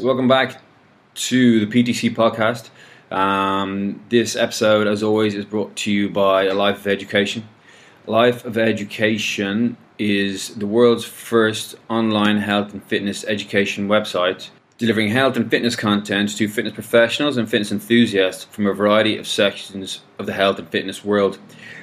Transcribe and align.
Welcome 0.00 0.28
back 0.28 0.62
to 1.14 1.66
the 1.66 1.66
PTC 1.66 2.14
podcast. 2.14 2.70
Um, 3.14 4.02
this 4.08 4.34
episode, 4.34 4.86
as 4.86 5.02
always, 5.02 5.34
is 5.34 5.44
brought 5.44 5.76
to 5.76 5.92
you 5.92 6.08
by 6.08 6.44
A 6.44 6.54
Life 6.54 6.78
of 6.78 6.86
Education. 6.86 7.46
Life 8.06 8.46
of 8.46 8.56
Education 8.56 9.76
is 9.98 10.54
the 10.54 10.66
world's 10.66 11.04
first 11.04 11.74
online 11.90 12.38
health 12.38 12.72
and 12.72 12.82
fitness 12.84 13.24
education 13.24 13.88
website, 13.88 14.48
delivering 14.78 15.10
health 15.10 15.36
and 15.36 15.50
fitness 15.50 15.76
content 15.76 16.34
to 16.38 16.48
fitness 16.48 16.72
professionals 16.72 17.36
and 17.36 17.50
fitness 17.50 17.70
enthusiasts 17.70 18.44
from 18.44 18.66
a 18.66 18.72
variety 18.72 19.18
of 19.18 19.28
sections 19.28 20.00
of 20.18 20.24
the 20.24 20.32
health 20.32 20.58
and 20.58 20.68
fitness 20.70 21.04
world. 21.04 21.38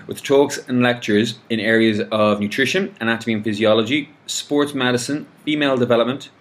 With 0.08 0.24
talks 0.24 0.58
and 0.68 0.82
lectures 0.82 1.38
in 1.52 1.60
areas 1.60 2.00
of 2.12 2.40
nutrition, 2.40 2.96
anatomy 3.00 3.34
and 3.34 3.44
physiology, 3.44 4.10
sports 4.26 4.74
medicine, 4.74 5.28
female 5.46 5.78
development, 5.78 6.32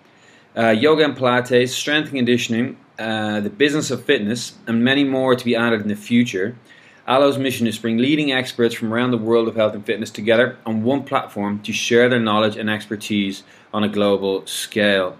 uh, 0.56 0.70
yoga 0.70 1.04
and 1.04 1.16
Pilates, 1.16 1.68
strength 1.68 2.06
and 2.06 2.16
conditioning, 2.16 2.76
uh, 2.98 3.40
the 3.40 3.50
business 3.50 3.90
of 3.90 4.04
fitness, 4.04 4.54
and 4.66 4.82
many 4.82 5.04
more 5.04 5.34
to 5.36 5.44
be 5.44 5.54
added 5.54 5.82
in 5.82 5.88
the 5.88 5.96
future. 5.96 6.56
Alo's 7.06 7.38
mission 7.38 7.66
is 7.66 7.76
to 7.76 7.82
bring 7.82 7.98
leading 7.98 8.32
experts 8.32 8.74
from 8.74 8.92
around 8.92 9.12
the 9.12 9.18
world 9.18 9.46
of 9.46 9.54
health 9.54 9.74
and 9.74 9.84
fitness 9.84 10.10
together 10.10 10.56
on 10.66 10.82
one 10.82 11.04
platform 11.04 11.60
to 11.62 11.72
share 11.72 12.08
their 12.08 12.18
knowledge 12.18 12.56
and 12.56 12.68
expertise 12.68 13.44
on 13.72 13.84
a 13.84 13.88
global 13.88 14.44
scale. 14.46 15.16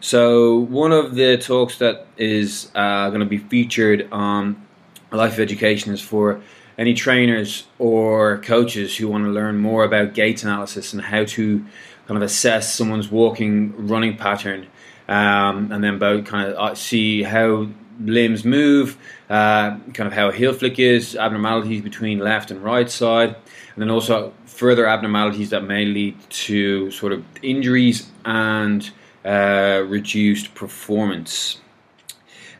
So, 0.00 0.58
one 0.58 0.92
of 0.92 1.14
the 1.14 1.38
talks 1.38 1.78
that 1.78 2.06
is 2.18 2.70
uh, 2.74 3.08
going 3.08 3.20
to 3.20 3.26
be 3.26 3.38
featured 3.38 4.08
on 4.10 4.66
Life 5.12 5.34
of 5.34 5.40
Education 5.40 5.92
is 5.92 6.00
for 6.00 6.42
any 6.76 6.92
trainers 6.92 7.66
or 7.78 8.38
coaches 8.38 8.96
who 8.96 9.08
want 9.08 9.24
to 9.24 9.30
learn 9.30 9.58
more 9.58 9.84
about 9.84 10.14
gait 10.14 10.42
analysis 10.42 10.92
and 10.92 11.02
how 11.02 11.24
to 11.24 11.64
kind 12.06 12.16
of 12.16 12.22
assess 12.22 12.74
someone's 12.74 13.10
walking 13.10 13.86
running 13.86 14.16
pattern 14.16 14.66
um, 15.08 15.72
and 15.72 15.82
then 15.82 15.98
both 15.98 16.24
kind 16.24 16.50
of 16.50 16.56
uh, 16.56 16.74
see 16.74 17.22
how 17.22 17.68
limbs 18.00 18.44
move, 18.44 18.96
uh, 19.28 19.76
kind 19.94 20.06
of 20.06 20.12
how 20.12 20.30
heel 20.30 20.52
flick 20.52 20.78
is, 20.78 21.16
abnormalities 21.16 21.82
between 21.82 22.18
left 22.18 22.50
and 22.50 22.62
right 22.62 22.90
side, 22.90 23.28
and 23.28 23.82
then 23.82 23.90
also 23.90 24.32
further 24.46 24.86
abnormalities 24.86 25.50
that 25.50 25.64
may 25.64 25.84
lead 25.84 26.16
to 26.30 26.90
sort 26.90 27.12
of 27.12 27.24
injuries 27.42 28.10
and 28.24 28.90
uh, 29.24 29.82
reduced 29.86 30.54
performance. 30.54 31.60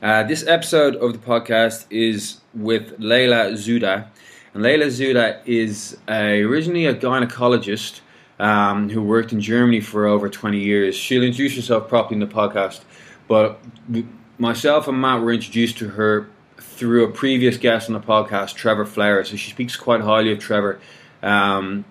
Uh, 0.03 0.23
this 0.25 0.45
episode 0.49 0.97
of 0.97 1.13
the 1.13 1.19
podcast 1.19 1.87
is 1.91 2.41
with 2.55 2.95
Leila 2.99 3.53
Zuda. 3.53 4.09
And 4.53 4.63
Leila 4.63 4.87
Zuda 4.87 5.41
is 5.47 5.97
a, 6.09 6.43
originally 6.43 6.87
a 6.87 6.95
gynecologist 6.95 8.01
um, 8.43 8.91
who 8.91 9.01
worked 9.01 9.33
in 9.33 9.41
Germany 9.41 9.81
for 9.81 10.05
over 10.05 10.29
20 10.29 10.59
years. 10.59 10.97
She'll 10.97 11.23
introduce 11.23 11.55
herself 11.55 11.89
properly 11.89 12.21
in 12.21 12.29
the 12.29 12.35
podcast, 12.35 12.81
but 13.29 13.61
myself 14.37 14.89
and 14.89 15.01
Matt 15.01 15.23
were 15.23 15.33
introduced 15.33 15.79
to 15.79 15.91
her 15.91 16.29
through 16.59 17.05
a 17.05 17.13
previous 17.13 17.57
guest 17.57 17.89
on 17.89 17.95
the 17.95 18.01
podcast, 18.01 18.57
Trevor 18.57 18.85
Flower. 18.85 19.23
So 19.23 19.37
she 19.37 19.53
speaks 19.53 19.77
quite 19.77 20.01
highly 20.01 20.33
of 20.33 20.41
Trevor 20.41 20.81
um, 21.23 21.85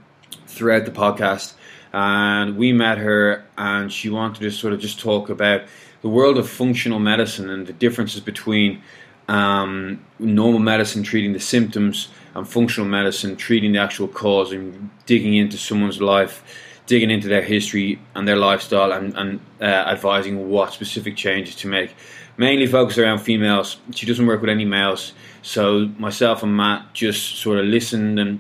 throughout 0.46 0.84
the 0.84 0.92
podcast. 0.92 1.54
And 1.94 2.58
we 2.58 2.74
met 2.74 2.98
her, 2.98 3.46
and 3.58 3.92
she 3.92 4.10
wanted 4.10 4.42
to 4.42 4.52
sort 4.52 4.74
of 4.74 4.82
just 4.82 5.00
talk 5.00 5.30
about 5.30 5.62
the 6.02 6.10
world 6.10 6.38
of 6.38 6.50
functional 6.50 7.00
medicine 7.00 7.50
and 7.50 7.66
the 7.66 7.74
differences 7.74 8.20
between 8.20 8.82
um, 9.28 10.04
normal 10.20 10.60
medicine 10.60 11.04
treating 11.04 11.34
the 11.34 11.40
symptoms 11.40 12.10
and 12.36 12.48
functional 12.48 12.90
medicine 12.90 13.36
treating 13.36 13.74
the 13.74 13.80
actual 13.80 14.08
cause 14.08 14.52
and 14.52 14.90
digging 15.06 15.36
into 15.36 15.58
someone's 15.58 16.02
life, 16.02 16.44
digging 16.86 17.12
into 17.12 17.28
their 17.28 17.42
history 17.42 18.00
and 18.16 18.28
their 18.28 18.36
lifestyle, 18.36 18.92
and, 18.92 19.16
and 19.16 19.40
uh, 19.62 19.66
advising 19.66 20.50
what 20.50 20.74
specific 20.74 21.16
changes 21.16 21.56
to 21.56 21.68
make. 21.68 21.96
Mainly 22.38 22.68
focused 22.68 22.98
around 22.98 23.20
females. 23.20 23.78
She 23.94 24.06
doesn't 24.06 24.26
work 24.26 24.42
with 24.42 24.50
any 24.50 24.66
males. 24.66 25.14
So 25.42 25.90
myself 25.98 26.44
and 26.44 26.56
Matt 26.56 26.94
just 26.94 27.38
sort 27.38 27.60
of 27.60 27.66
listened 27.66 28.20
and 28.20 28.40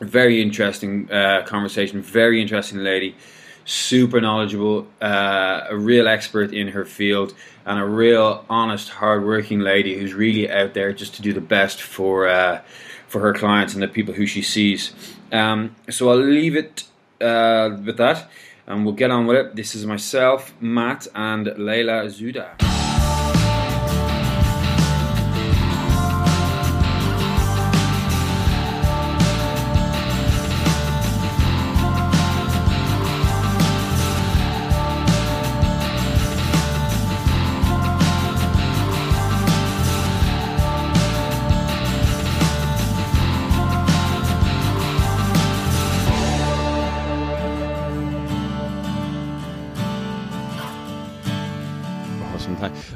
very 0.00 0.42
interesting 0.42 1.10
uh, 1.10 1.42
conversation. 1.46 2.00
Very 2.02 2.40
interesting 2.40 2.78
lady 2.78 3.14
super 3.66 4.20
knowledgeable, 4.20 4.86
uh, 5.02 5.64
a 5.68 5.76
real 5.76 6.08
expert 6.08 6.54
in 6.54 6.68
her 6.68 6.84
field, 6.84 7.34
and 7.66 7.78
a 7.78 7.84
real 7.84 8.44
honest, 8.48 8.88
hardworking 8.88 9.60
lady 9.60 9.98
who's 9.98 10.14
really 10.14 10.50
out 10.50 10.72
there 10.72 10.92
just 10.92 11.14
to 11.16 11.22
do 11.22 11.32
the 11.32 11.40
best 11.40 11.82
for 11.82 12.28
uh, 12.28 12.62
for 13.08 13.20
her 13.20 13.34
clients 13.34 13.74
and 13.74 13.82
the 13.82 13.88
people 13.88 14.14
who 14.14 14.26
she 14.26 14.40
sees. 14.40 14.94
Um, 15.32 15.76
so 15.90 16.08
I'll 16.08 16.16
leave 16.16 16.56
it 16.56 16.84
uh, 17.20 17.76
with 17.84 17.98
that, 17.98 18.30
and 18.66 18.84
we'll 18.84 18.94
get 18.94 19.10
on 19.10 19.26
with 19.26 19.36
it. 19.36 19.56
This 19.56 19.74
is 19.74 19.84
myself, 19.84 20.54
Matt, 20.60 21.08
and 21.14 21.46
Leila 21.58 22.06
Zuda. 22.06 22.75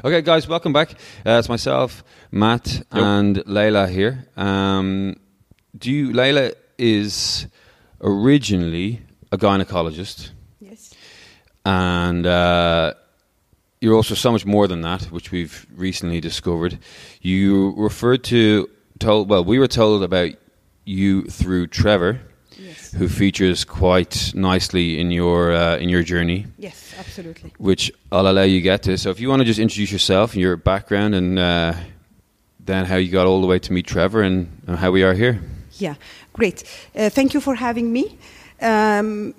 Okay, 0.03 0.23
guys, 0.23 0.47
welcome 0.47 0.73
back. 0.73 0.93
Uh, 1.23 1.37
it's 1.37 1.47
myself, 1.47 2.03
Matt, 2.31 2.73
yep. 2.73 2.85
and 2.91 3.43
Leila 3.45 3.87
here. 3.87 4.25
Um, 4.35 5.17
do 5.77 5.91
you, 5.91 6.11
Leila 6.11 6.53
is 6.79 7.45
originally 8.01 9.01
a 9.31 9.37
gynecologist. 9.37 10.31
Yes. 10.59 10.95
And 11.63 12.25
uh, 12.25 12.95
you're 13.79 13.93
also 13.93 14.15
so 14.15 14.31
much 14.31 14.43
more 14.43 14.67
than 14.67 14.81
that, 14.81 15.03
which 15.11 15.31
we've 15.31 15.67
recently 15.75 16.19
discovered. 16.19 16.79
You 17.21 17.75
referred 17.77 18.23
to, 18.23 18.71
told, 18.97 19.29
well, 19.29 19.43
we 19.43 19.59
were 19.59 19.67
told 19.67 20.01
about 20.01 20.31
you 20.83 21.25
through 21.25 21.67
Trevor 21.67 22.21
who 22.97 23.07
features 23.07 23.65
quite 23.65 24.33
nicely 24.35 24.99
in 24.99 25.11
your 25.11 25.51
uh, 25.51 25.77
in 25.77 25.89
your 25.89 26.03
journey. 26.03 26.45
Yes, 26.57 26.93
absolutely. 26.99 27.53
Which 27.57 27.91
I'll 28.11 28.27
allow 28.27 28.43
you 28.43 28.61
get 28.61 28.83
to. 28.83 28.97
So 28.97 29.09
if 29.09 29.19
you 29.19 29.29
want 29.29 29.41
to 29.41 29.45
just 29.45 29.59
introduce 29.59 29.91
yourself, 29.91 30.33
and 30.33 30.41
your 30.41 30.57
background, 30.57 31.15
and 31.15 31.39
uh, 31.39 31.73
then 32.65 32.85
how 32.85 32.97
you 32.97 33.09
got 33.11 33.27
all 33.27 33.41
the 33.41 33.47
way 33.47 33.59
to 33.59 33.73
meet 33.73 33.87
Trevor 33.87 34.21
and, 34.21 34.47
and 34.67 34.77
how 34.77 34.91
we 34.91 35.03
are 35.03 35.13
here. 35.13 35.41
Yeah, 35.79 35.95
great. 36.33 36.63
Uh, 36.95 37.09
thank 37.09 37.33
you 37.33 37.41
for 37.41 37.55
having 37.55 37.91
me. 37.91 38.17
Um, 38.61 39.33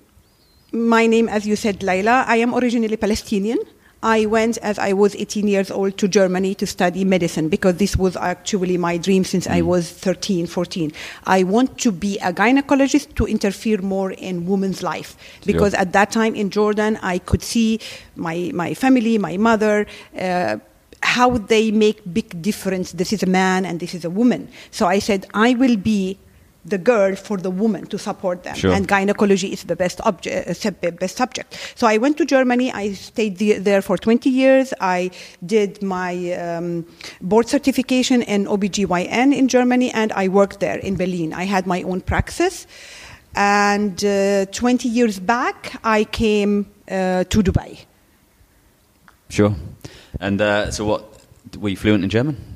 my 0.72 1.06
name, 1.06 1.28
as 1.28 1.47
you 1.47 1.56
said, 1.56 1.82
Leila. 1.82 2.25
I 2.27 2.37
am 2.37 2.55
originally 2.55 2.97
Palestinian. 2.97 3.59
I 4.03 4.27
went 4.27 4.59
as 4.59 4.79
I 4.79 4.93
was 4.93 5.15
18 5.15 5.47
years 5.47 5.71
old 5.71 5.97
to 5.99 6.09
Germany 6.09 6.55
to 6.57 6.67
study 6.67 7.05
medicine 7.05 7.49
because 7.49 7.77
this 7.77 7.97
was 7.97 8.17
actually 8.17 8.77
my 8.77 8.97
dream 8.97 9.23
since 9.25 9.47
mm. 9.47 9.53
I 9.53 9.63
was 9.63 9.91
13, 9.91 10.47
14. 10.47 10.93
I 11.25 11.45
want 11.45 11.79
to 11.79 11.93
be 11.93 12.19
a 12.19 12.33
gynecologist 12.33 13.15
to 13.15 13.27
interfere 13.27 13.79
more 13.79 14.11
in 14.11 14.47
women's 14.47 14.83
life 14.83 15.17
because 15.47 15.75
at 15.75 15.93
that 15.93 16.11
time 16.11 16.35
in 16.35 16.51
Jordan 16.51 16.99
I 17.03 17.19
could 17.19 17.43
see 17.43 17.79
my 18.17 18.51
my 18.55 18.75
family, 18.75 19.19
my 19.19 19.37
mother. 19.37 19.87
Uh, 20.19 20.59
how 21.05 21.37
they 21.37 21.73
make 21.73 22.01
big 22.15 22.41
difference. 22.41 22.93
This 22.93 23.12
is 23.12 23.25
a 23.25 23.27
man 23.27 23.67
and 23.67 23.81
this 23.81 23.93
is 23.93 24.05
a 24.05 24.11
woman. 24.11 24.49
So 24.71 24.87
I 24.87 25.01
said 25.01 25.27
I 25.35 25.55
will 25.55 25.77
be 25.77 26.17
the 26.65 26.78
girl 26.78 27.17
for 27.17 27.37
the 27.37 27.50
woman 27.50 27.87
to 27.87 27.99
support 27.99 28.45
them. 28.45 28.55
Sure. 28.55 28.73
And 28.73 28.87
gynecology 28.87 29.53
is 29.53 29.65
the 29.65 29.77
best, 29.77 30.00
object, 30.05 30.65
uh, 30.65 30.91
best 30.93 31.17
subject. 31.17 31.59
So 31.75 31.87
I 31.87 31.99
went 31.99 32.17
to 32.19 32.25
Germany. 32.25 32.73
I 32.73 32.93
stayed 32.93 33.39
there 33.39 33.83
for 33.83 33.99
20 33.99 34.31
years. 34.31 34.73
I 34.81 35.11
did 35.45 35.83
my 35.83 36.32
um, 36.35 36.87
board 37.20 37.49
certification 37.49 38.23
in 38.23 38.47
OBGYN 38.47 39.35
in 39.35 39.49
Germany, 39.49 39.91
and 39.93 40.12
I 40.12 40.29
worked 40.29 40.61
there 40.61 40.79
in 40.79 40.97
Berlin. 40.97 41.32
I 41.32 41.44
had 41.44 41.67
my 41.67 41.82
own 41.82 42.00
praxis. 42.00 42.67
And 43.35 44.05
uh, 44.05 44.47
20 44.47 44.88
years 44.88 45.19
back, 45.19 45.81
I 45.82 46.05
came 46.05 46.67
uh, 46.88 47.25
to 47.25 47.43
Dubai. 47.43 47.87
Sure. 49.31 49.55
And 50.20 50.41
uh, 50.41 50.70
so, 50.70 50.85
what 50.85 51.05
were 51.59 51.70
you 51.70 51.76
fluent 51.76 52.05
in 52.05 52.11
German? 52.11 52.51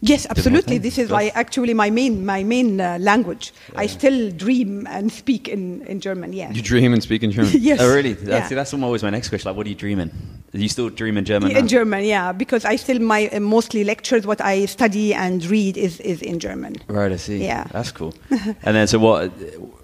Yes, 0.00 0.26
absolutely. 0.30 0.78
This 0.78 0.96
is 0.98 1.10
like 1.10 1.34
actually 1.34 1.74
my 1.74 1.90
main 1.90 2.24
my 2.24 2.44
main 2.44 2.80
uh, 2.80 2.98
language. 3.00 3.52
Yeah. 3.72 3.80
I 3.80 3.86
still 3.86 4.30
dream 4.30 4.86
and 4.86 5.10
speak 5.10 5.48
in, 5.48 5.82
in 5.86 6.00
German. 6.00 6.32
Yeah. 6.32 6.52
You 6.52 6.62
dream 6.62 6.92
and 6.92 7.02
speak 7.02 7.22
in 7.22 7.32
German. 7.32 7.52
yes. 7.58 7.80
Oh, 7.80 7.92
really? 7.92 8.12
That's, 8.12 8.50
yeah. 8.50 8.54
that's 8.54 8.72
always 8.72 9.02
my 9.02 9.10
next 9.10 9.28
question. 9.28 9.48
Like, 9.48 9.56
what 9.56 9.66
are 9.66 9.70
you 9.70 9.74
dreaming? 9.74 10.10
Do 10.52 10.60
you 10.60 10.68
still 10.68 10.88
dream 10.88 11.18
in 11.18 11.24
German? 11.24 11.50
In 11.50 11.68
German, 11.68 12.04
yeah, 12.04 12.32
because 12.32 12.64
I 12.64 12.76
still 12.76 13.00
my 13.00 13.28
uh, 13.28 13.40
mostly 13.40 13.84
lectures, 13.84 14.26
what 14.26 14.40
I 14.40 14.66
study 14.66 15.14
and 15.14 15.44
read 15.44 15.76
is 15.76 16.00
is 16.00 16.22
in 16.22 16.38
German. 16.38 16.76
Right. 16.86 17.12
I 17.12 17.16
see. 17.16 17.44
Yeah. 17.44 17.64
That's 17.72 17.90
cool. 17.90 18.14
and 18.30 18.76
then, 18.76 18.86
so 18.86 18.98
what? 18.98 19.28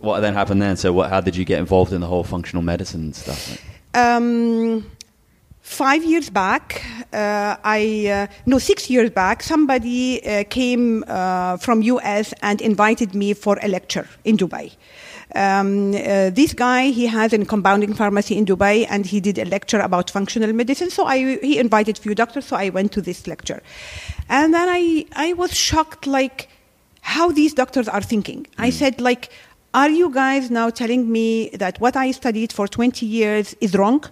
What 0.01 0.21
then 0.21 0.35
happened 0.35 0.63
then? 0.63 0.77
So, 0.77 0.93
what? 0.93 1.11
How 1.11 1.21
did 1.21 1.35
you 1.35 1.45
get 1.45 1.59
involved 1.59 1.93
in 1.93 2.01
the 2.01 2.07
whole 2.07 2.25
functional 2.25 2.63
medicine 2.63 3.13
stuff? 3.13 3.59
Um, 3.95 4.91
five 5.65 6.05
years 6.05 6.29
back, 6.29 6.85
uh, 7.13 7.57
I 7.65 8.07
uh, 8.09 8.27
no 8.45 8.59
six 8.59 8.91
years 8.91 9.11
back, 9.11 9.43
somebody 9.43 10.25
uh, 10.25 10.45
came 10.51 11.03
uh, 11.09 11.57
from 11.57 11.81
US 11.83 12.35
and 12.43 12.61
invited 12.61 13.15
me 13.15 13.33
for 13.33 13.59
a 13.63 13.69
lecture 13.69 14.07
in 14.25 14.37
Dubai. 14.37 14.77
Um, 15.35 15.95
uh, 15.95 16.31
this 16.31 16.53
guy, 16.53 16.91
he 16.91 17.07
has 17.07 17.33
a 17.33 17.45
compounding 17.47 17.95
pharmacy 17.95 18.37
in 18.37 18.45
Dubai, 18.45 18.87
and 18.91 19.07
he 19.07 19.21
did 19.21 19.39
a 19.39 19.47
lecture 19.47 19.81
about 19.81 20.11
functional 20.11 20.53
medicine. 20.53 20.91
So 20.91 21.07
I, 21.07 21.39
he 21.39 21.59
invited 21.59 21.97
few 21.97 22.15
doctors, 22.15 22.45
so 22.45 22.57
I 22.57 22.69
went 22.69 22.93
to 22.93 23.01
this 23.01 23.27
lecture, 23.27 23.63
and 24.29 24.53
then 24.53 24.69
I, 24.69 25.07
I 25.17 25.33
was 25.33 25.57
shocked, 25.57 26.07
like 26.07 26.49
how 27.01 27.33
these 27.33 27.55
doctors 27.55 27.89
are 27.89 28.03
thinking. 28.03 28.47
I 28.59 28.71
said, 28.71 29.01
like, 29.01 29.31
are 29.73 29.91
you 29.91 30.11
guys 30.11 30.51
now 30.51 30.69
telling 30.71 31.11
me 31.11 31.49
that 31.55 31.81
what 31.81 31.97
I 31.97 32.11
studied 32.13 32.53
for 32.53 32.69
20 32.69 33.07
years 33.07 33.57
is 33.61 33.75
wrong? 33.75 34.05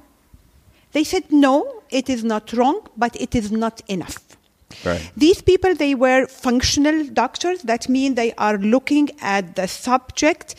They 0.92 1.04
said, 1.04 1.30
no, 1.30 1.82
it 1.90 2.08
is 2.08 2.22
not 2.24 2.52
wrong, 2.52 2.86
but 2.96 3.16
it 3.20 3.34
is 3.34 3.50
not 3.50 3.80
enough. 3.88 4.18
Right. 4.84 5.10
These 5.16 5.42
people, 5.42 5.74
they 5.74 5.94
were 5.94 6.26
functional 6.26 7.06
doctors. 7.06 7.62
That 7.62 7.88
means 7.88 8.16
they 8.16 8.32
are 8.34 8.56
looking 8.58 9.10
at 9.20 9.56
the 9.56 9.66
subject 9.68 10.54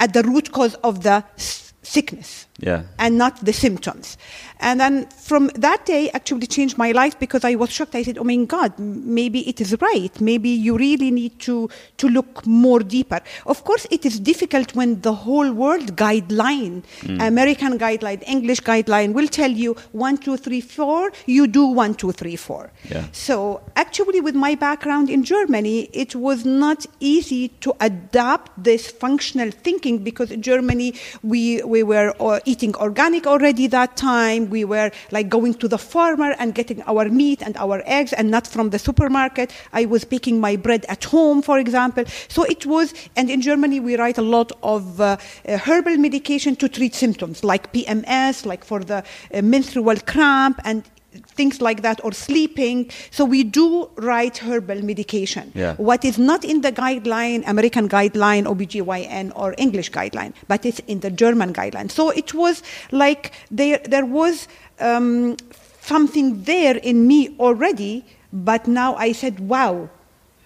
at 0.00 0.12
the 0.14 0.22
root 0.22 0.52
cause 0.52 0.74
of 0.76 1.02
the 1.02 1.24
s- 1.36 1.72
sickness 1.82 2.46
Yeah. 2.60 2.82
and 2.98 3.16
not 3.16 3.44
the 3.44 3.52
symptoms. 3.52 4.16
And 4.60 4.80
then 4.80 5.06
from 5.10 5.46
that 5.54 5.86
day, 5.86 6.10
actually 6.10 6.48
changed 6.48 6.76
my 6.76 6.90
life 6.90 7.16
because 7.20 7.44
I 7.44 7.54
was 7.54 7.70
shocked. 7.70 7.94
I 7.94 8.02
said, 8.02 8.18
"Oh 8.18 8.24
my 8.24 8.34
God, 8.44 8.72
maybe 8.78 9.48
it 9.48 9.60
is 9.60 9.76
right. 9.80 10.20
Maybe 10.20 10.48
you 10.48 10.76
really 10.76 11.12
need 11.12 11.38
to 11.40 11.70
to 11.98 12.08
look 12.08 12.44
more 12.44 12.80
deeper." 12.80 13.20
Of 13.46 13.62
course, 13.62 13.86
it 13.92 14.04
is 14.04 14.18
difficult 14.18 14.74
when 14.74 15.00
the 15.02 15.12
whole 15.12 15.52
world 15.52 15.94
guideline, 15.94 16.82
American 17.20 17.78
guideline, 17.78 18.24
English 18.26 18.60
guideline, 18.62 19.12
will 19.12 19.28
tell 19.28 19.50
you 19.50 19.76
one, 19.92 20.18
two, 20.18 20.36
three, 20.36 20.60
four. 20.60 21.12
You 21.26 21.46
do 21.46 21.64
one, 21.66 21.94
two, 21.94 22.10
three, 22.10 22.34
four. 22.34 22.72
Yeah. 22.90 23.04
So 23.12 23.60
actually, 23.76 24.20
with 24.20 24.34
my 24.34 24.56
background 24.56 25.08
in 25.10 25.22
Germany, 25.22 25.88
it 25.92 26.16
was 26.16 26.44
not 26.44 26.84
easy 26.98 27.48
to 27.60 27.76
adapt 27.78 28.50
this 28.60 28.90
functional 28.90 29.52
thinking 29.52 29.98
because 29.98 30.32
in 30.32 30.42
Germany 30.42 30.94
we 31.22 31.62
we 31.62 31.84
were 31.84 32.12
uh, 32.18 32.40
eating 32.48 32.74
organic 32.76 33.26
already 33.26 33.66
that 33.68 33.96
time. 33.96 34.48
We 34.48 34.64
were 34.64 34.90
like 35.10 35.28
going 35.28 35.54
to 35.54 35.68
the 35.68 35.78
farmer 35.78 36.34
and 36.38 36.54
getting 36.54 36.82
our 36.82 37.08
meat 37.08 37.42
and 37.42 37.56
our 37.58 37.82
eggs 37.84 38.12
and 38.14 38.30
not 38.30 38.46
from 38.46 38.70
the 38.70 38.78
supermarket. 38.78 39.52
I 39.72 39.84
was 39.84 40.04
baking 40.04 40.40
my 40.40 40.56
bread 40.56 40.86
at 40.88 41.04
home, 41.04 41.42
for 41.42 41.58
example. 41.58 42.04
So 42.28 42.44
it 42.44 42.64
was, 42.64 42.94
and 43.16 43.30
in 43.30 43.40
Germany 43.42 43.80
we 43.80 43.96
write 43.96 44.18
a 44.18 44.22
lot 44.22 44.50
of 44.62 45.00
uh, 45.00 45.04
uh, 45.46 45.58
herbal 45.58 45.98
medication 45.98 46.56
to 46.56 46.68
treat 46.68 46.94
symptoms 46.94 47.44
like 47.44 47.72
PMS, 47.72 48.46
like 48.46 48.64
for 48.64 48.80
the 48.80 49.04
uh, 49.34 49.42
menstrual 49.42 49.96
cramp 50.06 50.60
and 50.64 50.82
things 51.12 51.60
like 51.60 51.82
that 51.82 52.00
or 52.04 52.12
sleeping. 52.12 52.90
So 53.10 53.24
we 53.24 53.42
do 53.44 53.90
write 53.96 54.38
herbal 54.38 54.82
medication. 54.84 55.52
Yeah. 55.54 55.74
what 55.76 56.04
is 56.04 56.18
not 56.18 56.44
in 56.44 56.60
the 56.60 56.72
guideline 56.72 57.42
american 57.46 57.88
guideline 57.88 58.44
obgyn 58.44 59.32
or 59.34 59.54
english 59.58 59.90
guideline 59.90 60.32
but 60.46 60.64
it's 60.66 60.80
in 60.86 61.00
the 61.00 61.10
german 61.10 61.52
guideline. 61.52 61.90
So 61.90 62.10
it 62.10 62.34
was 62.34 62.62
like 62.92 63.32
there 63.50 63.78
there 63.84 64.06
was 64.06 64.48
um, 64.80 65.36
something 65.80 66.42
there 66.44 66.76
in 66.76 67.06
me 67.06 67.34
already 67.40 68.04
but 68.32 68.66
now 68.68 68.94
i 68.96 69.12
said 69.12 69.40
wow 69.40 69.88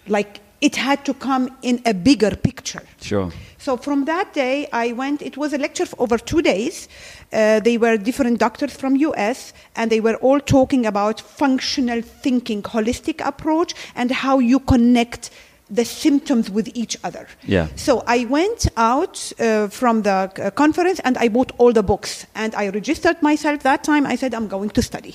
like 0.07 0.42
it 0.67 0.77
had 0.77 0.99
to 1.05 1.13
come 1.29 1.45
in 1.63 1.77
a 1.85 1.93
bigger 2.09 2.33
picture 2.49 2.83
Sure. 3.01 3.29
so 3.59 3.77
from 3.77 4.05
that 4.13 4.33
day, 4.33 4.57
I 4.73 4.93
went. 4.93 5.19
It 5.23 5.37
was 5.37 5.53
a 5.53 5.59
lecture 5.59 5.87
for 5.87 5.99
over 6.05 6.19
two 6.31 6.43
days. 6.43 6.89
Uh, 7.33 7.61
they 7.69 7.77
were 7.79 7.97
different 8.09 8.39
doctors 8.47 8.73
from 8.81 8.97
US, 9.09 9.53
and 9.77 9.91
they 9.91 10.01
were 10.01 10.17
all 10.27 10.41
talking 10.41 10.87
about 10.87 11.21
functional 11.21 12.01
thinking, 12.23 12.63
holistic 12.63 13.19
approach, 13.33 13.71
and 13.95 14.11
how 14.25 14.39
you 14.51 14.59
connect 14.61 15.31
the 15.79 15.85
symptoms 15.85 16.51
with 16.57 16.69
each 16.75 16.95
other. 17.03 17.25
Yeah. 17.57 17.67
So 17.77 17.93
I 18.07 18.27
went 18.27 18.61
out 18.77 19.33
uh, 19.41 19.69
from 19.69 20.03
the 20.03 20.19
uh, 20.37 20.51
conference 20.63 21.01
and 21.05 21.17
I 21.25 21.29
bought 21.29 21.51
all 21.59 21.73
the 21.73 21.83
books 21.83 22.27
and 22.35 22.55
I 22.55 22.69
registered 22.69 23.19
myself 23.23 23.63
that 23.63 23.83
time. 23.83 24.05
I 24.07 24.17
said 24.17 24.35
I'm 24.35 24.49
going 24.49 24.71
to 24.79 24.83
study, 24.83 25.15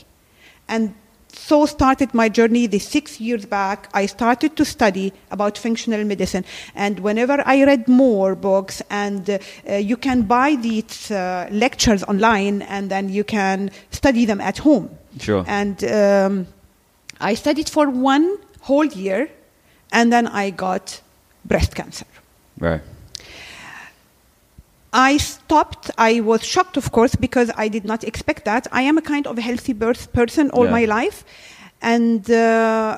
and 0.67 0.94
so 1.38 1.66
started 1.66 2.13
my 2.13 2.28
journey 2.30 2.68
the 2.68 2.80
six 2.80 3.19
years 3.22 3.45
back 3.45 3.88
i 3.94 4.06
started 4.07 4.56
to 4.56 4.66
study 4.66 5.13
about 5.31 5.57
functional 5.57 6.04
medicine 6.04 6.44
and 6.75 7.00
whenever 7.00 7.38
i 7.45 7.63
read 7.63 7.88
more 7.88 8.36
books 8.36 8.81
and 8.89 9.30
uh, 9.30 9.38
uh, 9.69 9.74
you 9.75 9.95
can 9.98 10.22
buy 10.24 10.56
these 10.56 11.12
uh, 11.12 11.48
lectures 11.51 12.04
online 12.04 12.62
and 12.63 12.89
then 12.89 13.10
you 13.10 13.24
can 13.24 13.69
study 13.92 14.25
them 14.25 14.42
at 14.42 14.57
home 14.57 14.89
Sure. 15.19 15.44
and 15.48 15.84
um, 15.84 16.48
i 17.19 17.36
studied 17.36 17.69
for 17.69 17.90
one 17.90 18.38
whole 18.62 18.86
year 18.86 19.30
and 19.92 20.12
then 20.12 20.28
i 20.28 20.50
got 20.50 21.01
breast 21.45 21.75
cancer 21.75 22.06
Right. 22.60 22.81
I 24.97 25.17
stopped. 25.17 25.91
I 25.97 26.21
was 26.21 26.44
shocked, 26.44 26.75
of 26.75 26.91
course, 26.91 27.15
because 27.15 27.51
I 27.55 27.67
did 27.67 27.85
not 27.85 28.03
expect 28.03 28.45
that. 28.45 28.65
I 28.71 28.81
am 28.81 28.97
a 28.97 29.01
kind 29.01 29.27
of 29.27 29.38
a 29.38 29.41
healthy 29.41 29.73
birth 29.73 30.11
person 30.11 30.49
all 30.49 30.65
Yeah. 30.65 30.71
my 30.79 30.85
life, 30.85 31.23
and 31.83 32.29
uh, 32.31 32.97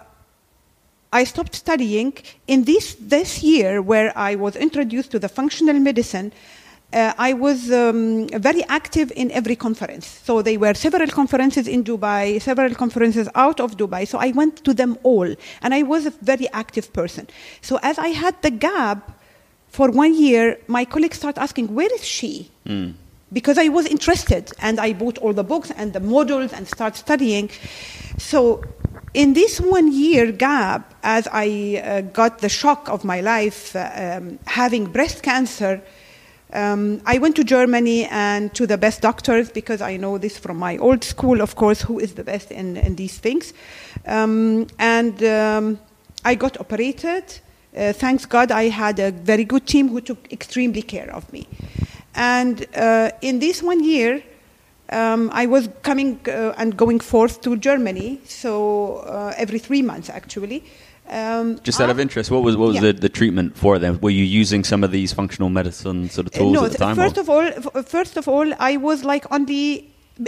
I 1.11 1.25
stopped 1.25 1.55
studying. 1.55 2.13
In 2.47 2.63
this 2.63 2.95
this 3.15 3.43
year, 3.43 3.81
where 3.81 4.09
I 4.15 4.35
was 4.35 4.55
introduced 4.55 5.11
to 5.11 5.19
the 5.19 5.27
functional 5.27 5.77
medicine, 5.89 6.31
uh, 6.93 7.13
I 7.29 7.33
was 7.33 7.69
um, 7.69 8.29
very 8.49 8.63
active 8.69 9.11
in 9.21 9.29
every 9.31 9.57
conference. 9.57 10.07
So 10.23 10.41
there 10.41 10.57
were 10.57 10.75
several 10.75 11.09
conferences 11.09 11.67
in 11.67 11.83
Dubai, 11.83 12.41
several 12.41 12.73
conferences 12.75 13.27
out 13.35 13.59
of 13.59 13.75
Dubai. 13.75 14.07
So 14.07 14.17
I 14.19 14.31
went 14.31 14.63
to 14.63 14.73
them 14.73 14.97
all, 15.03 15.29
and 15.61 15.73
I 15.73 15.83
was 15.83 16.05
a 16.05 16.13
very 16.31 16.47
active 16.63 16.93
person. 16.93 17.27
So 17.61 17.77
as 17.83 17.99
I 17.99 18.09
had 18.23 18.35
the 18.41 18.51
gap 18.51 19.18
for 19.69 19.89
one 19.91 20.13
year, 20.13 20.57
my 20.67 20.85
colleagues 20.85 21.17
start 21.17 21.37
asking, 21.37 21.73
"Where 21.73 21.93
is 21.93 22.05
she?" 22.05 22.49
Because 23.31 23.57
I 23.59 23.67
was 23.67 23.85
interested, 23.85 24.51
and 24.59 24.79
I 24.79 24.93
bought 24.93 25.17
all 25.19 25.33
the 25.33 25.43
books 25.43 25.71
and 25.77 25.93
the 25.93 25.99
models 25.99 26.51
and 26.51 26.67
start 26.67 26.95
studying. 26.95 27.49
So, 28.17 28.63
in 29.13 29.33
this 29.33 29.61
one 29.61 29.91
year 29.91 30.31
gap, 30.31 30.93
as 31.03 31.27
I 31.31 31.47
uh, 31.83 32.01
got 32.01 32.39
the 32.39 32.49
shock 32.49 32.89
of 32.89 33.03
my 33.03 33.21
life, 33.21 33.75
uh, 33.75 33.89
um, 33.95 34.39
having 34.45 34.85
breast 34.91 35.21
cancer, 35.21 35.81
um, 36.53 37.01
I 37.05 37.19
went 37.19 37.35
to 37.35 37.43
Germany 37.43 38.05
and 38.05 38.53
to 38.55 38.65
the 38.65 38.77
best 38.77 39.01
doctors 39.01 39.51
because 39.51 39.81
I 39.81 39.97
know 39.97 40.17
this 40.17 40.37
from 40.37 40.57
my 40.57 40.77
old 40.77 41.03
school, 41.03 41.41
of 41.41 41.55
course, 41.55 41.81
who 41.81 41.99
is 41.99 42.15
the 42.15 42.23
best 42.23 42.51
in, 42.51 42.77
in 42.77 42.95
these 42.95 43.17
things. 43.19 43.53
Um, 44.05 44.67
and 44.79 45.21
um, 45.23 45.79
I 46.25 46.35
got 46.35 46.59
operated. 46.59 47.39
Uh, 47.79 47.93
thanks 47.93 48.25
God, 48.25 48.51
I 48.51 48.69
had 48.69 48.99
a 48.99 49.11
very 49.11 49.45
good 49.45 49.65
team 49.65 49.87
who 49.87 50.01
took 50.01 50.17
extremely 50.33 50.81
care 50.81 51.09
of 51.15 51.31
me. 51.31 51.47
And 52.15 52.65
uh, 52.75 53.11
in 53.21 53.39
this 53.39 53.63
one 53.63 53.83
year, 53.83 54.21
um, 54.91 55.29
I 55.31 55.45
was 55.45 55.69
coming 55.81 56.19
uh, 56.27 56.53
and 56.57 56.75
going 56.75 56.99
forth 56.99 57.41
to 57.41 57.55
Germany, 57.55 58.19
so 58.25 58.51
uh, 59.07 59.33
every 59.37 59.59
three 59.59 59.81
months 59.81 60.09
actually. 60.09 60.63
Um, 61.09 61.59
Just 61.63 61.79
out 61.81 61.89
of 61.89 61.99
interest, 61.99 62.29
what 62.31 62.43
was 62.43 62.55
what 62.57 62.67
was 62.67 62.75
Yeah. 62.75 62.91
the, 62.91 62.93
the 63.07 63.09
treatment 63.09 63.57
for 63.57 63.79
them? 63.79 63.97
Were 64.01 64.11
you 64.21 64.25
using 64.41 64.63
some 64.65 64.83
of 64.83 64.91
these 64.91 65.13
functional 65.13 65.49
medicine 65.49 66.09
sort 66.09 66.27
of 66.27 66.33
Uh, 66.35 66.37
tools 66.39 66.53
no, 66.53 66.65
at 66.65 66.71
the 66.71 66.77
th- 66.77 66.87
time? 66.87 66.95
first 66.95 67.17
or- 67.17 67.21
of 67.21 67.29
all, 67.29 67.45
f- 67.77 67.85
first 67.87 68.17
of 68.17 68.27
all, 68.27 68.47
I 68.59 68.77
was 68.77 69.03
like 69.03 69.25
only 69.31 69.65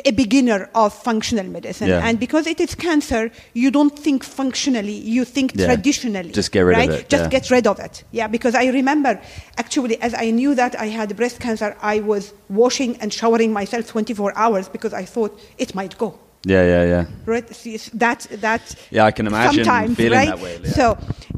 a 0.05 0.11
beginner 0.11 0.69
of 0.73 0.93
functional 0.93 1.45
medicine, 1.45 1.87
Yeah. 1.89 2.05
and 2.07 2.19
because 2.19 2.47
it 2.47 2.59
is 2.61 2.75
cancer, 2.75 3.29
you 3.53 3.69
don't 3.71 3.97
think 3.97 4.23
functionally; 4.23 4.93
you 4.93 5.25
think 5.25 5.51
Yeah. 5.55 5.67
traditionally. 5.67 6.31
Just 6.31 6.51
get 6.51 6.61
rid 6.61 6.77
of 6.89 6.89
it, 6.95 7.09
Just 7.09 7.23
yeah. 7.23 7.29
get 7.29 7.49
rid 7.51 7.67
of 7.67 7.79
it. 7.79 8.03
Yeah, 8.11 8.27
because 8.27 8.55
I 8.55 8.67
remember 8.67 9.19
actually, 9.57 10.01
as 10.01 10.13
I 10.13 10.31
knew 10.31 10.55
that 10.55 10.75
I 10.79 10.87
had 10.87 11.15
breast 11.17 11.39
cancer, 11.39 11.75
I 11.81 11.99
was 11.99 12.33
washing 12.49 12.95
and 13.01 13.11
showering 13.11 13.51
myself 13.53 13.85
24 13.87 14.31
hours 14.37 14.69
because 14.69 14.93
I 14.93 15.05
thought 15.05 15.31
it 15.57 15.75
might 15.75 15.97
go. 15.97 16.13
yeah, 16.45 16.63
yeah, 16.73 16.83
yeah. 16.93 17.05
Right? 17.25 17.47
That 17.93 18.19
that 18.41 18.63
Yeah, 18.91 19.05
I 19.05 19.11
can 19.11 19.27
imagine 19.27 19.95
feeling 19.95 20.17
right? 20.19 20.29
that 20.29 20.39
way, 20.41 20.57
yeah. 20.63 20.71
So 20.79 20.85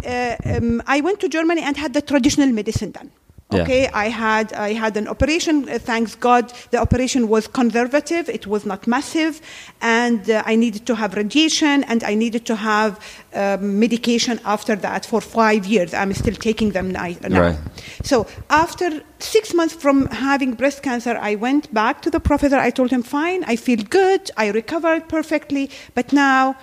uh, 0.05 0.35
um, 0.45 0.81
I 0.95 1.01
went 1.01 1.19
to 1.19 1.27
Germany 1.27 1.61
and 1.61 1.75
had 1.77 1.91
the 1.93 2.01
traditional 2.01 2.51
medicine 2.53 2.91
done. 2.91 3.09
Yeah. 3.51 3.61
Okay, 3.61 3.87
I 3.93 4.09
had 4.09 4.51
I 4.53 4.73
had 4.73 4.97
an 4.97 5.07
operation. 5.07 5.69
Uh, 5.69 5.77
thanks 5.77 6.15
God, 6.15 6.51
the 6.71 6.79
operation 6.79 7.27
was 7.27 7.47
conservative. 7.47 8.27
It 8.27 8.47
was 8.47 8.65
not 8.65 8.87
massive, 8.87 9.41
and 9.79 10.27
uh, 10.27 10.41
I 10.45 10.55
needed 10.55 10.87
to 10.87 10.95
have 10.95 11.13
radiation, 11.13 11.83
and 11.83 12.03
I 12.03 12.15
needed 12.15 12.45
to 12.45 12.55
have 12.55 12.99
um, 13.35 13.79
medication 13.79 14.39
after 14.43 14.75
that 14.77 15.05
for 15.05 15.21
five 15.21 15.67
years. 15.67 15.93
I'm 15.93 16.13
still 16.13 16.35
taking 16.35 16.71
them 16.71 16.91
now. 16.91 17.13
Right. 17.29 17.59
So 18.03 18.25
after 18.49 19.03
six 19.19 19.53
months 19.53 19.75
from 19.75 20.07
having 20.07 20.53
breast 20.55 20.81
cancer, 20.81 21.15
I 21.21 21.35
went 21.35 21.71
back 21.73 22.01
to 22.03 22.09
the 22.09 22.19
professor. 22.19 22.57
I 22.57 22.71
told 22.71 22.89
him, 22.91 23.03
"Fine, 23.03 23.43
I 23.45 23.55
feel 23.55 23.83
good. 23.89 24.31
I 24.35 24.47
recovered 24.49 25.09
perfectly, 25.09 25.69
but 25.93 26.11
now." 26.11 26.55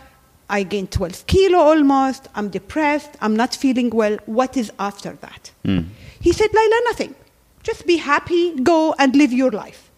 I 0.50 0.64
gained 0.64 0.90
12 0.90 1.26
kilo 1.26 1.58
almost. 1.58 2.28
I'm 2.34 2.48
depressed. 2.50 3.10
I'm 3.20 3.34
not 3.36 3.54
feeling 3.54 3.88
well. 3.90 4.18
What 4.26 4.56
is 4.56 4.70
after 4.78 5.12
that? 5.20 5.50
Hmm. 5.64 5.80
He 6.20 6.32
said, 6.32 6.48
Leila, 6.52 6.80
nothing. 6.86 7.14
Just 7.62 7.86
be 7.86 7.96
happy, 7.98 8.54
go 8.60 8.94
and 8.98 9.14
live 9.16 9.32
your 9.32 9.50
life. 9.50 9.90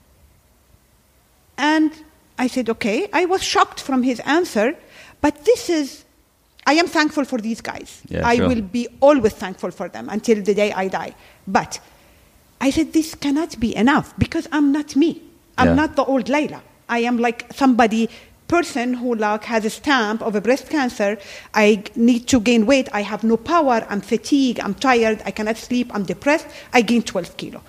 And 1.58 1.92
I 2.38 2.46
said, 2.48 2.68
okay. 2.70 3.08
I 3.12 3.24
was 3.24 3.42
shocked 3.42 3.80
from 3.80 4.02
his 4.02 4.20
answer, 4.20 4.76
but 5.20 5.44
this 5.44 5.68
is, 5.70 6.04
I 6.66 6.74
am 6.74 6.86
thankful 6.86 7.24
for 7.24 7.38
these 7.38 7.60
guys. 7.60 8.02
Yeah, 8.08 8.26
I 8.26 8.36
sure. 8.36 8.48
will 8.48 8.62
be 8.62 8.88
always 9.00 9.32
thankful 9.32 9.70
for 9.70 9.88
them 9.88 10.08
until 10.08 10.42
the 10.42 10.54
day 10.54 10.72
I 10.72 10.88
die. 10.88 11.14
But 11.46 11.80
I 12.60 12.70
said, 12.70 12.92
this 12.92 13.14
cannot 13.14 13.58
be 13.58 13.74
enough 13.76 14.14
because 14.18 14.46
I'm 14.52 14.72
not 14.72 14.96
me. 14.96 15.22
I'm 15.58 15.68
Yeah. 15.68 15.74
not 15.74 15.96
the 15.96 16.04
old 16.04 16.28
Leila. 16.28 16.62
I 16.88 17.00
am 17.00 17.18
like 17.18 17.46
somebody 17.54 18.08
person 18.52 18.92
who 18.92 19.14
like 19.14 19.44
has 19.44 19.64
a 19.64 19.70
stamp 19.70 20.20
of 20.20 20.34
a 20.36 20.40
breast 20.46 20.68
cancer. 20.68 21.10
I 21.54 21.82
need 21.96 22.22
to 22.32 22.38
gain 22.38 22.66
weight. 22.66 22.88
I 22.92 23.02
have 23.12 23.24
no 23.24 23.36
power. 23.38 23.76
I'm 23.88 24.02
fatigued. 24.02 24.60
I'm 24.60 24.74
tired. 24.74 25.22
I 25.24 25.30
cannot 25.30 25.56
sleep. 25.56 25.86
I'm 25.94 26.04
depressed. 26.04 26.46
I 26.78 26.82
gain 26.82 27.02
12 27.02 27.36
kilo. 27.38 27.62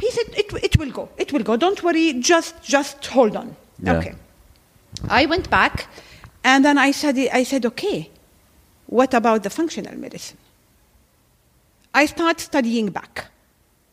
He 0.00 0.10
said, 0.10 0.26
it, 0.36 0.52
it 0.68 0.76
will 0.78 0.90
go. 0.90 1.08
It 1.16 1.32
will 1.32 1.44
go. 1.44 1.56
Don't 1.56 1.80
worry. 1.84 2.14
Just, 2.14 2.60
just 2.62 3.06
hold 3.06 3.36
on. 3.36 3.54
Yeah. 3.80 3.98
Okay. 3.98 4.14
I 5.08 5.26
went 5.26 5.48
back 5.48 5.86
and 6.42 6.64
then 6.64 6.76
I 6.76 6.90
said, 6.90 7.16
I 7.40 7.44
said, 7.44 7.64
okay, 7.66 8.10
what 8.86 9.14
about 9.14 9.44
the 9.44 9.50
functional 9.50 9.96
medicine? 9.96 10.38
I 11.94 12.06
start 12.06 12.40
studying 12.40 12.88
back. 12.90 13.26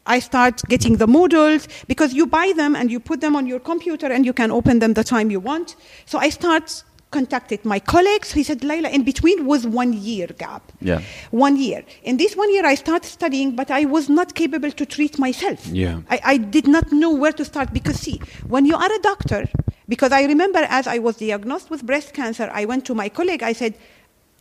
I 0.05 0.19
start 0.19 0.61
getting 0.69 0.97
the 0.97 1.07
models 1.07 1.67
because 1.87 2.13
you 2.13 2.25
buy 2.27 2.53
them 2.55 2.75
and 2.75 2.91
you 2.91 2.99
put 2.99 3.21
them 3.21 3.35
on 3.35 3.47
your 3.47 3.59
computer 3.59 4.07
and 4.07 4.25
you 4.25 4.33
can 4.33 4.51
open 4.51 4.79
them 4.79 4.93
the 4.93 5.03
time 5.03 5.31
you 5.31 5.39
want. 5.39 5.75
So 6.05 6.19
I 6.19 6.29
start 6.29 6.83
contacted 7.11 7.63
my 7.63 7.79
colleagues. 7.79 8.31
He 8.31 8.43
said, 8.43 8.63
Leila, 8.63 8.89
in 8.89 9.03
between 9.03 9.45
was 9.45 9.65
one 9.65 9.93
year 9.93 10.27
gap. 10.27 10.63
Yeah. 10.81 11.01
One 11.31 11.55
year. 11.55 11.83
In 12.03 12.17
this 12.17 12.35
one 12.35 12.53
year, 12.53 12.65
I 12.65 12.75
started 12.75 13.07
studying, 13.07 13.55
but 13.55 13.71
I 13.71 13.85
was 13.85 14.09
not 14.09 14.35
capable 14.35 14.71
to 14.71 14.85
treat 14.85 15.17
myself. 15.17 15.65
Yeah. 15.67 16.01
I, 16.09 16.19
I 16.33 16.37
did 16.37 16.67
not 16.67 16.91
know 16.91 17.11
where 17.21 17.31
to 17.33 17.45
start 17.45 17.73
because, 17.73 17.97
see, 17.99 18.19
when 18.47 18.65
you 18.65 18.75
are 18.75 18.91
a 18.99 18.99
doctor, 18.99 19.47
because 19.87 20.11
I 20.11 20.23
remember 20.25 20.59
as 20.79 20.87
I 20.87 20.97
was 20.99 21.17
diagnosed 21.17 21.69
with 21.69 21.85
breast 21.85 22.13
cancer, 22.13 22.49
I 22.51 22.65
went 22.65 22.85
to 22.85 22.93
my 22.95 23.09
colleague, 23.09 23.43
I 23.43 23.53
said, 23.53 23.75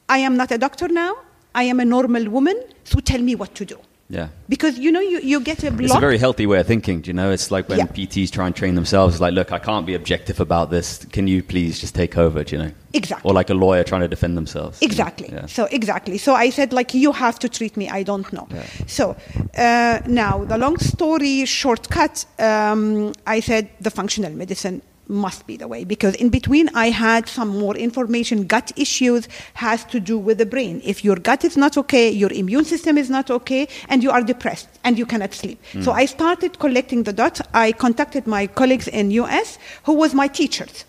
I 0.08 0.18
am 0.18 0.36
not 0.36 0.50
a 0.50 0.58
doctor 0.58 0.88
now, 0.88 1.16
I 1.54 1.64
am 1.64 1.80
a 1.80 1.84
normal 1.84 2.28
woman, 2.28 2.56
so 2.82 3.00
tell 3.00 3.20
me 3.20 3.34
what 3.34 3.54
to 3.54 3.64
do. 3.64 3.78
Yeah. 4.10 4.28
Because, 4.48 4.78
you 4.78 4.92
know, 4.92 5.00
you, 5.00 5.18
you 5.20 5.40
get 5.40 5.64
a 5.64 5.70
block. 5.70 5.80
It's 5.82 5.94
a 5.94 6.00
very 6.00 6.18
healthy 6.18 6.46
way 6.46 6.60
of 6.60 6.66
thinking, 6.66 7.00
do 7.00 7.08
you 7.08 7.14
know? 7.14 7.30
It's 7.30 7.50
like 7.50 7.68
when 7.68 7.78
Yeah. 7.78 7.86
PTs 7.86 8.30
try 8.30 8.46
and 8.46 8.54
train 8.54 8.74
themselves, 8.74 9.14
it's 9.14 9.20
like, 9.20 9.32
look, 9.32 9.50
I 9.50 9.58
can't 9.58 9.86
be 9.86 9.94
objective 9.94 10.40
about 10.40 10.70
this. 10.70 11.04
Can 11.06 11.26
you 11.26 11.42
please 11.42 11.80
just 11.80 11.94
take 11.94 12.18
over, 12.18 12.44
do 12.44 12.56
you 12.56 12.62
know? 12.62 12.70
Exactly. 12.92 13.28
Or 13.28 13.34
like 13.34 13.50
a 13.50 13.54
lawyer 13.54 13.82
trying 13.82 14.02
to 14.02 14.08
defend 14.08 14.36
themselves. 14.36 14.78
Exactly. 14.82 15.30
Yeah. 15.32 15.46
So 15.46 15.64
exactly. 15.70 16.18
So 16.18 16.34
I 16.34 16.50
said 16.50 16.72
like 16.72 16.94
you 16.94 17.10
have 17.12 17.38
to 17.40 17.48
treat 17.48 17.76
me. 17.76 17.88
I 17.88 18.04
don't 18.04 18.30
know. 18.32 18.46
Yeah. 18.50 18.64
So 18.86 19.16
uh, 19.56 20.00
now 20.06 20.44
the 20.44 20.58
long 20.58 20.78
story 20.78 21.44
shortcut. 21.44 22.24
Um, 22.38 23.12
I 23.26 23.40
said 23.40 23.68
the 23.80 23.90
functional 23.90 24.32
medicine 24.32 24.80
must 25.08 25.46
be 25.46 25.56
the 25.56 25.68
way 25.68 25.84
because 25.84 26.14
in 26.16 26.28
between 26.28 26.68
I 26.74 26.90
had 26.90 27.28
some 27.28 27.48
more 27.48 27.76
information. 27.76 28.46
Gut 28.46 28.72
issues 28.76 29.28
has 29.54 29.84
to 29.86 30.00
do 30.00 30.18
with 30.18 30.38
the 30.38 30.46
brain. 30.46 30.80
If 30.84 31.04
your 31.04 31.16
gut 31.16 31.44
is 31.44 31.56
not 31.56 31.76
okay, 31.76 32.10
your 32.10 32.32
immune 32.32 32.64
system 32.64 32.98
is 32.98 33.10
not 33.10 33.30
okay, 33.30 33.68
and 33.88 34.02
you 34.02 34.10
are 34.10 34.22
depressed 34.22 34.68
and 34.84 34.98
you 34.98 35.06
cannot 35.06 35.34
sleep. 35.34 35.60
Hmm. 35.72 35.82
So 35.82 35.92
I 35.92 36.06
started 36.06 36.58
collecting 36.58 37.02
the 37.02 37.12
dots. 37.12 37.40
I 37.52 37.72
contacted 37.72 38.26
my 38.26 38.46
colleagues 38.46 38.88
in 38.88 39.10
US 39.12 39.58
who 39.84 39.92
was 39.92 40.14
my 40.14 40.28
teachers, 40.28 40.84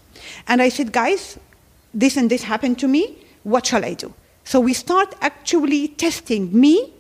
and 0.48 0.62
I 0.62 0.70
said, 0.70 0.92
guys, 0.92 1.38
this 1.94 2.18
and 2.18 2.30
this 2.30 2.44
happened 2.44 2.80
to 2.80 2.88
me. 2.88 3.18
What 3.44 3.66
shall 3.66 3.86
I 3.86 3.94
do? 3.94 4.14
So 4.44 4.60
we 4.60 4.74
start 4.74 5.16
actually 5.22 5.90
testing 5.90 6.58
me. 6.58 6.94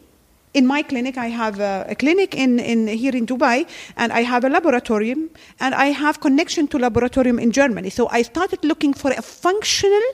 In 0.56 0.66
my 0.66 0.82
clinic, 0.84 1.16
I 1.18 1.30
have 1.42 1.60
a, 1.60 1.86
a 1.90 1.96
clinic 1.96 2.34
in, 2.34 2.60
in 2.60 2.88
here 2.88 3.16
in 3.16 3.26
Dubai, 3.26 3.58
and 4.02 4.12
I 4.20 4.22
have 4.24 4.44
a 4.46 4.50
laboratorium, 4.50 5.22
and 5.60 5.76
I 5.76 5.88
have 6.04 6.20
connection 6.28 6.68
to 6.70 6.78
laboratorium 6.78 7.38
in 7.46 7.52
Germany. 7.52 7.90
So 7.90 8.08
I 8.20 8.22
started 8.24 8.64
looking 8.64 8.94
for 9.02 9.12
a 9.12 9.22
functional 9.22 10.06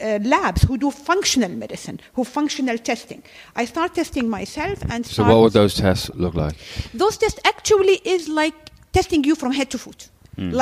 uh, 0.00 0.18
labs 0.22 0.62
who 0.62 0.78
do 0.78 0.90
functional 0.90 1.50
medicine, 1.50 1.98
who 2.14 2.22
functional 2.24 2.78
testing. 2.78 3.22
I 3.56 3.64
start 3.66 3.94
testing 3.94 4.28
myself, 4.38 4.78
and 4.92 5.04
So 5.04 5.24
what 5.24 5.38
would 5.42 5.52
those 5.52 5.74
tests 5.74 6.10
look 6.14 6.34
like? 6.34 6.54
those 6.94 7.16
tests 7.18 7.40
actually 7.44 7.96
is 8.04 8.28
like 8.28 8.54
testing 8.92 9.24
you 9.24 9.34
from 9.34 9.52
head 9.52 9.68
to 9.70 9.78
foot 9.78 10.00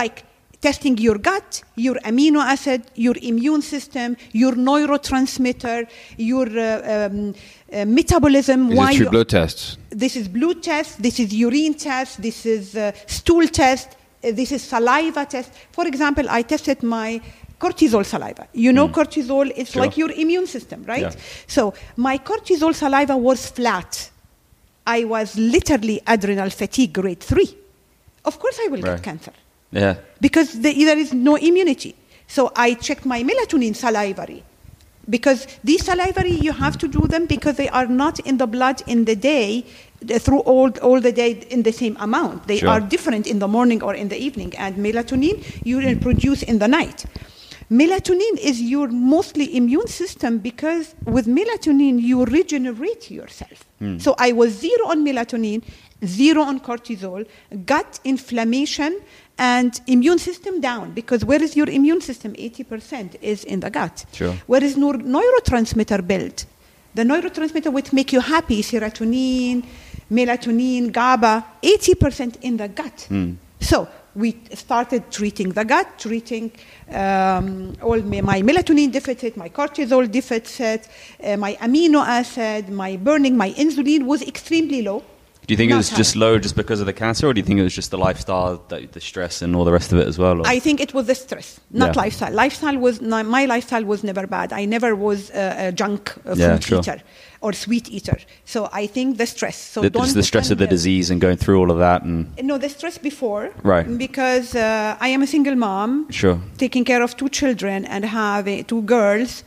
like 0.00 0.24
testing 0.66 0.96
your 1.06 1.18
gut 1.28 1.50
your 1.86 1.96
amino 2.10 2.40
acid 2.54 2.80
your 3.06 3.16
immune 3.30 3.62
system 3.74 4.08
your 4.42 4.52
neurotransmitter 4.68 5.78
your 6.30 6.48
uh, 6.58 6.66
um, 6.94 7.34
uh, 7.72 7.84
metabolism 7.98 8.60
Is 8.72 8.76
why 8.78 8.90
through 8.96 9.10
blood 9.16 9.28
tests? 9.36 9.64
this 10.04 10.14
is 10.20 10.26
blood 10.36 10.58
test 10.70 10.90
this 11.06 11.16
is 11.22 11.28
urine 11.46 11.74
test 11.88 12.12
this 12.28 12.38
is 12.56 12.64
uh, 12.76 12.92
stool 13.18 13.46
test 13.62 13.88
uh, 13.96 14.32
this 14.40 14.50
is 14.56 14.62
saliva 14.74 15.24
test 15.34 15.50
for 15.76 15.84
example 15.92 16.26
i 16.38 16.42
tested 16.52 16.78
my 16.96 17.08
cortisol 17.64 18.04
saliva 18.14 18.44
you 18.64 18.72
know 18.78 18.86
cortisol 18.98 19.46
is 19.62 19.66
Sure. 19.70 19.82
like 19.82 19.94
your 20.02 20.12
immune 20.24 20.46
system 20.56 20.80
right 20.92 21.02
Yeah. 21.12 21.14
so 21.56 21.62
my 22.08 22.16
cortisol 22.30 22.72
saliva 22.84 23.16
was 23.28 23.40
flat 23.58 23.92
I 24.98 25.00
was 25.14 25.28
literally 25.54 25.94
adrenal 26.14 26.50
fatigue 26.50 26.92
grade 26.98 27.22
three. 27.30 27.50
Of 28.30 28.34
course, 28.42 28.56
I 28.64 28.66
will 28.72 28.82
Right. 28.82 28.96
get 28.96 29.02
cancer 29.08 29.32
Yeah. 29.74 29.94
because 30.20 30.48
the, 30.60 30.72
there 30.84 30.98
is 30.98 31.12
no 31.12 31.34
immunity. 31.36 31.94
So 32.28 32.52
I 32.56 32.74
checked 32.74 33.04
my 33.04 33.22
melatonin 33.22 33.74
salivary 33.76 34.42
because 35.10 35.46
these 35.62 35.84
salivary 35.84 36.30
you 36.46 36.52
have 36.52 36.78
to 36.78 36.88
do 36.88 37.02
them 37.14 37.26
because 37.26 37.56
they 37.56 37.68
are 37.68 37.86
not 37.86 38.20
in 38.20 38.38
the 38.38 38.46
blood 38.46 38.82
in 38.86 39.04
the 39.04 39.16
day 39.16 39.64
uh, 40.10 40.18
through 40.18 40.40
all, 40.40 40.70
all 40.80 41.00
the 41.00 41.12
day 41.12 41.32
in 41.50 41.62
the 41.62 41.72
same 41.72 41.96
amount. 42.00 42.46
They 42.46 42.58
Sure. 42.58 42.70
are 42.70 42.80
different 42.80 43.26
in 43.26 43.38
the 43.40 43.48
morning 43.48 43.82
or 43.82 43.94
in 43.94 44.08
the 44.08 44.16
evening. 44.16 44.54
And 44.56 44.76
melatonin 44.76 45.44
you 45.64 45.76
produce 45.98 46.42
in 46.42 46.58
the 46.58 46.68
night. 46.68 47.04
Melatonin 47.70 48.38
is 48.38 48.60
your 48.60 48.88
mostly 48.88 49.56
immune 49.56 49.88
system 49.88 50.38
because 50.38 50.94
with 51.06 51.26
melatonin 51.26 52.00
you 52.00 52.24
regenerate 52.24 53.10
yourself. 53.10 53.64
So 53.98 54.14
I 54.18 54.32
was 54.32 54.50
zero 54.58 54.86
on 54.88 55.04
melatonin, 55.04 55.62
zero 56.06 56.40
on 56.42 56.58
cortisol, 56.60 57.26
gut 57.66 58.00
inflammation, 58.04 58.98
and 59.38 59.80
immune 59.86 60.18
system 60.18 60.60
down. 60.60 60.92
Because 60.92 61.24
where 61.24 61.42
is 61.42 61.56
your 61.56 61.68
immune 61.68 62.00
system? 62.00 62.32
80% 62.34 63.16
is 63.20 63.44
in 63.44 63.60
the 63.60 63.70
gut. 63.70 64.04
Sure. 64.12 64.34
Where 64.46 64.62
is 64.62 64.76
neur- 64.76 65.02
neurotransmitter 65.02 66.06
built? 66.06 66.46
The 66.94 67.02
neurotransmitter 67.02 67.72
which 67.72 67.92
make 67.92 68.12
you 68.12 68.20
happy, 68.20 68.62
serotonin, 68.62 69.64
melatonin, 70.10 70.92
GABA, 70.92 71.44
80% 71.62 72.36
in 72.42 72.56
the 72.56 72.68
gut. 72.68 73.08
So 73.60 73.88
we 74.14 74.36
started 74.52 75.10
treating 75.10 75.48
the 75.50 75.64
gut, 75.64 75.98
treating 75.98 76.52
um, 76.92 77.74
all 77.82 78.00
my, 78.02 78.20
my 78.20 78.42
melatonin 78.42 78.92
deficit, 78.92 79.36
my 79.36 79.48
cortisol 79.48 80.08
deficit, 80.10 80.88
uh, 81.22 81.36
my 81.36 81.54
amino 81.54 82.04
acid, 82.06 82.68
my 82.68 82.96
burning, 82.96 83.36
my 83.36 83.50
insulin 83.52 84.04
was 84.04 84.22
extremely 84.22 84.82
low. 84.82 85.02
Do 85.46 85.52
you 85.52 85.58
think 85.58 85.70
it 85.70 85.74
Not 85.74 85.78
was 85.78 85.90
just 85.90 86.16
low 86.16 86.38
just 86.38 86.56
because 86.56 86.80
of 86.80 86.86
the 86.86 86.92
cancer, 86.92 87.26
or 87.28 87.34
do 87.34 87.40
you 87.40 87.44
think 87.44 87.58
it 87.60 87.62
was 87.62 87.74
just 87.74 87.90
the 87.90 87.98
lifestyle, 87.98 88.62
the, 88.68 88.86
the 88.90 89.00
stress, 89.00 89.42
and 89.42 89.54
all 89.54 89.64
the 89.64 89.72
rest 89.72 89.92
of 89.92 89.98
it 89.98 90.08
as 90.08 90.16
well? 90.18 90.40
or- 90.40 90.46
I 90.46 90.58
think 90.58 90.80
it 90.80 90.94
was 90.94 91.06
the 91.06 91.14
stress, 91.14 91.60
not 91.70 91.94
Yeah. 91.94 92.02
lifestyle. 92.02 92.32
Lifestyle 92.32 92.78
was 92.78 93.00
my 93.02 93.44
lifestyle 93.44 93.84
was 93.84 94.02
never 94.02 94.26
bad. 94.26 94.52
I 94.52 94.64
never 94.64 94.94
was 94.96 95.30
a, 95.30 95.68
a 95.68 95.72
junk 95.72 96.12
uh, 96.26 96.34
Yeah, 96.36 96.54
food 96.54 96.64
sure. 96.64 96.78
eater 96.80 97.02
or 97.42 97.52
sweet 97.52 97.90
eater. 97.90 98.16
So 98.46 98.70
I 98.72 98.86
think 98.86 99.18
the 99.18 99.26
stress. 99.26 99.56
So 99.58 99.82
the, 99.82 99.90
don't 99.90 100.14
the 100.14 100.22
stress 100.22 100.50
of 100.50 100.56
the 100.56 100.66
disease 100.66 101.10
and 101.10 101.20
going 101.20 101.36
through 101.36 101.58
all 101.60 101.70
of 101.70 101.78
that, 101.78 102.02
and 102.04 102.26
No, 102.42 102.56
the 102.56 102.70
stress 102.70 102.96
before. 102.96 103.50
Right. 103.62 103.86
Because 103.98 104.54
uh, 104.54 104.96
I 105.06 105.08
am 105.08 105.20
a 105.22 105.26
single 105.26 105.56
mom. 105.56 106.10
Sure. 106.10 106.40
Taking 106.56 106.84
care 106.84 107.02
of 107.02 107.16
two 107.18 107.28
children 107.28 107.84
and 107.84 108.02
having 108.06 108.64
two 108.64 108.80
girls 108.82 109.44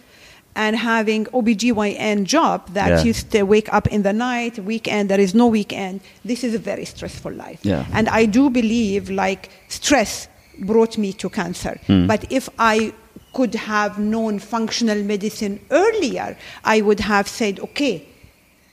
and 0.64 0.76
having 0.76 1.22
OBGYN 1.38 2.18
job 2.36 2.60
that 2.74 2.90
Yeah. 2.90 3.04
you 3.06 3.14
stay, 3.14 3.44
wake 3.44 3.70
up 3.78 3.86
in 3.96 4.02
the 4.08 4.12
night, 4.14 4.54
weekend, 4.72 5.04
there 5.12 5.24
is 5.28 5.34
no 5.34 5.48
weekend. 5.60 6.02
This 6.26 6.44
is 6.44 6.54
a 6.56 6.64
very 6.72 6.86
stressful 6.86 7.32
life. 7.32 7.60
Yeah. 7.64 7.86
And 7.98 8.06
I 8.10 8.26
do 8.38 8.50
believe 8.50 9.04
like 9.24 9.50
stress 9.80 10.28
brought 10.70 10.98
me 10.98 11.10
to 11.22 11.30
cancer. 11.30 11.76
Hmm. 11.88 12.08
But 12.08 12.22
if 12.40 12.50
I 12.58 12.92
could 13.38 13.54
have 13.56 13.94
known 14.00 14.40
functional 14.40 15.00
medicine 15.14 15.60
earlier, 15.70 16.36
I 16.64 16.82
would 16.82 17.02
have 17.02 17.28
said, 17.28 17.60
okay, 17.68 17.96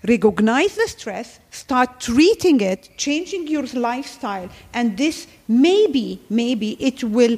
recognize 0.09 0.73
the 0.76 0.88
stress, 0.88 1.38
start 1.50 2.00
treating 2.00 2.61
it, 2.73 2.81
changing 2.97 3.47
your 3.55 3.67
lifestyle, 3.91 4.49
and 4.73 4.97
this 4.97 5.26
maybe, 5.49 6.07
maybe 6.31 6.69
it 6.88 6.99
will 7.05 7.37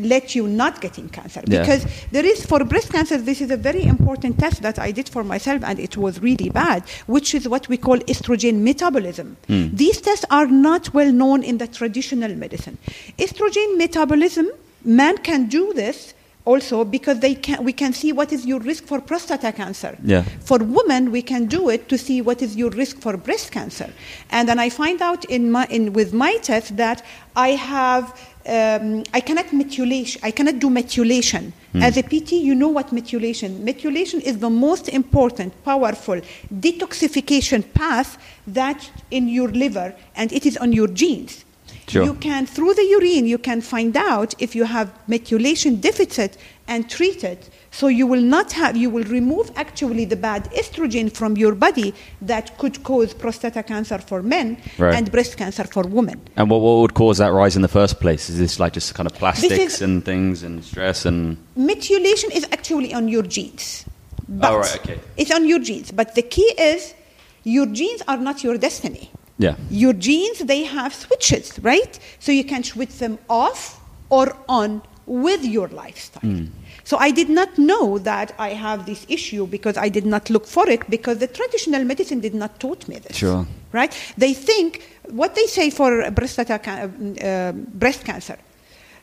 let 0.00 0.34
you 0.34 0.46
not 0.48 0.80
getting 0.80 1.08
cancer. 1.08 1.42
Yeah. 1.46 1.60
Because 1.60 1.86
there 2.10 2.24
is, 2.24 2.44
for 2.44 2.64
breast 2.64 2.92
cancer, 2.92 3.18
this 3.18 3.40
is 3.40 3.50
a 3.50 3.56
very 3.56 3.84
important 3.84 4.38
test 4.38 4.62
that 4.62 4.78
I 4.78 4.90
did 4.90 5.08
for 5.08 5.24
myself, 5.24 5.62
and 5.64 5.78
it 5.78 5.96
was 5.96 6.20
really 6.20 6.50
bad, 6.50 6.88
which 7.06 7.34
is 7.34 7.48
what 7.48 7.68
we 7.68 7.76
call 7.76 7.98
estrogen 8.00 8.62
metabolism. 8.62 9.36
Hmm. 9.46 9.68
These 9.72 10.00
tests 10.00 10.24
are 10.30 10.46
not 10.46 10.92
well 10.94 11.12
known 11.12 11.42
in 11.42 11.58
the 11.58 11.66
traditional 11.66 12.34
medicine. 12.34 12.78
Estrogen 13.18 13.76
metabolism, 13.76 14.48
man 14.84 15.18
can 15.18 15.46
do 15.46 15.72
this 15.72 16.14
also 16.44 16.84
because 16.84 17.20
they 17.20 17.34
can, 17.34 17.64
we 17.64 17.72
can 17.72 17.92
see 17.92 18.12
what 18.12 18.32
is 18.32 18.44
your 18.44 18.60
risk 18.60 18.84
for 18.84 19.00
prostate 19.00 19.54
cancer. 19.54 19.96
Yeah. 20.02 20.22
For 20.40 20.58
women, 20.58 21.10
we 21.10 21.22
can 21.22 21.46
do 21.46 21.70
it 21.70 21.88
to 21.88 21.98
see 21.98 22.20
what 22.20 22.42
is 22.42 22.54
your 22.56 22.70
risk 22.70 23.00
for 23.00 23.16
breast 23.16 23.50
cancer. 23.50 23.90
And 24.30 24.48
then 24.48 24.58
I 24.58 24.68
find 24.68 25.00
out 25.00 25.24
in 25.26 25.50
my, 25.50 25.66
in, 25.70 25.92
with 25.92 26.12
my 26.12 26.36
test 26.38 26.76
that 26.76 27.04
I 27.34 27.50
have 27.50 28.18
um, 28.46 29.04
I 29.12 29.20
cannot 29.20 29.46
methylation. 29.46 30.18
I 30.22 30.30
cannot 30.30 30.58
do 30.58 30.68
methylation. 30.68 31.52
As 31.74 31.96
a 31.96 32.02
PT, 32.02 32.32
you 32.32 32.54
know 32.54 32.68
what 32.68 32.88
methylation. 32.90 33.64
Methylation 33.64 34.20
is 34.20 34.38
the 34.38 34.50
most 34.50 34.88
important, 34.88 35.52
powerful 35.64 36.20
detoxification 36.52 37.64
path 37.74 38.16
that 38.46 38.90
in 39.10 39.28
your 39.28 39.48
liver, 39.48 39.94
and 40.14 40.32
it 40.32 40.46
is 40.46 40.56
on 40.58 40.72
your 40.72 40.86
genes. 40.86 41.44
Sure. 41.88 42.04
You 42.04 42.14
can 42.14 42.46
through 42.46 42.74
the 42.74 42.84
urine 42.84 43.26
you 43.26 43.36
can 43.36 43.60
find 43.60 43.94
out 43.94 44.34
if 44.38 44.54
you 44.54 44.64
have 44.64 44.90
methylation 45.06 45.80
deficit 45.80 46.38
and 46.66 46.88
treat 46.88 47.24
it. 47.24 47.50
So 47.70 47.88
you 47.88 48.06
will 48.06 48.22
not 48.22 48.52
have. 48.52 48.76
You 48.76 48.88
will 48.88 49.04
remove 49.04 49.50
actually 49.56 50.04
the 50.06 50.16
bad 50.16 50.50
estrogen 50.52 51.12
from 51.14 51.36
your 51.36 51.54
body 51.54 51.92
that 52.22 52.56
could 52.58 52.82
cause 52.84 53.12
prostate 53.12 53.66
cancer 53.66 53.98
for 53.98 54.22
men 54.22 54.56
Right. 54.78 54.94
and 54.94 55.10
breast 55.12 55.36
cancer 55.36 55.64
for 55.64 55.82
women. 55.82 56.20
And 56.36 56.48
what, 56.50 56.60
what 56.60 56.76
would 56.80 56.94
cause 56.94 57.18
that 57.18 57.32
rise 57.32 57.56
in 57.56 57.62
the 57.62 57.68
first 57.68 58.00
place? 58.00 58.30
Is 58.30 58.38
this 58.38 58.58
like 58.58 58.72
just 58.72 58.94
kind 58.94 59.06
of 59.06 59.14
plastics 59.14 59.80
and 59.82 60.04
things 60.04 60.42
and 60.42 60.64
stress 60.64 61.04
and 61.04 61.36
methylation 61.58 62.30
is 62.34 62.46
actually 62.52 62.94
on 62.94 63.08
your 63.08 63.22
genes. 63.22 63.84
Oh, 63.86 64.24
but 64.28 64.52
Oh, 64.52 64.58
right, 64.58 64.76
okay. 64.76 65.00
It's 65.16 65.30
on 65.30 65.46
your 65.46 65.58
genes. 65.58 65.92
But 65.92 66.14
the 66.14 66.22
key 66.22 66.50
is 66.58 66.94
your 67.42 67.66
genes 67.66 68.00
are 68.08 68.16
not 68.16 68.42
your 68.42 68.56
destiny. 68.56 69.10
yeah, 69.36 69.56
Your 69.68 69.92
genes, 69.92 70.38
they 70.38 70.62
have 70.64 70.94
switches, 70.94 71.58
right? 71.60 71.98
So 72.20 72.32
you 72.32 72.44
can 72.44 72.62
switch 72.64 72.98
them 72.98 73.18
off 73.28 73.80
or 74.08 74.34
on 74.48 74.80
with 75.06 75.44
your 75.44 75.68
lifestyle. 75.68 76.22
Hmm. 76.22 76.46
So 76.84 76.98
I 76.98 77.10
did 77.10 77.30
not 77.30 77.56
know 77.58 77.98
that 77.98 78.34
I 78.38 78.50
have 78.50 78.84
this 78.84 79.06
issue 79.08 79.46
because 79.46 79.76
I 79.76 79.88
did 79.88 80.04
not 80.04 80.28
look 80.28 80.46
for 80.46 80.68
it 80.68 80.88
because 80.90 81.18
the 81.18 81.26
traditional 81.26 81.84
medicine 81.84 82.20
did 82.20 82.34
not 82.34 82.60
taught 82.60 82.86
me 82.88 82.98
this. 82.98 83.16
Sure. 83.16 83.46
Right? 83.72 83.92
They 84.18 84.34
think 84.34 84.82
what 85.08 85.34
they 85.34 85.46
say 85.46 85.70
for 85.70 86.10
ca- 86.10 86.88
uh, 87.22 87.52
breast 87.52 88.04
cancer. 88.04 88.36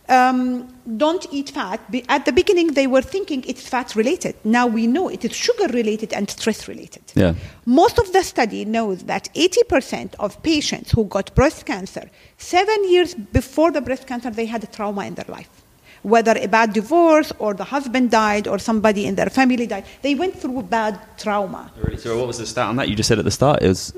Um, 0.09 0.67
don't 0.97 1.25
eat 1.31 1.51
fat. 1.51 1.79
At 2.09 2.25
the 2.25 2.33
beginning, 2.33 2.73
they 2.73 2.85
were 2.85 3.01
thinking 3.01 3.45
it's 3.47 3.67
fat 3.67 3.95
related. 3.95 4.35
Now 4.43 4.67
we 4.67 4.85
know 4.85 5.07
it 5.07 5.23
is 5.23 5.33
sugar 5.33 5.67
related 5.67 6.11
and 6.11 6.29
stress 6.29 6.67
related. 6.67 7.03
Yeah. 7.15 7.33
Most 7.65 7.97
of 7.97 8.11
the 8.11 8.21
study 8.23 8.65
knows 8.65 9.03
that 9.03 9.29
80% 9.35 10.15
of 10.19 10.41
patients 10.43 10.91
who 10.91 11.05
got 11.05 11.33
breast 11.33 11.65
cancer, 11.65 12.09
seven 12.37 12.91
years 12.91 13.13
before 13.15 13.71
the 13.71 13.79
breast 13.79 14.05
cancer, 14.05 14.29
they 14.29 14.47
had 14.47 14.63
a 14.63 14.67
trauma 14.67 15.05
in 15.05 15.15
their 15.15 15.29
life. 15.29 15.60
Whether 16.03 16.35
a 16.37 16.47
bad 16.47 16.73
divorce 16.73 17.31
or 17.37 17.53
the 17.53 17.63
husband 17.65 18.09
died 18.09 18.47
or 18.47 18.57
somebody 18.59 19.05
in 19.05 19.15
their 19.15 19.29
family 19.29 19.67
died, 19.67 19.85
they 20.01 20.15
went 20.15 20.35
through 20.39 20.59
a 20.59 20.63
bad 20.63 20.99
trauma. 21.17 21.71
Really? 21.77 21.97
So 21.97 22.17
what 22.17 22.27
was 22.27 22.37
the 22.39 22.45
stat 22.45 22.67
on 22.67 22.75
that? 22.77 22.89
You 22.89 22.95
just 22.95 23.07
said 23.07 23.19
at 23.19 23.25
the 23.25 23.31
start. 23.31 23.61
It 23.61 23.67
was 23.67 23.93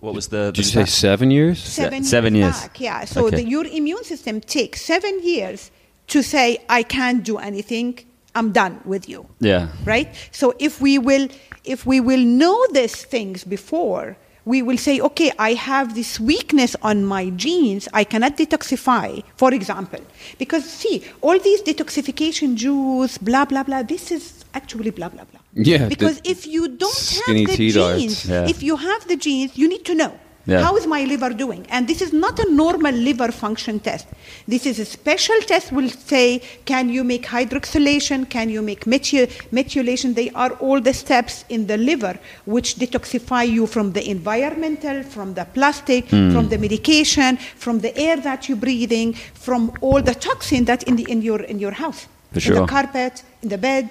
what 0.00 0.14
was 0.14 0.28
the? 0.28 0.52
Did 0.52 0.58
you 0.58 0.64
the 0.64 0.86
say 0.86 1.08
seven 1.08 1.30
years? 1.30 1.58
Seven, 1.58 2.04
seven 2.04 2.34
years, 2.34 2.54
years. 2.54 2.62
back. 2.62 2.80
Yeah. 2.80 3.04
So 3.04 3.26
Okay. 3.26 3.36
the, 3.36 3.44
your 3.48 3.64
immune 3.66 4.04
system 4.04 4.40
takes 4.40 4.82
seven 4.82 5.22
years 5.24 5.70
to 6.08 6.22
say, 6.22 6.58
I 6.68 6.82
can't 6.82 7.24
do 7.24 7.38
anything. 7.38 7.98
I'm 8.36 8.50
done 8.52 8.80
with 8.84 9.08
you. 9.08 9.26
Yeah. 9.40 9.68
right 9.84 10.08
so 10.32 10.54
if 10.58 10.80
we 10.80 10.98
will 10.98 11.28
if 11.64 11.86
we 11.86 12.00
will 12.00 12.24
know 12.40 12.58
these 12.72 13.04
things 13.04 13.44
before 13.44 14.16
we 14.44 14.62
will 14.62 14.76
say 14.76 15.00
okay 15.00 15.32
i 15.38 15.52
have 15.54 15.94
this 15.94 16.20
weakness 16.20 16.76
on 16.82 17.04
my 17.04 17.30
genes 17.30 17.88
i 17.92 18.04
cannot 18.04 18.36
detoxify 18.36 19.22
for 19.36 19.52
example. 19.52 20.00
Because 20.38 20.64
see 20.64 21.02
all 21.20 21.38
these 21.38 21.62
detoxification 21.62 22.54
juice 22.56 23.18
blah 23.18 23.44
blah 23.44 23.62
blah 23.62 23.82
this 23.82 24.10
is 24.10 24.44
actually 24.54 24.90
blah 24.90 25.08
blah 25.08 25.24
blah. 25.24 25.40
Yeah, 25.54 25.88
because 25.88 26.20
if 26.24 26.46
you 26.46 26.68
don't 26.68 27.22
have 27.26 27.36
the 27.36 27.56
genes 27.56 28.24
Yeah. 28.26 28.48
if 28.48 28.62
you 28.62 28.76
have 28.76 29.06
the 29.08 29.16
genes 29.16 29.56
you 29.56 29.68
need 29.68 29.84
to 29.84 29.94
know 29.94 30.12
Yeah. 30.46 30.60
how 30.66 30.76
is 30.76 30.86
my 30.86 31.02
liver 31.04 31.30
doing 31.44 31.62
and 31.74 31.88
this 31.90 32.00
is 32.06 32.12
not 32.12 32.38
a 32.38 32.46
normal 32.62 32.94
liver 33.08 33.30
function 33.32 33.80
test 33.80 34.06
this 34.46 34.66
is 34.70 34.78
a 34.78 34.84
special 34.84 35.38
test 35.50 35.72
will 35.72 35.88
say 35.88 36.26
can 36.72 36.84
you 36.96 37.02
make 37.12 37.24
hydroxylation 37.36 38.28
can 38.28 38.48
you 38.50 38.60
make 38.70 38.86
methyl- 38.86 39.30
methylation 39.58 40.14
they 40.14 40.28
are 40.42 40.52
all 40.66 40.80
the 40.88 40.92
steps 40.92 41.34
in 41.48 41.66
the 41.66 41.78
liver 41.90 42.14
which 42.44 42.68
detoxify 42.76 43.44
you 43.56 43.66
from 43.66 43.92
the 43.96 44.04
environmental 44.16 45.02
from 45.14 45.28
the 45.38 45.44
plastic 45.56 46.04
Hmm. 46.14 46.32
from 46.34 46.44
the 46.52 46.58
medication 46.66 47.30
from 47.64 47.76
the 47.86 47.92
air 48.06 48.16
that 48.28 48.40
you're 48.48 48.62
breathing 48.68 49.08
from 49.46 49.62
all 49.80 50.00
the 50.10 50.14
toxin 50.28 50.60
that 50.70 50.80
in, 50.88 50.94
the, 50.96 51.06
in 51.14 51.22
your 51.28 51.40
in 51.52 51.58
your 51.64 51.72
house 51.84 52.00
For 52.32 52.40
in 52.52 52.54
the 52.60 52.66
carpet 52.76 53.14
in 53.44 53.48
the 53.54 53.60
bed 53.70 53.88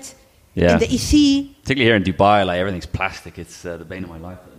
Yeah. 0.56 0.74
in 0.74 0.78
the 0.84 0.90
ec 0.98 1.12
Particularly 1.64 1.88
here 1.90 1.96
in 2.02 2.04
Dubai, 2.12 2.38
like 2.50 2.60
everything's 2.64 2.92
plastic. 3.00 3.34
It's 3.44 3.58
uh, 3.66 3.72
the 3.82 3.88
bane 3.92 4.04
of 4.08 4.12
my 4.16 4.22
life 4.28 4.38
at 4.38 4.44
the 4.46 4.50
moment. 4.50 4.53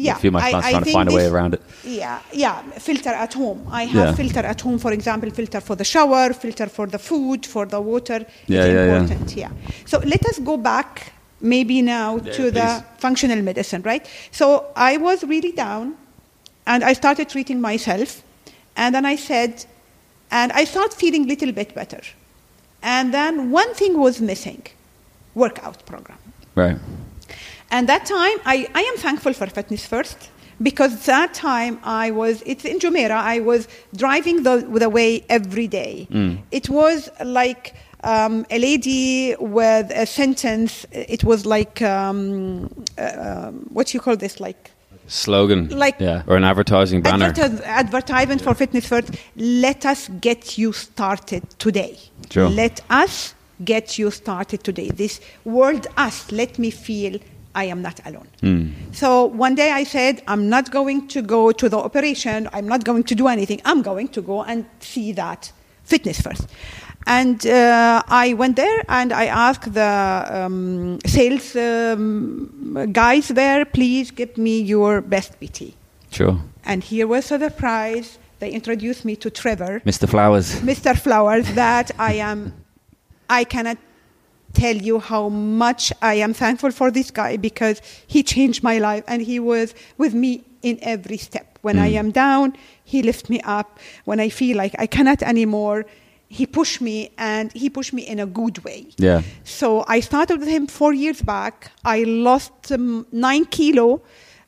Yeah, 0.00 0.16
a 0.16 0.20
few 0.20 0.28
of 0.28 0.34
my 0.34 0.40
I- 0.46 0.50
clients 0.50 0.66
I 0.66 0.70
trying 0.70 0.80
to 0.80 0.84
think 0.84 0.96
find 0.98 1.08
a 1.10 1.14
way 1.18 1.26
around 1.26 1.54
it. 1.54 1.62
Yeah, 1.84 2.20
yeah, 2.32 2.62
filter 2.86 3.10
at 3.24 3.32
home. 3.34 3.60
I 3.80 3.84
have 3.96 4.08
Yeah. 4.10 4.14
filter 4.20 4.44
at 4.52 4.60
home, 4.60 4.78
for 4.78 4.92
example, 4.98 5.28
filter 5.30 5.60
for 5.68 5.74
the 5.80 5.84
shower, 5.84 6.32
filter 6.44 6.66
for 6.76 6.86
the 6.86 7.00
food, 7.08 7.40
for 7.54 7.64
the 7.66 7.80
water. 7.80 8.18
Yeah, 8.46 8.64
it's 8.64 8.74
yeah, 8.74 8.84
yeah. 8.86 9.00
important, 9.00 9.36
yeah. 9.42 9.50
So 9.90 9.98
let 10.14 10.22
us 10.30 10.38
go 10.50 10.56
back 10.56 11.12
maybe 11.40 11.82
now 11.82 12.10
Yeah, 12.18 12.32
to 12.38 12.50
the 12.58 12.68
functional 12.98 13.40
medicine, 13.42 13.82
right? 13.82 14.04
So 14.30 14.46
I 14.76 14.92
was 14.98 15.18
really 15.24 15.52
down 15.52 15.84
and 16.66 16.84
I 16.84 16.92
started 16.92 17.28
treating 17.28 17.60
myself 17.60 18.22
and 18.76 18.94
then 18.94 19.04
I 19.04 19.16
said, 19.16 19.64
and 20.30 20.52
I 20.52 20.64
started 20.64 20.94
feeling 21.02 21.24
a 21.24 21.28
little 21.28 21.52
bit 21.52 21.74
better. 21.74 22.02
And 22.82 23.12
then 23.12 23.50
one 23.50 23.72
thing 23.74 23.98
was 23.98 24.20
missing, 24.20 24.62
workout 25.34 25.84
program. 25.86 26.18
Right. 26.54 26.78
And 27.70 27.88
that 27.88 28.06
time, 28.06 28.38
I, 28.46 28.66
I 28.74 28.80
am 28.82 28.96
thankful 28.96 29.32
for 29.34 29.46
Fitness 29.46 29.86
First 29.86 30.30
because 30.62 31.04
that 31.06 31.34
time 31.34 31.78
I 31.84 32.10
was, 32.10 32.42
it's 32.46 32.64
in 32.64 32.78
Jumeirah, 32.78 33.10
I 33.10 33.40
was 33.40 33.68
driving 33.94 34.42
the, 34.42 34.56
the 34.84 34.88
way 34.88 35.24
every 35.28 35.68
day. 35.68 36.08
It 36.50 36.68
was 36.68 37.10
like 37.24 37.74
um, 38.04 38.46
a 38.50 38.58
lady 38.58 39.36
with 39.38 39.90
a 39.94 40.06
sentence, 40.06 40.86
it 40.92 41.24
was 41.24 41.44
like, 41.46 41.82
um, 41.82 42.68
uh, 42.96 43.46
um, 43.48 43.66
what 43.70 43.92
you 43.94 44.00
call 44.00 44.16
this, 44.16 44.40
like 44.40 44.70
Slogan. 45.06 45.68
Like- 45.70 46.00
Yeah. 46.00 46.22
Or 46.26 46.36
an 46.36 46.44
advertising 46.44 47.02
banner. 47.02 47.32
Advertis- 47.32 47.62
advertisement 47.64 48.42
for 48.42 48.54
Fitness 48.54 48.86
First. 48.86 49.10
Let 49.36 49.86
us 49.86 50.08
get 50.20 50.58
you 50.58 50.72
started 50.72 51.42
today. 51.58 51.98
Sure. 52.30 52.48
Let 52.48 52.80
us 52.90 53.34
get 53.64 53.98
you 53.98 54.10
started 54.10 54.62
today. 54.64 54.90
This 54.90 55.20
word 55.44 55.86
us, 55.96 56.30
let 56.30 56.58
me 56.58 56.70
feel 56.70 57.18
I 57.54 57.64
am 57.64 57.82
not 57.82 58.00
alone. 58.06 58.28
So 58.92 59.24
one 59.24 59.54
day 59.54 59.70
I 59.70 59.84
said, 59.84 60.22
I'm 60.26 60.48
not 60.48 60.70
going 60.70 61.08
to 61.08 61.22
go 61.22 61.52
to 61.52 61.68
the 61.68 61.78
operation, 61.78 62.48
I'm 62.52 62.68
not 62.68 62.84
going 62.84 63.04
to 63.04 63.14
do 63.14 63.26
anything. 63.28 63.60
I'm 63.64 63.82
going 63.82 64.08
to 64.08 64.22
go 64.22 64.42
and 64.42 64.64
see 64.80 65.12
that 65.12 65.52
Fitness 65.84 66.20
First. 66.20 66.46
And 67.06 67.46
uh, 67.46 68.02
I 68.06 68.34
went 68.34 68.56
there 68.56 68.84
and 68.88 69.12
I 69.12 69.26
asked 69.26 69.72
the 69.72 70.24
um, 70.30 70.98
sales 71.06 71.56
um, 71.56 72.90
guys 72.92 73.28
there, 73.28 73.64
please 73.64 74.10
give 74.10 74.36
me 74.36 74.60
your 74.60 75.00
best 75.00 75.40
PT. 75.40 75.72
Sure. 76.10 76.38
And 76.64 76.84
here 76.84 77.06
was 77.06 77.32
a 77.32 77.38
surprise. 77.38 78.18
They 78.40 78.50
introduced 78.50 79.04
me 79.04 79.16
to 79.16 79.30
Trevor, 79.30 79.80
Mr. 79.84 80.08
Flowers. 80.08 80.60
Mr. 80.60 80.96
Flowers, 80.96 81.50
that 81.54 81.90
I 81.98 82.14
am, 82.14 82.52
I 83.28 83.44
cannot 83.44 83.78
tell 84.52 84.76
you 84.76 84.98
how 84.98 85.28
much 85.28 85.92
I 86.02 86.14
am 86.14 86.32
thankful 86.34 86.70
for 86.70 86.90
this 86.90 87.10
guy 87.10 87.36
because 87.36 87.80
he 88.06 88.22
changed 88.22 88.62
my 88.62 88.78
life 88.78 89.04
and 89.06 89.22
he 89.22 89.38
was 89.38 89.74
with 89.98 90.14
me 90.14 90.44
in 90.62 90.78
every 90.82 91.18
step. 91.18 91.58
When 91.62 91.78
I 91.78 91.88
am 91.88 92.10
down, 92.10 92.56
he 92.84 93.02
lifts 93.02 93.28
me 93.28 93.40
up. 93.42 93.78
When 94.04 94.20
I 94.20 94.28
feel 94.28 94.56
like 94.56 94.74
I 94.78 94.86
cannot 94.86 95.22
anymore, 95.22 95.84
he 96.28 96.46
pushed 96.46 96.80
me 96.80 97.10
and 97.18 97.52
he 97.52 97.70
pushed 97.70 97.92
me 97.92 98.02
in 98.02 98.20
a 98.20 98.26
good 98.26 98.64
way. 98.64 98.88
Yeah. 98.96 99.22
So 99.44 99.84
I 99.88 100.00
started 100.00 100.40
with 100.40 100.48
him 100.48 100.66
four 100.66 100.92
years 100.92 101.22
back. 101.22 101.70
I 101.84 102.04
lost 102.04 102.70
um, 102.70 103.06
nine 103.12 103.46
kilo, 103.46 104.02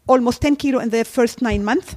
almost 0.06 0.42
10 0.42 0.56
kilo 0.56 0.78
in 0.78 0.90
the 0.90 1.04
first 1.04 1.42
nine 1.42 1.64
months. 1.64 1.96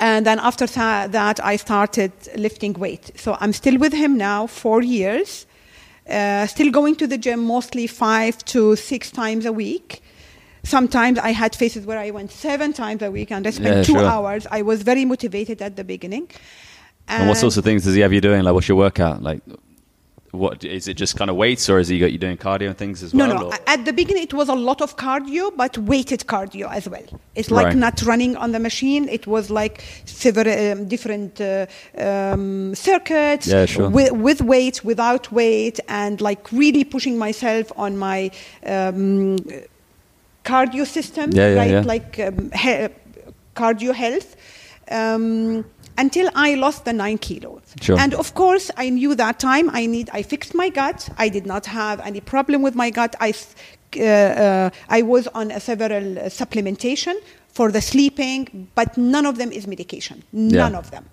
And 0.00 0.24
then 0.24 0.38
after 0.38 0.66
that, 0.66 1.44
I 1.44 1.56
started 1.56 2.12
lifting 2.36 2.72
weight. 2.74 3.10
So 3.16 3.36
I'm 3.40 3.52
still 3.52 3.78
with 3.78 3.92
him 3.92 4.16
now, 4.16 4.46
four 4.46 4.82
years. 4.82 5.46
Uh, 6.08 6.46
still 6.46 6.70
going 6.70 6.96
to 6.96 7.06
the 7.06 7.18
gym 7.18 7.40
mostly 7.44 7.86
five 7.86 8.42
to 8.46 8.76
six 8.76 9.10
times 9.10 9.44
a 9.44 9.52
week. 9.52 10.02
Sometimes 10.64 11.18
I 11.18 11.30
had 11.30 11.54
phases 11.54 11.86
where 11.86 11.98
I 11.98 12.10
went 12.10 12.30
seven 12.30 12.72
times 12.72 13.02
a 13.02 13.10
week 13.10 13.30
and 13.30 13.46
I 13.46 13.50
spent 13.50 13.76
Yeah, 13.76 13.82
two 13.82 13.92
sure. 13.94 14.04
hours. 14.06 14.46
I 14.50 14.62
was 14.62 14.82
very 14.82 15.04
motivated 15.04 15.62
at 15.62 15.76
the 15.76 15.84
beginning. 15.84 16.28
And 17.06 17.28
what 17.28 17.36
sorts 17.38 17.56
of 17.56 17.64
things 17.64 17.84
does 17.84 17.94
he 17.94 18.00
have 18.00 18.12
you 18.12 18.20
doing? 18.20 18.42
Like, 18.42 18.54
what's 18.54 18.68
your 18.68 18.76
workout? 18.76 19.22
Like, 19.22 19.40
what 20.32 20.62
is 20.62 20.88
it? 20.88 20.94
Just 20.94 21.16
kind 21.16 21.30
of 21.30 21.36
weights, 21.36 21.68
or 21.70 21.78
is 21.78 21.88
he 21.88 21.98
got 21.98 22.12
you 22.12 22.18
doing 22.18 22.36
cardio 22.36 22.68
and 22.68 22.76
things 22.76 23.02
as 23.02 23.14
No, 23.14 23.26
well? 23.28 23.38
no. 23.40 23.46
or- 23.46 23.58
At 23.66 23.84
the 23.86 23.92
beginning, 23.92 24.22
it 24.24 24.34
was 24.34 24.48
a 24.48 24.54
lot 24.54 24.80
of 24.82 24.96
cardio, 24.96 25.50
but 25.56 25.78
weighted 25.78 26.20
cardio 26.26 26.70
as 26.70 26.88
well. 26.88 27.02
It's 27.34 27.50
like 27.50 27.66
Right. 27.66 27.76
not 27.76 28.02
running 28.02 28.36
on 28.36 28.52
the 28.52 28.58
machine. 28.60 29.08
It 29.08 29.26
was 29.26 29.48
like 29.50 29.82
several 30.04 30.48
um, 30.72 30.86
different 30.86 31.40
uh, 31.40 31.66
um, 31.96 32.74
circuits 32.74 33.46
Yeah, 33.46 33.64
sure. 33.66 33.88
with, 33.88 34.12
with 34.12 34.42
weight, 34.42 34.84
without 34.84 35.32
weight, 35.32 35.80
and 35.88 36.20
like 36.20 36.52
really 36.52 36.84
pushing 36.84 37.16
myself 37.18 37.72
on 37.76 37.96
my 37.96 38.30
um, 38.66 39.38
cardio 40.44 40.86
system, 40.86 41.30
Yeah, 41.32 41.54
yeah, 41.54 41.58
right? 41.76 41.86
Like 41.86 42.18
um, 42.20 42.50
he- 42.52 42.88
cardio 43.54 43.94
health. 43.94 44.36
Until 45.98 46.30
I 46.34 46.54
lost 46.54 46.84
the 46.84 46.92
nine 46.92 47.18
kilos. 47.18 47.62
Sure. 47.80 47.98
And 47.98 48.14
of 48.14 48.32
course, 48.34 48.70
I 48.76 48.88
knew 48.90 49.14
that 49.16 49.38
time 49.40 49.68
I 49.80 49.86
need. 49.86 50.08
I 50.18 50.22
fixed 50.22 50.54
my 50.54 50.68
gut. 50.80 51.08
I 51.18 51.28
did 51.28 51.44
not 51.44 51.66
have 51.66 51.98
any 52.10 52.20
problem 52.20 52.62
with 52.62 52.74
my 52.76 52.90
gut. 52.90 53.16
I, 53.20 53.34
uh, 53.98 54.02
uh, 54.04 54.70
I 54.88 55.02
was 55.02 55.26
on 55.40 55.50
a 55.50 55.60
several 55.60 56.06
uh, 56.18 56.22
supplementation 56.40 57.14
for 57.48 57.72
the 57.72 57.80
sleeping, 57.80 58.68
but 58.76 58.96
none 58.96 59.26
of 59.26 59.36
them 59.38 59.50
is 59.58 59.66
medication. 59.66 60.22
None 60.32 60.72
Yeah. 60.72 60.78
of 60.78 60.90
them. 60.92 61.04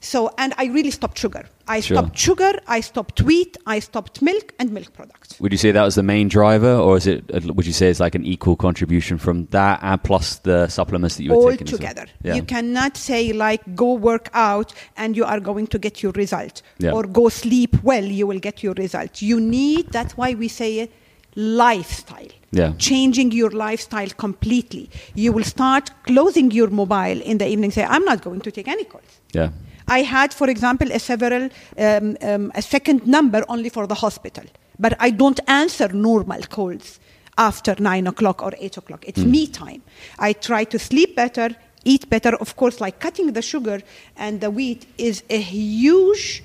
So, 0.00 0.30
and 0.38 0.54
I 0.58 0.66
really 0.66 0.90
stopped 0.90 1.18
sugar. 1.18 1.48
I 1.68 1.80
Sure. 1.80 1.96
stopped 1.96 2.18
sugar. 2.18 2.52
I 2.68 2.80
stopped 2.80 3.22
wheat. 3.22 3.56
I 3.66 3.80
stopped 3.80 4.22
milk 4.22 4.52
and 4.58 4.70
milk 4.72 4.92
products. 4.92 5.40
Would 5.40 5.52
you 5.52 5.58
say 5.58 5.72
that 5.72 5.82
was 5.82 5.94
the 5.96 6.02
main 6.02 6.28
driver, 6.28 6.74
or 6.74 6.96
is 6.96 7.06
it? 7.06 7.24
uh, 7.34 7.40
Would 7.54 7.66
you 7.66 7.72
say 7.72 7.88
it's 7.90 7.98
like 8.00 8.14
an 8.14 8.24
equal 8.24 8.56
contribution 8.56 9.18
from 9.18 9.46
that 9.50 9.80
and 9.82 10.02
plus 10.02 10.36
the 10.36 10.68
supplements 10.68 11.16
that 11.16 11.24
you 11.24 11.30
were 11.30 11.36
all 11.36 11.50
taking? 11.50 11.66
as 11.66 11.72
well? 11.72 11.78
together. 11.78 12.06
Yeah. 12.22 12.34
You 12.34 12.42
cannot 12.42 12.96
say 12.96 13.32
like 13.32 13.62
go 13.74 13.94
work 13.94 14.28
out 14.34 14.72
and 14.96 15.16
you 15.16 15.24
are 15.24 15.40
going 15.40 15.66
to 15.68 15.78
get 15.78 16.02
your 16.02 16.12
result, 16.12 16.62
Yeah. 16.78 16.92
or 16.92 17.02
go 17.04 17.28
sleep 17.28 17.82
well, 17.82 18.04
you 18.04 18.26
will 18.26 18.38
get 18.40 18.62
your 18.62 18.74
result. 18.74 19.20
You 19.22 19.40
need. 19.40 19.90
That's 19.90 20.16
why 20.16 20.34
we 20.34 20.48
say 20.48 20.88
lifestyle. 21.34 22.28
Yeah. 22.52 22.72
Changing 22.78 23.32
your 23.32 23.50
lifestyle 23.50 24.08
completely. 24.16 24.88
You 25.14 25.32
will 25.32 25.44
start 25.44 25.90
closing 26.04 26.50
your 26.50 26.70
mobile 26.70 27.20
in 27.20 27.38
the 27.38 27.46
evening. 27.48 27.70
Say, 27.72 27.84
I'm 27.84 28.04
not 28.04 28.22
going 28.22 28.40
to 28.42 28.50
take 28.50 28.68
any 28.68 28.84
calls. 28.84 29.20
yeah. 29.32 29.50
I 29.88 30.02
had, 30.02 30.34
for 30.34 30.48
example, 30.50 30.90
a 30.92 30.98
several 30.98 31.48
um, 31.78 32.16
um, 32.22 32.52
a 32.54 32.62
second 32.62 33.06
number 33.06 33.44
only 33.48 33.68
for 33.70 33.86
the 33.86 33.94
hospital, 33.94 34.44
but 34.78 34.94
I 34.98 35.10
don't 35.10 35.40
answer 35.46 35.88
normal 35.88 36.42
calls 36.42 36.98
after 37.38 37.74
nine 37.78 38.06
o'clock 38.06 38.42
or 38.42 38.52
eight 38.58 38.76
o'clock. 38.76 39.04
It's 39.06 39.24
me 39.24 39.46
time. 39.46 39.82
I 40.18 40.32
try 40.32 40.64
to 40.64 40.78
sleep 40.78 41.14
better, 41.16 41.50
eat 41.84 42.08
better. 42.10 42.34
Of 42.36 42.56
course, 42.56 42.80
like 42.80 42.98
cutting 42.98 43.32
the 43.32 43.42
sugar 43.42 43.80
and 44.16 44.40
the 44.40 44.50
wheat 44.50 44.86
is 44.98 45.22
a 45.30 45.38
huge 45.40 46.42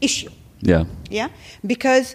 issue. 0.00 0.30
Yeah. 0.60 0.84
Yeah, 1.10 1.28
because 1.64 2.14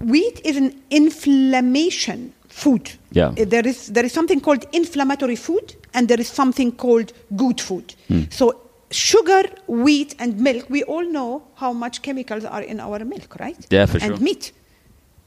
wheat 0.00 0.40
is 0.44 0.56
an 0.56 0.80
inflammation 0.90 2.32
food. 2.48 2.90
Yeah. 3.12 3.28
Uh, 3.28 3.44
There 3.48 3.66
is 3.66 3.88
there 3.92 4.04
is 4.06 4.12
something 4.12 4.40
called 4.40 4.64
inflammatory 4.72 5.36
food, 5.36 5.74
and 5.92 6.08
there 6.08 6.20
is 6.20 6.28
something 6.28 6.72
called 6.76 7.12
good 7.36 7.60
food. 7.60 7.94
So 8.30 8.60
sugar, 8.94 9.42
wheat, 9.66 10.14
and 10.18 10.40
milk. 10.40 10.68
We 10.70 10.82
all 10.84 11.04
know 11.04 11.42
how 11.56 11.72
much 11.72 12.02
chemicals 12.02 12.44
are 12.44 12.62
in 12.62 12.80
our 12.80 13.04
milk, 13.04 13.36
right? 13.38 13.66
Yeah, 13.70 13.86
for 13.86 13.98
sure. 14.00 14.12
And 14.12 14.20
meat. 14.20 14.52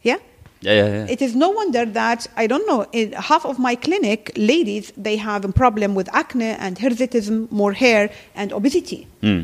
Yeah. 0.01 0.17
Yeah, 0.62 0.73
yeah, 0.73 0.86
yeah. 0.86 1.06
It 1.10 1.21
is 1.21 1.36
no 1.36 1.49
wonder 1.49 1.86
that 1.86 2.25
I 2.36 2.47
don't 2.47 2.65
know. 2.67 2.88
In 2.91 3.12
half 3.13 3.45
of 3.45 3.60
my 3.60 3.75
clinic, 3.75 4.32
ladies, 4.36 4.91
they 4.97 5.15
have 5.17 5.45
a 5.45 5.51
problem 5.51 5.93
with 5.93 6.10
acne 6.13 6.45
and 6.45 6.77
hirsutism, 6.77 7.51
more 7.51 7.73
hair, 7.73 8.10
and 8.34 8.51
obesity. 8.51 9.08
Hmm. 9.21 9.43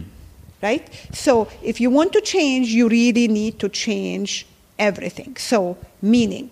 Right. 0.62 0.88
So 1.12 1.50
if 1.62 1.82
you 1.82 1.90
want 1.90 2.14
to 2.14 2.22
change, 2.22 2.70
you 2.70 2.88
really 2.88 3.28
need 3.28 3.60
to 3.60 3.70
change 3.70 4.48
everything. 4.80 5.36
So 5.38 5.78
meaning, 6.02 6.52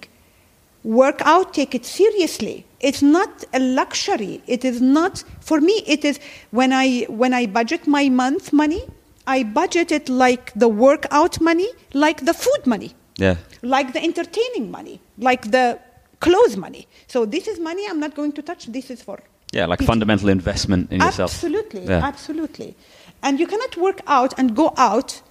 work 0.83 1.21
out, 1.25 1.53
take 1.53 1.75
it 1.75 1.85
seriously. 1.85 2.65
It's 2.79 3.01
not 3.01 3.43
a 3.53 3.59
luxury. 3.59 4.41
It 4.47 4.65
is 4.65 4.81
not 4.81 5.23
for 5.39 5.61
me. 5.61 5.83
It 5.85 6.03
is 6.03 6.19
when 6.51 6.73
I 6.73 7.03
when 7.03 7.33
I 7.33 7.45
budget 7.45 7.87
my 7.87 8.09
month 8.09 8.51
money, 8.51 8.81
I 9.27 9.43
budget 9.43 9.91
it 9.91 10.09
like 10.09 10.51
the 10.55 10.67
workout 10.67 11.39
money, 11.39 11.67
like 11.93 12.25
the 12.25 12.33
food 12.33 12.65
money 12.65 12.93
yeah. 13.17 13.35
like 13.61 13.93
the 13.93 14.03
entertaining 14.03 14.71
money, 14.71 14.99
like 15.17 15.51
the 15.51 15.79
clothes 16.19 16.57
money. 16.57 16.87
So 17.07 17.25
this 17.25 17.47
is 17.47 17.59
money 17.59 17.85
I'm 17.89 17.99
not 17.99 18.15
going 18.15 18.31
to 18.33 18.41
touch. 18.41 18.65
This 18.67 18.89
is 18.89 19.01
for 19.01 19.19
Yeah, 19.53 19.65
like 19.67 19.79
people. 19.79 19.93
fundamental 19.93 20.29
investment 20.29 20.91
in 20.91 21.01
yourself. 21.01 21.31
Absolutely, 21.33 21.83
Yeah. 21.85 22.05
absolutely. 22.11 22.75
And 23.23 23.39
you 23.39 23.47
cannot 23.47 23.77
work 23.77 24.01
out 24.07 24.33
and 24.39 24.55
go 24.55 24.73
out 24.77 25.21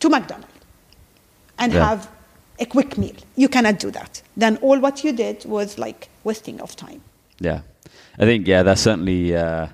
to 0.00 0.08
McDonald's 0.08 0.52
and 1.58 1.72
Yeah. 1.72 1.86
have 1.88 2.08
a 2.58 2.66
quick 2.66 2.96
meal. 2.98 3.16
You 3.36 3.48
cannot 3.48 3.78
do 3.78 3.90
that. 3.90 4.22
Then 4.36 4.56
all 4.58 4.78
what 4.78 5.04
you 5.04 5.12
did 5.12 5.44
was 5.44 5.78
like 5.78 6.08
wasting 6.24 6.60
of 6.60 6.76
time. 6.76 7.02
Yeah, 7.38 7.60
I 8.18 8.24
think 8.24 8.46
yeah, 8.46 8.62
that's 8.62 8.80
certainly 8.80 9.36
uh, 9.36 9.68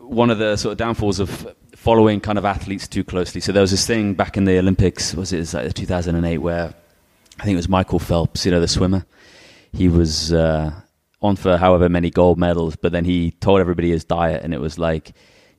one 0.00 0.30
of 0.30 0.38
the 0.38 0.56
sort 0.56 0.72
of 0.72 0.78
downfalls 0.78 1.20
of 1.20 1.54
following 1.74 2.20
kind 2.20 2.38
of 2.38 2.44
athletes 2.44 2.88
too 2.88 3.04
closely. 3.04 3.40
So 3.40 3.52
there 3.52 3.60
was 3.60 3.70
this 3.70 3.86
thing 3.86 4.14
back 4.14 4.36
in 4.36 4.44
the 4.44 4.58
Olympics, 4.58 5.14
was 5.14 5.32
it, 5.32 5.36
it 5.36 5.40
was 5.40 5.54
like 5.54 5.74
2008, 5.74 6.38
where 6.38 6.74
I 7.38 7.44
think 7.44 7.54
it 7.54 7.56
was 7.56 7.68
Michael 7.68 7.98
Phelps, 7.98 8.44
you 8.46 8.52
know, 8.52 8.60
the 8.60 8.68
swimmer. 8.68 9.04
He 9.72 9.88
was 9.88 10.32
uh, 10.32 10.72
on 11.20 11.36
for 11.36 11.56
however 11.56 11.88
many 11.88 12.10
gold 12.10 12.38
medals, 12.38 12.76
but 12.76 12.92
then 12.92 13.04
he 13.04 13.32
told 13.32 13.60
everybody 13.60 13.90
his 13.90 14.04
diet, 14.04 14.42
and 14.42 14.54
it 14.54 14.60
was 14.60 14.78
like 14.78 15.14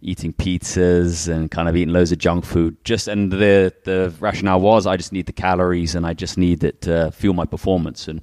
eating 0.06 0.34
pizzas 0.34 1.28
and 1.28 1.50
kind 1.50 1.68
of 1.68 1.76
eating 1.76 1.94
loads 1.94 2.12
of 2.12 2.20
junk 2.20 2.46
food. 2.46 2.78
Just 2.84 3.08
and 3.08 3.32
the 3.32 3.74
the 3.84 4.14
rationale 4.20 4.62
was, 4.62 4.86
I 4.86 4.98
just 4.98 5.12
need 5.12 5.26
the 5.26 5.34
calories, 5.34 5.96
and 5.96 6.06
I 6.06 6.14
just 6.14 6.38
need 6.38 6.64
it 6.64 6.82
to 6.82 7.12
fuel 7.12 7.34
my 7.34 7.46
performance. 7.46 8.08
And 8.08 8.22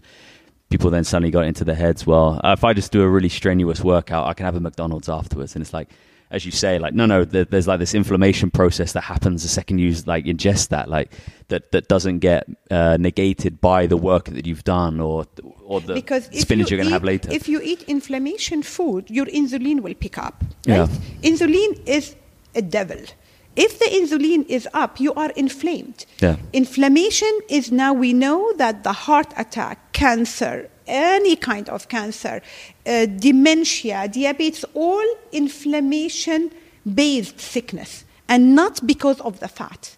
people 0.70 0.90
then 0.90 1.04
suddenly 1.04 1.30
got 1.30 1.44
into 1.44 1.64
their 1.64 1.74
heads, 1.76 2.06
well, 2.06 2.40
if 2.44 2.64
I 2.64 2.72
just 2.72 2.92
do 2.92 3.02
a 3.02 3.08
really 3.08 3.28
strenuous 3.28 3.82
workout, 3.82 4.26
I 4.26 4.32
can 4.32 4.46
have 4.46 4.56
a 4.56 4.60
McDonald's 4.60 5.08
afterwards. 5.08 5.54
And 5.54 5.62
it's 5.62 5.74
like, 5.74 5.90
as 6.30 6.46
you 6.46 6.50
say, 6.50 6.78
like, 6.78 6.94
no, 6.94 7.04
no, 7.04 7.26
there, 7.26 7.44
there's 7.44 7.68
like 7.68 7.78
this 7.78 7.94
inflammation 7.94 8.50
process 8.50 8.94
that 8.94 9.02
happens 9.02 9.42
the 9.42 9.50
second 9.50 9.78
you 9.78 9.94
like 10.06 10.24
ingest 10.24 10.68
that, 10.68 10.88
like 10.88 11.12
that, 11.48 11.72
that 11.72 11.88
doesn't 11.88 12.20
get 12.20 12.48
uh, 12.70 12.96
negated 12.98 13.60
by 13.60 13.86
the 13.86 13.98
work 13.98 14.24
that 14.30 14.46
you've 14.46 14.64
done 14.64 14.98
or 14.98 15.26
or 15.72 15.80
the 15.80 15.94
because 15.94 16.28
if 16.32 16.40
spinach 16.46 16.70
you 16.70 16.76
you're 16.76 16.84
going 16.84 16.92
to 16.92 16.98
have 16.98 17.04
later. 17.12 17.28
If 17.32 17.48
you 17.52 17.60
eat 17.62 17.82
inflammation 17.96 18.62
food, 18.62 19.02
your 19.18 19.26
insulin 19.26 19.80
will 19.80 19.94
pick 19.94 20.16
up. 20.18 20.36
Yeah. 20.66 20.86
Insulin 21.22 21.70
is 21.86 22.04
a 22.54 22.62
devil. 22.62 23.02
If 23.56 23.78
the 23.82 23.90
insulin 24.00 24.42
is 24.48 24.68
up, 24.82 25.00
you 25.04 25.12
are 25.14 25.30
inflamed. 25.44 26.06
Yeah. 26.20 26.36
Inflammation 26.52 27.34
is 27.48 27.64
now 27.70 27.92
we 28.04 28.12
know 28.24 28.40
that 28.62 28.82
the 28.82 28.92
heart 28.92 29.30
attack, 29.36 29.92
cancer, 29.92 30.70
any 30.86 31.36
kind 31.36 31.68
of 31.68 31.88
cancer, 31.88 32.36
uh, 32.86 33.06
dementia, 33.06 34.08
diabetes, 34.08 34.64
all 34.74 35.08
inflammation 35.32 36.50
based 37.02 37.38
sickness 37.40 38.04
and 38.28 38.54
not 38.54 38.74
because 38.86 39.20
of 39.20 39.40
the 39.40 39.48
fat. 39.48 39.96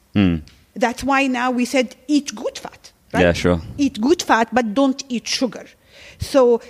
That's 0.74 1.02
why 1.04 1.26
now 1.28 1.50
we 1.50 1.64
said 1.64 1.96
eat 2.08 2.34
good 2.34 2.58
fat. 2.58 2.92
Right? 3.14 3.22
Yeah, 3.22 3.32
sure. 3.32 3.60
Eat 3.78 4.00
good 4.00 4.22
fat, 4.22 4.48
but 4.52 4.74
don't 4.74 5.02
eat 5.08 5.26
sugar. 5.28 5.66
So, 6.18 6.60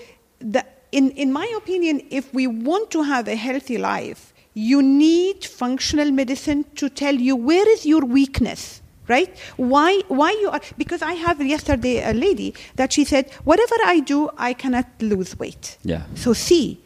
the, 0.41 0.65
in, 0.93 1.11
in 1.13 1.33
my 1.33 1.51
opinion, 1.57 2.03
if 2.11 2.33
we 2.35 2.47
want 2.47 2.91
to 2.91 3.03
have 3.03 3.27
a 3.29 3.35
healthy 3.35 3.79
life, 3.79 4.33
you 4.53 4.83
need 4.83 5.45
functional 5.45 6.11
medicine 6.13 6.65
to 6.77 6.89
tell 6.89 7.15
you 7.15 7.35
where 7.35 7.69
is 7.69 7.85
your 7.85 8.05
weakness 8.05 8.81
right 9.09 9.37
why 9.57 10.01
why 10.09 10.31
you 10.41 10.49
are 10.49 10.61
because 10.79 11.03
i 11.03 11.13
have 11.13 11.45
yesterday 11.45 12.03
a 12.09 12.15
lady 12.15 12.55
that 12.77 12.91
she 12.93 13.05
said 13.05 13.31
whatever 13.45 13.75
i 13.85 14.01
do 14.01 14.31
i 14.39 14.55
cannot 14.55 14.87
lose 15.01 15.39
weight 15.39 15.77
Yeah. 15.83 16.05
so 16.15 16.33
see 16.33 16.81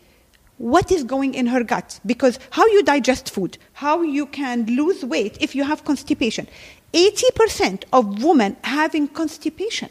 what 0.56 0.90
is 0.90 1.04
going 1.04 1.34
in 1.34 1.46
her 1.46 1.62
gut 1.62 2.00
because 2.04 2.40
how 2.50 2.66
you 2.66 2.82
digest 2.82 3.30
food 3.30 3.56
how 3.74 4.02
you 4.02 4.26
can 4.26 4.66
lose 4.66 5.04
weight 5.04 5.36
if 5.40 5.54
you 5.54 5.62
have 5.62 5.84
constipation 5.84 6.48
80% 6.92 7.84
of 7.92 8.22
women 8.22 8.56
having 8.64 9.08
constipation 9.08 9.90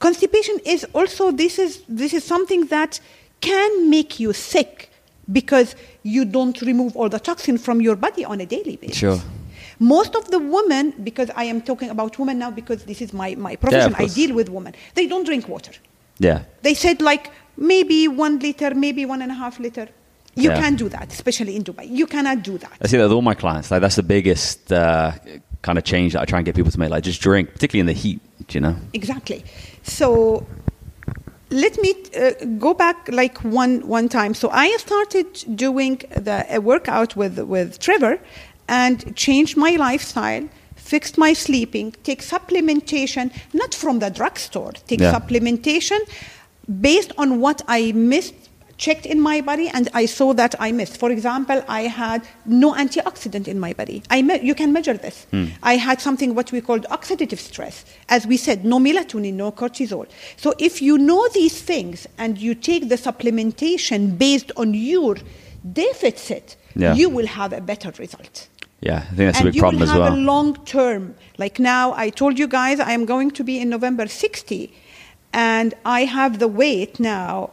constipation 0.00 0.56
is 0.64 0.84
also 0.94 1.30
this 1.32 1.58
is 1.58 1.82
this 1.88 2.12
is 2.12 2.22
something 2.24 2.66
that 2.66 3.00
can 3.40 3.70
make 3.90 4.20
you 4.20 4.32
sick 4.32 4.90
because 5.32 5.74
you 6.02 6.24
don't 6.24 6.60
remove 6.62 6.96
all 6.96 7.08
the 7.08 7.18
toxin 7.20 7.58
from 7.58 7.80
your 7.80 7.96
body 7.96 8.24
on 8.24 8.40
a 8.40 8.46
daily 8.46 8.76
basis 8.76 8.98
Sure. 8.98 9.20
most 9.78 10.14
of 10.14 10.24
the 10.30 10.38
women 10.38 10.84
because 11.08 11.30
i 11.36 11.44
am 11.44 11.60
talking 11.62 11.90
about 11.90 12.18
women 12.18 12.38
now 12.38 12.50
because 12.50 12.84
this 12.84 13.00
is 13.00 13.12
my, 13.12 13.34
my 13.36 13.54
profession 13.56 13.94
i 13.98 14.06
deal 14.06 14.34
with 14.34 14.48
women 14.48 14.72
they 14.94 15.06
don't 15.06 15.24
drink 15.24 15.48
water 15.48 15.72
yeah, 16.20 16.42
they 16.62 16.74
said 16.74 17.00
like 17.00 17.30
maybe 17.56 18.08
one 18.08 18.40
liter, 18.40 18.74
maybe 18.74 19.06
one 19.06 19.22
and 19.22 19.30
a 19.30 19.34
half 19.36 19.60
liter. 19.60 19.86
You 20.34 20.50
Yeah. 20.50 20.60
can't 20.60 20.76
do 20.76 20.88
that, 20.88 21.12
especially 21.12 21.54
in 21.54 21.62
Dubai. 21.62 21.84
You 21.88 22.06
cannot 22.08 22.42
do 22.42 22.58
that. 22.58 22.72
I 22.82 22.88
see 22.88 22.96
that 22.96 23.04
with 23.04 23.12
all 23.12 23.22
my 23.22 23.34
clients. 23.34 23.70
Like 23.70 23.80
that's 23.82 23.94
the 23.94 24.02
biggest 24.02 24.72
uh, 24.72 25.12
kind 25.62 25.78
of 25.78 25.84
change 25.84 26.12
that 26.12 26.22
I 26.22 26.24
try 26.24 26.38
and 26.38 26.46
get 26.46 26.54
people 26.54 26.70
to 26.70 26.78
make. 26.78 26.90
Like 26.90 27.04
just 27.04 27.20
drink, 27.20 27.52
particularly 27.52 27.80
in 27.80 27.86
the 27.86 27.92
heat. 27.92 28.20
You 28.50 28.60
know. 28.60 28.76
Exactly. 28.92 29.44
So 29.82 30.46
let 31.50 31.80
me 31.82 31.94
uh, 32.16 32.32
go 32.58 32.74
back 32.74 33.08
like 33.10 33.38
one 33.44 33.80
one 33.88 34.08
time. 34.08 34.34
So 34.34 34.48
I 34.50 34.76
started 34.78 35.26
doing 35.56 36.02
the 36.14 36.46
a 36.48 36.60
workout 36.60 37.16
with 37.16 37.38
with 37.38 37.78
Trevor 37.78 38.18
and 38.68 39.14
changed 39.16 39.56
my 39.56 39.76
lifestyle. 39.76 40.48
Fixed 40.76 41.18
my 41.18 41.34
sleeping, 41.34 41.94
take 42.02 42.22
supplementation, 42.22 43.30
not 43.52 43.74
from 43.74 43.98
the 43.98 44.08
drugstore, 44.08 44.72
take 44.86 45.00
Yeah. 45.02 45.12
supplementation 45.12 45.98
based 46.80 47.12
on 47.18 47.40
what 47.40 47.60
I 47.68 47.92
missed, 47.92 48.47
checked 48.78 49.04
in 49.06 49.20
my 49.20 49.40
body, 49.40 49.68
and 49.68 49.88
I 49.92 50.06
saw 50.06 50.32
that 50.34 50.54
I 50.58 50.72
missed. 50.72 50.96
For 50.98 51.10
example, 51.10 51.62
I 51.68 51.82
had 51.82 52.22
no 52.46 52.72
antioxidant 52.74 53.46
in 53.48 53.58
my 53.60 53.72
body. 53.72 54.02
I 54.08 54.22
me- 54.22 54.40
you 54.40 54.54
can 54.54 54.72
measure 54.72 54.94
this. 54.94 55.26
Hmm. 55.32 55.46
I 55.62 55.74
had 55.76 56.00
something 56.00 56.34
what 56.34 56.52
we 56.52 56.60
called 56.60 56.86
oxidative 56.90 57.38
stress. 57.38 57.84
As 58.08 58.26
we 58.26 58.36
said, 58.36 58.64
no 58.64 58.78
melatonin, 58.78 59.34
no 59.34 59.50
cortisol. 59.52 60.06
So 60.36 60.54
if 60.58 60.80
you 60.80 60.96
know 60.96 61.28
these 61.34 61.60
things 61.60 62.06
and 62.18 62.38
you 62.38 62.54
take 62.54 62.88
the 62.88 62.96
supplementation 62.96 64.16
based 64.16 64.50
on 64.56 64.74
your 64.74 65.16
deficit, 65.72 66.56
Yeah. 66.76 66.94
you 66.94 67.08
will 67.10 67.26
have 67.26 67.52
a 67.52 67.60
better 67.60 67.90
result. 67.98 68.48
Yeah, 68.80 68.98
I 68.98 69.00
think 69.00 69.16
that's 69.16 69.38
a 69.38 69.40
and 69.40 69.46
big 69.46 69.54
you 69.56 69.60
problem 69.60 69.80
will 69.80 69.90
as 69.90 69.96
have 69.96 70.12
a 70.12 70.16
long 70.16 70.54
term. 70.64 71.14
Like 71.36 71.58
now, 71.58 71.92
I 71.96 72.10
told 72.10 72.38
you 72.38 72.46
guys 72.46 72.78
I 72.78 72.92
am 72.92 73.04
going 73.06 73.32
to 73.32 73.42
be 73.42 73.58
in 73.60 73.68
November 73.68 74.06
60, 74.06 74.72
and 75.32 75.74
I 75.84 76.04
have 76.04 76.38
the 76.38 76.46
weight 76.48 77.00
now. 77.00 77.50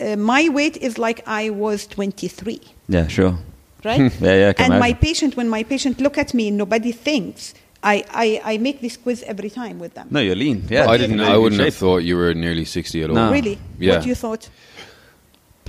Uh, 0.00 0.16
my 0.16 0.48
weight 0.48 0.76
is 0.76 0.98
like 0.98 1.22
I 1.26 1.50
was 1.50 1.86
23, 1.86 2.60
yeah, 2.88 3.08
sure. 3.08 3.36
right? 3.84 4.12
Yeah, 4.20 4.34
yeah, 4.34 4.48
I 4.50 4.52
can 4.52 4.72
and 4.72 4.80
my 4.80 4.92
patient, 4.92 5.36
when 5.36 5.48
my 5.48 5.62
patient 5.64 6.00
look 6.00 6.18
at 6.18 6.34
me, 6.34 6.50
nobody 6.50 6.92
thinks. 6.92 7.54
I, 7.82 8.04
I, 8.10 8.40
I 8.54 8.58
make 8.58 8.80
this 8.80 8.96
quiz 8.96 9.22
every 9.22 9.50
time 9.50 9.78
with 9.78 9.94
them. 9.94 10.08
No, 10.10 10.18
you're 10.20 10.34
lean. 10.34 10.64
Yeah, 10.68 10.88
I 10.88 10.96
didn't. 10.96 11.18
You're 11.18 11.28
I 11.28 11.36
wouldn't 11.36 11.60
have 11.60 11.74
thought 11.74 11.98
you 11.98 12.16
were 12.16 12.34
nearly 12.34 12.64
sixty 12.64 13.04
at 13.04 13.10
all. 13.10 13.14
No. 13.16 13.30
Really? 13.30 13.56
Yeah. 13.78 13.98
What 13.98 14.06
you 14.06 14.16
thought? 14.16 14.48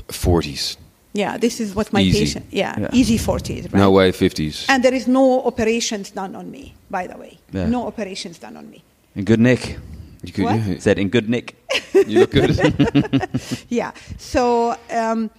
Forties. 0.09 0.77
Yeah, 1.13 1.37
this 1.37 1.59
is 1.59 1.75
what 1.75 1.91
my 1.91 2.01
Easy. 2.01 2.19
patient. 2.19 2.45
Yeah, 2.51 2.75
Yeah. 2.79 2.89
easy 2.93 3.17
40s. 3.17 3.63
Right? 3.63 3.73
No 3.73 3.91
way, 3.91 4.11
fifties. 4.11 4.65
And 4.69 4.83
there 4.83 4.93
is 4.93 5.07
no 5.07 5.43
operations 5.43 6.11
done 6.11 6.35
on 6.35 6.51
me, 6.51 6.73
by 6.89 7.07
the 7.07 7.17
way. 7.17 7.39
Yeah. 7.51 7.67
No 7.67 7.87
operations 7.87 8.37
done 8.39 8.55
on 8.57 8.69
me. 8.69 8.83
In 9.15 9.25
good 9.25 9.39
nick. 9.39 9.77
You 10.23 10.33
could. 10.33 10.43
What? 10.45 10.59
Yeah. 10.67 10.79
Said 10.79 10.99
in 10.99 11.09
good 11.09 11.29
nick. 11.29 11.55
You 11.93 12.19
look 12.19 12.31
good. 12.31 12.59
Yeah. 13.69 13.91
So 14.17 14.75
um, 14.91 15.29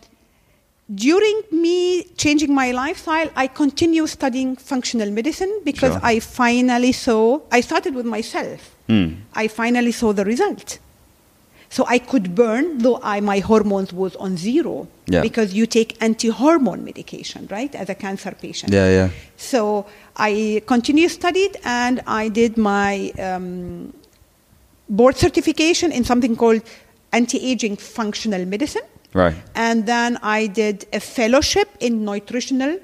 during 0.94 1.42
me 1.52 2.04
changing 2.16 2.54
my 2.54 2.70
lifestyle, 2.72 3.28
I 3.36 3.46
continue 3.46 4.06
studying 4.06 4.56
functional 4.56 5.10
medicine 5.10 5.52
because 5.64 5.92
Sure. 5.92 6.00
I 6.02 6.20
finally 6.20 6.92
saw. 6.92 7.40
I 7.52 7.60
started 7.60 7.94
with 7.94 8.06
myself. 8.06 8.74
Hmm. 8.88 9.14
I 9.34 9.48
finally 9.48 9.92
saw 9.92 10.12
the 10.12 10.24
result. 10.24 10.78
So 11.72 11.84
I 11.86 11.98
could 12.00 12.34
burn, 12.34 12.78
though 12.78 12.98
I, 13.00 13.20
my 13.20 13.38
hormones 13.38 13.92
was 13.92 14.16
on 14.16 14.36
zero. 14.36 14.88
Yeah. 15.06 15.22
Because 15.22 15.54
you 15.54 15.66
take 15.66 15.96
anti-hormone 16.02 16.84
medication, 16.84 17.46
right, 17.48 17.72
as 17.76 17.88
a 17.88 17.94
cancer 17.94 18.32
patient. 18.32 18.72
Yeah, 18.72 18.90
yeah. 18.90 19.10
So 19.36 19.86
I 20.16 20.62
continued 20.66 21.12
studied 21.12 21.56
and 21.64 22.00
I 22.08 22.28
did 22.28 22.56
my 22.56 23.12
um, 23.20 23.92
board 24.90 25.16
certification 25.16 25.92
in 25.92 26.04
something 26.04 26.36
called 26.36 26.62
anti-aging 27.12 27.76
functional 27.76 28.44
medicine. 28.44 28.82
Right. 29.14 29.34
And 29.54 29.86
then 29.86 30.18
I 30.22 30.46
did 30.46 30.86
a 30.92 31.00
fellowship 31.00 31.68
in 31.80 32.04
nutritional 32.04 32.78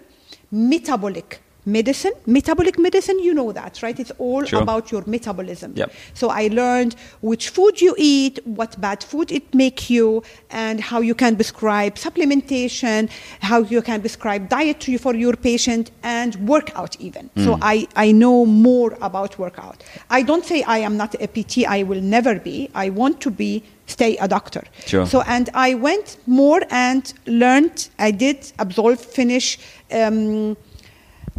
metabolic 0.51 1.41
medicine. 1.67 2.13
Metabolic 2.27 2.79
medicine, 2.79 3.19
you 3.19 3.35
know 3.35 3.53
that, 3.53 3.83
right? 3.83 3.99
It's 3.99 4.13
all 4.19 4.45
Sure. 4.45 4.63
about 4.63 4.91
your 4.93 5.03
metabolism. 5.07 5.73
Yep. 5.75 5.93
So 6.15 6.31
I 6.31 6.49
learned 6.49 6.95
which 7.21 7.49
food 7.51 7.81
you 7.81 7.95
eat, 7.99 8.39
what 8.45 8.81
bad 8.81 9.03
food 9.03 9.33
it 9.33 9.55
make 9.55 9.91
you, 9.91 10.23
and 10.51 10.81
how 10.81 11.01
you 11.01 11.15
can 11.15 11.35
prescribe 11.35 11.97
supplementation, 11.97 13.11
how 13.41 13.61
you 13.63 13.83
can 13.83 14.01
prescribe 14.01 14.49
diet 14.49 14.81
to 14.81 14.93
you 14.93 14.99
for 14.99 15.15
your 15.15 15.35
patient, 15.37 15.91
and 16.03 16.37
workout 16.49 16.97
even. 17.01 17.27
Hmm. 17.35 17.45
So 17.45 17.59
I, 17.61 17.87
I 17.97 18.13
know 18.13 18.47
more 18.47 18.97
about 19.01 19.39
workout. 19.39 19.83
I 20.09 20.23
don't 20.23 20.45
say 20.45 20.63
I 20.63 20.79
am 20.79 20.97
not 20.97 21.15
a 21.21 21.27
PT. 21.27 21.67
I 21.67 21.83
will 21.83 22.01
never 22.01 22.39
be. 22.39 22.71
I 22.75 22.91
want 22.91 23.21
to 23.23 23.31
be. 23.31 23.63
Stay 23.89 24.17
a 24.17 24.27
doctor. 24.27 24.65
Sure. 24.85 25.07
So 25.07 25.21
and 25.29 25.49
I 25.55 25.75
went 25.75 26.17
more 26.27 26.61
and 26.71 27.13
learned. 27.27 27.89
I 28.01 28.11
did 28.11 28.53
absolve, 28.59 28.99
finish. 29.01 29.59
Um, 29.93 30.57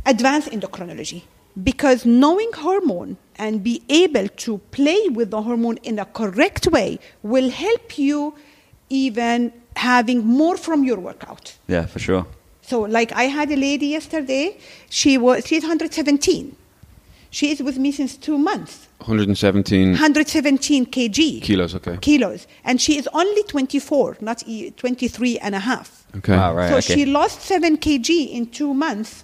advanced 0.05 0.49
endocrinology 0.49 1.23
because 1.63 2.05
knowing 2.05 2.49
hormone 2.53 3.17
and 3.37 3.63
be 3.63 3.81
able 3.89 4.27
to 4.29 4.57
play 4.71 5.07
with 5.09 5.31
the 5.31 5.41
hormone 5.41 5.77
in 5.83 5.99
a 5.99 6.05
correct 6.05 6.67
way 6.67 6.99
will 7.23 7.49
help 7.49 7.97
you 7.97 8.33
even 8.89 9.51
having 9.75 10.25
more 10.25 10.57
from 10.57 10.83
your 10.83 10.99
workout 10.99 11.55
Yeah, 11.67 11.85
for 11.85 11.99
sure. 11.99 12.25
so 12.61 12.81
like 12.81 13.11
i 13.13 13.23
had 13.23 13.51
a 13.51 13.55
lady 13.55 13.87
yesterday 13.87 14.57
she 14.89 15.17
was 15.17 15.45
she's 15.47 15.63
117 15.63 16.55
she 17.29 17.51
is 17.51 17.61
with 17.61 17.77
me 17.77 17.91
since 17.91 18.15
two 18.17 18.37
months 18.37 18.87
117 18.99 19.91
117 19.91 20.85
kg 20.85 21.41
kilos. 21.41 21.75
Okay. 21.75 21.97
kilos 22.01 22.47
and 22.63 22.81
she 22.81 22.97
is 22.97 23.07
only 23.13 23.43
24 23.43 24.17
not 24.21 24.43
e- 24.47 24.71
23 24.71 25.37
and 25.39 25.53
a 25.55 25.59
half 25.59 26.05
Okay. 26.15 26.35
Wow, 26.35 26.55
right. 26.55 26.69
so 26.69 26.77
okay. 26.77 26.93
she 26.95 27.05
lost 27.05 27.41
7 27.41 27.77
kg 27.77 28.09
in 28.31 28.47
two 28.47 28.73
months 28.73 29.23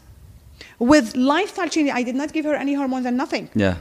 with 0.83 1.15
lifestyle 1.15 1.69
change. 1.69 1.89
I 1.89 2.03
did 2.03 2.15
not 2.15 2.33
give 2.33 2.45
her 2.45 2.55
any 2.55 2.73
hormones 2.73 3.05
and 3.05 3.17
nothing. 3.17 3.49
Yeah. 3.55 3.75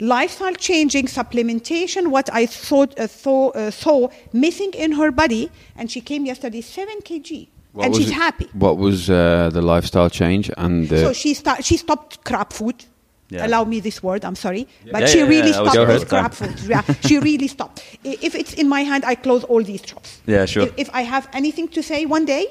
Lifestyle 0.00 0.54
changing, 0.54 1.06
supplementation, 1.06 2.08
what 2.08 2.32
I 2.32 2.46
thought, 2.46 2.98
uh, 2.98 3.06
saw, 3.06 3.50
uh, 3.50 3.70
saw 3.70 4.08
missing 4.32 4.72
in 4.72 4.92
her 4.92 5.10
body, 5.10 5.50
and 5.76 5.90
she 5.90 6.00
came 6.00 6.24
yesterday 6.24 6.62
7 6.62 7.00
kg. 7.02 7.48
What 7.72 7.86
and 7.86 7.94
she's 7.96 8.08
it- 8.08 8.14
happy. 8.14 8.48
What 8.54 8.78
was 8.78 9.10
uh, 9.10 9.50
the 9.52 9.60
lifestyle 9.62 10.08
change 10.10 10.50
and? 10.56 10.88
So 10.88 11.12
she, 11.12 11.34
start, 11.34 11.64
she 11.64 11.76
stopped 11.76 12.24
crap 12.24 12.52
food. 12.52 12.84
Yeah. 13.28 13.46
Allow 13.46 13.62
me 13.64 13.78
this 13.78 14.02
word, 14.02 14.24
I'm 14.24 14.34
sorry. 14.34 14.66
But 14.90 15.02
Yeah, 15.02 15.06
she 15.06 15.18
yeah, 15.18 15.28
really 15.28 15.50
yeah, 15.50 15.62
stopped 15.70 15.88
with 15.88 16.08
crap 16.08 16.34
food. 16.34 16.58
Yeah, 16.66 16.82
she 17.06 17.18
really 17.30 17.46
stopped. 17.46 17.84
If 18.02 18.34
it's 18.34 18.54
in 18.54 18.68
my 18.68 18.80
hand, 18.82 19.04
I 19.04 19.14
close 19.14 19.44
all 19.44 19.62
these 19.62 19.82
shops. 19.82 20.20
Yeah, 20.26 20.46
sure. 20.46 20.64
If, 20.64 20.72
if 20.76 20.90
I 20.92 21.02
have 21.02 21.28
anything 21.32 21.68
to 21.68 21.80
say 21.82 22.06
one 22.06 22.24
day, 22.24 22.48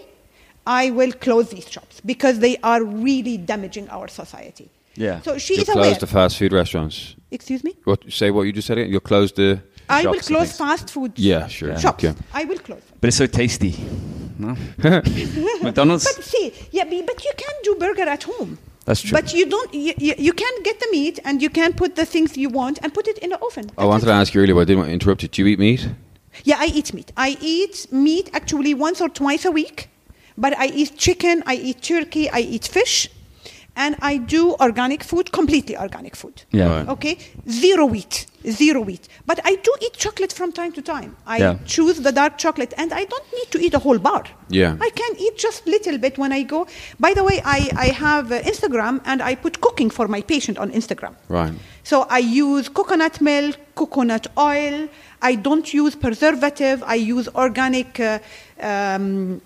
I 0.81 0.83
will 0.91 1.13
close 1.25 1.47
these 1.55 1.67
shops 1.75 1.95
because 2.11 2.35
they 2.45 2.55
are 2.71 2.81
really 2.83 3.35
damaging 3.51 3.87
our 3.89 4.07
society. 4.21 4.67
Yeah. 4.95 5.21
So 5.27 5.37
she 5.37 5.53
You'll 5.55 5.63
is 5.63 5.69
aware. 5.69 5.83
close 5.85 5.99
the 6.05 6.07
fast 6.17 6.37
food 6.39 6.53
restaurants. 6.61 7.15
Excuse 7.31 7.63
me? 7.67 7.73
What? 7.89 7.99
Say 8.19 8.29
what 8.35 8.43
you 8.47 8.53
just 8.59 8.67
said. 8.67 8.77
Again. 8.77 8.91
You'll 8.91 9.07
close 9.13 9.31
the. 9.39 9.49
I 9.89 10.05
will 10.05 10.13
Shops 10.13 10.27
and 10.27 10.35
close 10.35 10.47
things. 10.49 10.57
fast 10.65 10.85
food 10.95 11.11
Yeah, 11.31 11.47
sure. 11.47 11.77
shops. 11.83 12.03
Okay. 12.05 12.13
I 12.41 12.43
will 12.49 12.59
close 12.67 12.83
them. 12.87 12.97
But 13.01 13.07
it's 13.09 13.17
so 13.17 13.27
tasty. 13.41 13.73
No? 14.37 14.55
McDonald's? 15.63 16.05
But 16.15 16.23
see, 16.23 16.53
yeah, 16.71 16.83
but 16.85 17.23
you 17.27 17.33
can 17.43 17.55
do 17.63 17.75
burger 17.75 18.07
at 18.15 18.23
home. 18.23 18.57
That's 18.85 19.01
true. 19.01 19.11
But 19.19 19.33
you 19.33 19.45
don't. 19.53 19.73
You, 19.73 19.93
you, 19.97 20.13
you 20.27 20.33
can 20.33 20.53
get 20.63 20.79
the 20.79 20.87
meat 20.91 21.19
and 21.25 21.41
you 21.41 21.49
can 21.49 21.73
put 21.73 21.95
the 21.95 22.05
things 22.05 22.37
you 22.37 22.49
want 22.49 22.79
and 22.81 22.93
put 22.93 23.07
it 23.07 23.17
in 23.19 23.29
the 23.33 23.39
oven. 23.47 23.65
Oh, 23.77 23.83
I 23.83 23.85
wanted 23.85 24.05
to 24.07 24.13
ask 24.13 24.33
you 24.33 24.41
earlier, 24.41 24.55
but 24.55 24.61
I 24.61 24.65
didn't 24.65 24.79
want 24.79 24.89
to 24.89 24.93
interrupt 24.93 25.21
you. 25.23 25.29
Do 25.29 25.41
you 25.41 25.47
eat 25.47 25.59
meat? 25.59 25.89
Yeah, 26.43 26.57
I 26.59 26.67
eat 26.67 26.93
meat. 26.93 27.11
I 27.17 27.37
eat 27.41 27.87
meat 27.91 28.29
actually 28.33 28.73
once 28.73 29.01
or 29.01 29.09
twice 29.09 29.45
a 29.45 29.51
week, 29.51 29.89
but 30.43 30.51
I 30.57 30.67
eat 30.81 30.91
chicken, 31.05 31.35
I 31.45 31.55
eat 31.67 31.79
turkey, 31.81 32.25
I 32.29 32.39
eat 32.55 32.65
fish, 32.77 33.09
and 33.75 33.95
I 34.11 34.13
do 34.35 34.55
organic 34.67 35.01
food, 35.09 35.25
completely 35.39 35.75
organic 35.85 36.15
food. 36.21 36.35
Yeah. 36.51 36.67
Right. 36.69 36.89
Okay, 36.95 37.17
zero 37.63 37.85
wheat, 37.93 38.15
zero 38.61 38.81
wheat. 38.87 39.03
But 39.29 39.39
I 39.51 39.53
do 39.67 39.71
eat 39.85 39.93
chocolate 40.03 40.33
from 40.39 40.49
time 40.51 40.71
to 40.77 40.81
time. 40.81 41.11
I 41.35 41.37
Yeah. 41.37 41.55
choose 41.75 41.97
the 42.07 42.11
dark 42.21 42.33
chocolate, 42.37 42.73
and 42.81 42.89
I 43.01 43.03
don't 43.11 43.27
need 43.37 43.49
to 43.51 43.57
eat 43.65 43.73
a 43.79 43.81
whole 43.85 43.99
bar. 44.09 44.23
Yeah. 44.49 44.87
I 44.87 44.89
can 45.01 45.11
eat 45.25 45.35
just 45.37 45.59
little 45.75 45.97
bit 46.05 46.17
when 46.17 46.31
I 46.39 46.41
go. 46.43 46.59
By 46.99 47.11
the 47.13 47.23
way, 47.29 47.37
I, 47.57 47.59
I 47.85 47.87
have 48.05 48.25
uh, 48.31 48.41
Instagram, 48.51 48.95
and 49.05 49.21
I 49.21 49.35
put 49.35 49.53
cooking 49.65 49.89
for 49.97 50.07
my 50.15 50.21
patient 50.33 50.57
on 50.57 50.71
Instagram. 50.71 51.13
Right. 51.29 51.53
So 51.83 51.95
I 52.09 52.19
use 52.19 52.65
coconut 52.69 53.21
milk, 53.21 53.55
coconut 53.75 54.25
oil. 54.37 54.89
I 55.21 55.35
don't 55.35 55.67
use 55.73 55.95
preservative. 55.95 56.77
I 56.85 56.95
use 56.95 57.27
organic 57.35 57.99
uh, 57.99 58.19
um, 58.61 59.41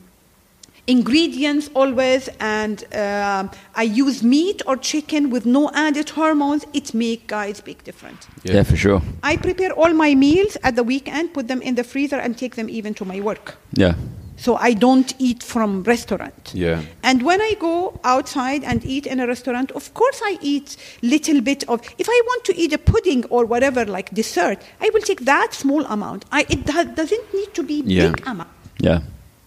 ingredients 0.87 1.69
always, 1.73 2.29
and 2.39 2.83
um 2.93 3.49
I 3.75 3.83
use 3.83 4.23
meat 4.23 4.61
or 4.67 4.75
chicken 4.77 5.29
with 5.29 5.45
no 5.45 5.69
added 5.73 6.09
hormones. 6.09 6.65
It 6.73 6.93
make 6.93 7.27
guys 7.27 7.61
big 7.61 7.83
difference. 7.83 8.27
Yeah. 8.43 8.63
for 8.63 8.75
sure. 8.77 9.01
I 9.23 9.37
prepare 9.37 9.71
all 9.73 9.93
my 9.93 10.15
meals 10.15 10.57
at 10.63 10.75
the 10.75 10.83
weekend, 10.83 11.33
put 11.33 11.47
them 11.47 11.61
in 11.61 11.75
the 11.75 11.83
freezer, 11.83 12.17
and 12.19 12.37
take 12.37 12.55
them 12.55 12.69
even 12.69 12.93
to 12.95 13.05
my 13.05 13.19
work. 13.21 13.55
Yeah. 13.73 13.95
So 14.35 14.55
I 14.55 14.73
don't 14.73 15.13
eat 15.19 15.41
from 15.43 15.83
restaurant. 15.83 16.51
Yeah. 16.53 16.81
And 17.03 17.21
when 17.21 17.39
I 17.41 17.53
go 17.59 17.99
outside 18.03 18.63
and 18.63 18.83
eat 18.83 19.05
in 19.05 19.19
a 19.19 19.27
restaurant, 19.27 19.71
of 19.71 19.93
course 19.93 20.19
I 20.23 20.37
eat 20.41 20.75
little 21.01 21.39
bit 21.41 21.63
of. 21.69 21.79
If 21.97 22.07
I 22.09 22.21
want 22.29 22.43
to 22.45 22.53
eat 22.57 22.73
a 22.73 22.77
pudding 22.77 23.23
or 23.29 23.45
whatever, 23.45 23.85
like 23.85 24.09
dessert, 24.13 24.57
I 24.81 24.89
will 24.93 25.01
take 25.01 25.21
that 25.25 25.53
small 25.53 25.85
amount. 25.85 26.25
I, 26.31 26.45
it 26.49 26.65
doesn't 26.65 27.33
need 27.33 27.53
to 27.53 27.63
be 27.63 27.83
Yeah. 27.85 28.07
big 28.11 28.27
amount. 28.27 28.49
Yeah. 28.79 28.99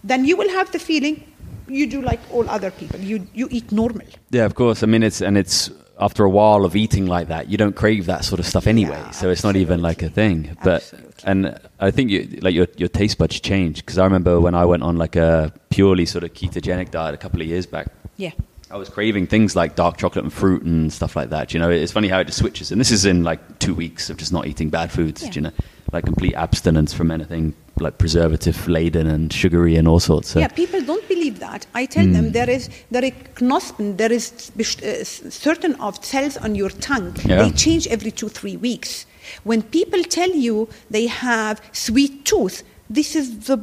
Then 0.07 0.25
you 0.25 0.37
will 0.37 0.51
have 0.51 0.71
the 0.73 0.79
feeling 0.79 1.23
you 1.69 1.87
do 1.87 2.01
like 2.01 2.21
all 2.33 2.49
other 2.49 2.71
people. 2.71 3.01
You 3.01 3.27
you 3.35 3.49
eat 3.51 3.73
normal. 3.73 4.07
Yeah, 4.31 4.45
of 4.45 4.55
course. 4.55 4.83
I 4.83 4.87
mean, 4.87 5.03
it's 5.03 5.21
and 5.21 5.37
it's 5.37 5.71
after 5.99 6.25
a 6.25 6.31
while 6.31 6.64
of 6.64 6.77
eating 6.77 7.07
like 7.07 7.29
that, 7.29 7.49
you 7.49 7.57
don't 7.57 7.75
crave 7.75 8.07
that 8.07 8.25
sort 8.25 8.38
of 8.38 8.47
stuff 8.47 8.66
anyway. 8.66 8.99
Yeah, 8.99 9.11
so 9.11 9.31
it's 9.31 9.42
not 9.42 9.57
even 9.57 9.83
like 9.83 10.03
a 10.03 10.09
thing. 10.11 10.57
But 10.62 10.83
Absolutely. 10.83 11.23
and 11.25 11.59
I 11.81 11.90
think 11.90 12.11
you, 12.11 12.38
like 12.42 12.55
your 12.55 12.69
your 12.77 12.88
taste 12.88 13.19
buds 13.19 13.40
change 13.40 13.77
because 13.77 13.99
I 13.99 14.05
remember 14.05 14.40
when 14.40 14.55
I 14.55 14.64
went 14.64 14.83
on 14.83 14.97
like 14.97 15.16
a 15.16 15.53
purely 15.71 16.07
sort 16.07 16.25
of 16.25 16.33
ketogenic 16.35 16.90
diet 16.90 17.14
a 17.14 17.19
couple 17.19 17.40
of 17.40 17.47
years 17.47 17.66
back. 17.66 17.88
Yeah. 18.16 18.33
I 18.68 18.76
was 18.76 18.88
craving 18.88 19.29
things 19.29 19.55
like 19.55 19.76
dark 19.76 19.96
chocolate 19.96 20.24
and 20.24 20.33
fruit 20.33 20.62
and 20.62 20.92
stuff 20.92 21.14
like 21.14 21.31
that. 21.31 21.55
You 21.55 21.61
know, 21.61 21.70
it's 21.70 21.92
funny 21.92 22.09
how 22.09 22.18
it 22.18 22.24
just 22.26 22.38
switches. 22.38 22.72
And 22.72 22.81
this 22.81 22.90
is 22.90 23.05
in 23.05 23.22
like 23.22 23.61
two 23.61 23.74
weeks 23.74 24.11
of 24.11 24.16
just 24.16 24.33
not 24.33 24.46
eating 24.48 24.70
bad 24.70 24.90
foods. 24.90 25.22
Yeah. 25.22 25.31
You 25.35 25.40
know, 25.42 25.50
like 25.92 26.05
complete 26.05 26.35
abstinence 26.35 26.92
from 26.92 27.12
anything 27.12 27.55
like 27.79 27.98
preservative 27.98 28.66
laden 28.66 29.07
and 29.07 29.33
sugary 29.33 29.76
and 29.76 29.87
all 29.87 30.00
sorts. 30.00 30.31
So, 30.31 30.40
Yeah, 30.40 30.48
people 30.48 30.81
don't 30.83 31.07
believe 31.07 31.38
that. 31.38 31.66
I 31.74 31.87
tell 31.87 32.05
Hmm. 32.07 32.12
them 32.12 32.33
there 32.33 32.50
is 32.50 32.68
there 32.90 33.05
is 33.05 33.12
knospen, 33.37 33.96
there 33.98 34.11
is 34.11 34.50
uh, 34.83 35.05
certain 35.31 35.74
of 35.76 36.05
cells 36.05 36.37
on 36.38 36.57
your 36.57 36.70
tongue. 36.70 37.14
Yeah. 37.24 37.42
They 37.44 37.50
change 37.52 37.87
every 37.87 38.11
two 38.11 38.29
three 38.29 38.57
weeks. 38.57 39.07
When 39.44 39.62
people 39.62 40.02
tell 40.02 40.31
you 40.31 40.68
they 40.90 41.07
have 41.07 41.61
sweet 41.72 42.24
tooth, 42.24 42.64
this 42.90 43.14
is 43.14 43.46
the 43.46 43.59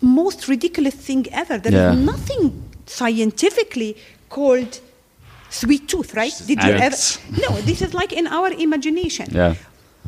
most 0.00 0.48
ridiculous 0.48 0.94
thing 0.94 1.26
ever. 1.32 1.58
There 1.58 1.74
is 1.74 1.78
Yeah. 1.98 2.04
nothing 2.12 2.62
scientifically 2.86 3.96
called 4.28 4.80
sweet 5.50 5.88
tooth, 5.88 6.14
right? 6.14 6.32
Did 6.46 6.62
you 6.62 6.72
ever? 6.72 6.96
No, 7.42 7.56
this 7.62 7.82
is 7.82 7.94
like 7.94 8.12
in 8.12 8.26
our 8.26 8.50
imagination. 8.52 9.28
Yeah. 9.30 9.54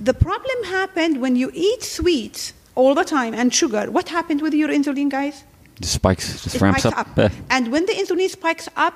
The 0.00 0.14
problem 0.14 0.64
happened 0.64 1.20
when 1.20 1.34
you 1.36 1.50
eat 1.54 1.82
sweets 1.82 2.52
all 2.74 2.94
the 2.94 3.04
time 3.04 3.34
and 3.34 3.52
sugar. 3.52 3.90
What 3.90 4.08
happened 4.08 4.40
with 4.42 4.54
your 4.54 4.68
insulin, 4.68 5.10
guys? 5.10 5.44
Just 5.80 5.94
spikes, 5.94 6.42
just 6.42 6.56
It 6.56 6.60
ramps 6.60 6.82
spikes 6.82 6.98
up. 6.98 7.08
Yeah. 7.16 7.30
And 7.50 7.72
when 7.72 7.86
the 7.86 7.92
insulin 7.92 8.28
spikes 8.28 8.68
up 8.76 8.94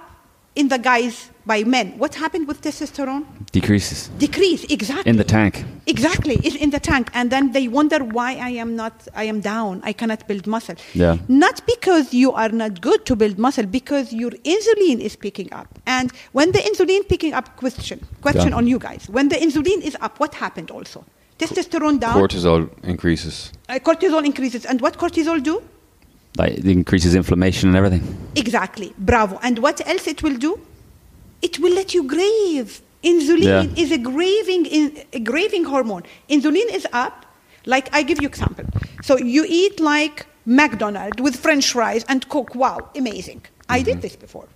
in 0.55 0.69
the 0.69 0.79
guys 0.79 1.31
by 1.45 1.65
men, 1.65 1.99
what 1.99 2.15
happened 2.15 2.47
with 2.47 2.61
testosterone? 2.63 3.25
Decreases 3.51 4.09
Decrease, 4.19 4.65
exactly. 4.71 5.11
in 5.11 5.17
the 5.17 5.25
tank. 5.25 5.65
Exactly, 5.87 6.37
it's 6.45 6.57
in 6.57 6.71
the 6.71 6.79
tank, 6.81 7.11
and 7.15 7.31
then 7.31 7.53
they 7.53 7.67
wonder 7.69 7.99
why 8.05 8.35
I 8.37 8.51
am 8.51 8.77
not, 8.77 9.09
I 9.15 9.25
am 9.25 9.41
down, 9.41 9.81
I 9.85 9.93
cannot 9.93 10.27
build 10.29 10.47
muscle. 10.47 10.77
Yeah. 10.95 11.17
Not 11.29 11.61
because 11.67 12.15
you 12.15 12.33
are 12.33 12.49
not 12.49 12.81
good 12.81 13.05
to 13.07 13.17
build 13.17 13.39
muscle, 13.39 13.67
because 13.67 14.13
your 14.13 14.31
insulin 14.31 15.01
is 15.01 15.17
picking 15.17 15.53
up. 15.53 15.67
And 15.87 16.13
when 16.33 16.53
the 16.53 16.61
insulin 16.61 17.07
picking 17.09 17.33
up, 17.35 17.57
question, 17.57 17.99
question 18.21 18.51
Yeah. 18.51 18.57
on 18.57 18.67
you 18.67 18.79
guys. 18.79 19.09
When 19.09 19.29
the 19.29 19.37
insulin 19.37 19.83
is 19.83 19.97
up, 20.01 20.21
what 20.21 20.35
happened 20.35 20.71
also? 20.71 21.05
Testosterone 21.39 21.99
down, 21.99 22.15
Cortisol 22.15 22.69
increases. 22.85 23.51
uh, 23.69 23.79
cortisol 23.81 24.25
increases, 24.25 24.65
and 24.65 24.81
what 24.81 24.97
cortisol 24.97 25.43
do? 25.43 25.61
Like 26.39 26.53
it 26.59 26.65
increases 26.67 27.15
inflammation 27.15 27.69
and 27.71 27.77
everything. 27.77 28.03
Exactly, 28.37 28.95
bravo. 28.97 29.39
And 29.43 29.59
what 29.59 29.87
else 29.87 30.07
it 30.07 30.23
will 30.23 30.37
do? 30.39 30.59
You 31.95 32.03
grave. 32.05 32.81
Insulin 33.03 33.43
Yeah. 33.43 33.67
is 33.83 33.91
a 33.91 33.99
graving, 33.99 34.67
in, 34.67 35.03
a 35.13 35.19
graving 35.21 35.65
hormone. 35.65 36.05
Insulin 36.31 36.69
is 36.73 36.87
up. 36.93 37.27
Like 37.67 37.89
I 37.93 38.03
give 38.03 38.21
you 38.23 38.29
example. 38.29 38.65
So 39.03 39.17
you 39.19 39.45
eat 39.49 39.81
like 39.81 40.27
McDonald's 40.47 41.21
with 41.21 41.37
French 41.37 41.73
fries 41.73 42.05
and 42.09 42.29
Coke. 42.29 42.55
Wow, 42.55 42.91
amazing. 42.97 43.43
I 43.69 43.83
did 43.83 44.03
this 44.03 44.17
before. 44.17 44.49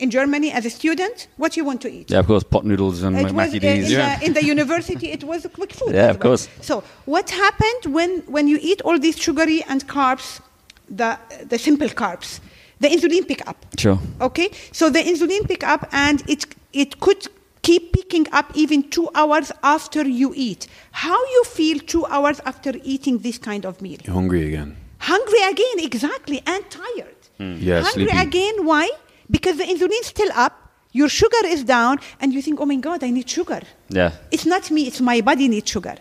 In 0.00 0.10
Germany, 0.10 0.52
as 0.52 0.64
a 0.64 0.70
student, 0.70 1.26
what 1.38 1.56
you 1.56 1.64
want 1.64 1.80
to 1.80 1.88
eat? 1.90 2.08
Yeah, 2.08 2.20
of 2.20 2.26
course, 2.28 2.44
pot 2.44 2.64
noodles 2.64 3.02
and 3.02 3.16
It 3.18 3.24
was, 3.24 3.32
Mackie 3.32 3.66
uh, 3.66 3.70
in, 3.72 3.84
Yeah. 3.84 4.18
the, 4.20 4.26
in 4.26 4.32
the 4.32 4.44
university, 4.44 5.10
it 5.10 5.24
was 5.24 5.44
quick 5.52 5.72
food. 5.72 5.92
Yeah, 5.94 6.10
of 6.10 6.20
course. 6.20 6.48
So, 6.60 6.84
what 7.04 7.30
happened 7.30 7.92
when, 7.92 8.20
when 8.28 8.46
you 8.46 8.58
eat 8.62 8.80
all 8.82 8.96
these 9.00 9.18
sugary 9.18 9.64
and 9.68 9.84
carbs, 9.88 10.40
the, 10.88 11.18
the 11.48 11.58
simple 11.58 11.88
carbs? 11.88 12.38
The 12.78 12.88
insulin 12.88 13.26
pick 13.26 13.42
up. 13.48 13.56
Sure. 13.76 13.98
Okay, 14.20 14.50
so 14.70 14.88
the 14.88 15.00
insulin 15.00 15.48
pick 15.48 15.64
up, 15.64 15.88
and 15.90 16.22
it 16.28 16.46
it 16.72 17.00
could 17.00 17.26
keep 17.62 17.92
picking 17.92 18.26
up 18.32 18.50
even 18.54 18.88
two 18.88 19.08
hours 19.14 19.52
after 19.62 20.06
you 20.06 20.32
eat. 20.36 20.66
How 20.92 21.18
you 21.34 21.44
feel 21.44 21.78
two 21.80 22.06
hours 22.06 22.40
after 22.46 22.72
eating 22.82 23.18
this 23.18 23.38
kind 23.38 23.64
of 23.66 23.82
meal? 23.82 23.98
You're 24.04 24.14
hungry 24.14 24.46
again. 24.46 24.76
Hungry 24.98 25.42
again, 25.50 25.78
exactly, 25.78 26.42
and 26.46 26.64
tired. 26.70 27.16
Hmm. 27.38 27.56
Yeah, 27.58 27.82
Hungry 27.82 28.06
sleepy. 28.08 28.18
again. 28.28 28.64
Why? 28.64 28.90
Because 29.30 29.58
the 29.58 29.64
insulin's 29.64 30.06
still 30.06 30.30
up, 30.34 30.54
your 30.92 31.08
sugar 31.08 31.44
is 31.44 31.62
down, 31.64 31.98
and 32.20 32.32
you 32.32 32.40
think, 32.42 32.60
oh 32.60 32.66
my 32.66 32.76
God, 32.76 33.04
I 33.04 33.10
need 33.10 33.28
sugar. 33.28 33.60
Yeah. 33.90 34.12
It's 34.30 34.46
not 34.46 34.70
me, 34.70 34.86
it's 34.86 35.00
my 35.00 35.20
body 35.20 35.46
needs 35.48 35.70
sugar. 35.70 35.96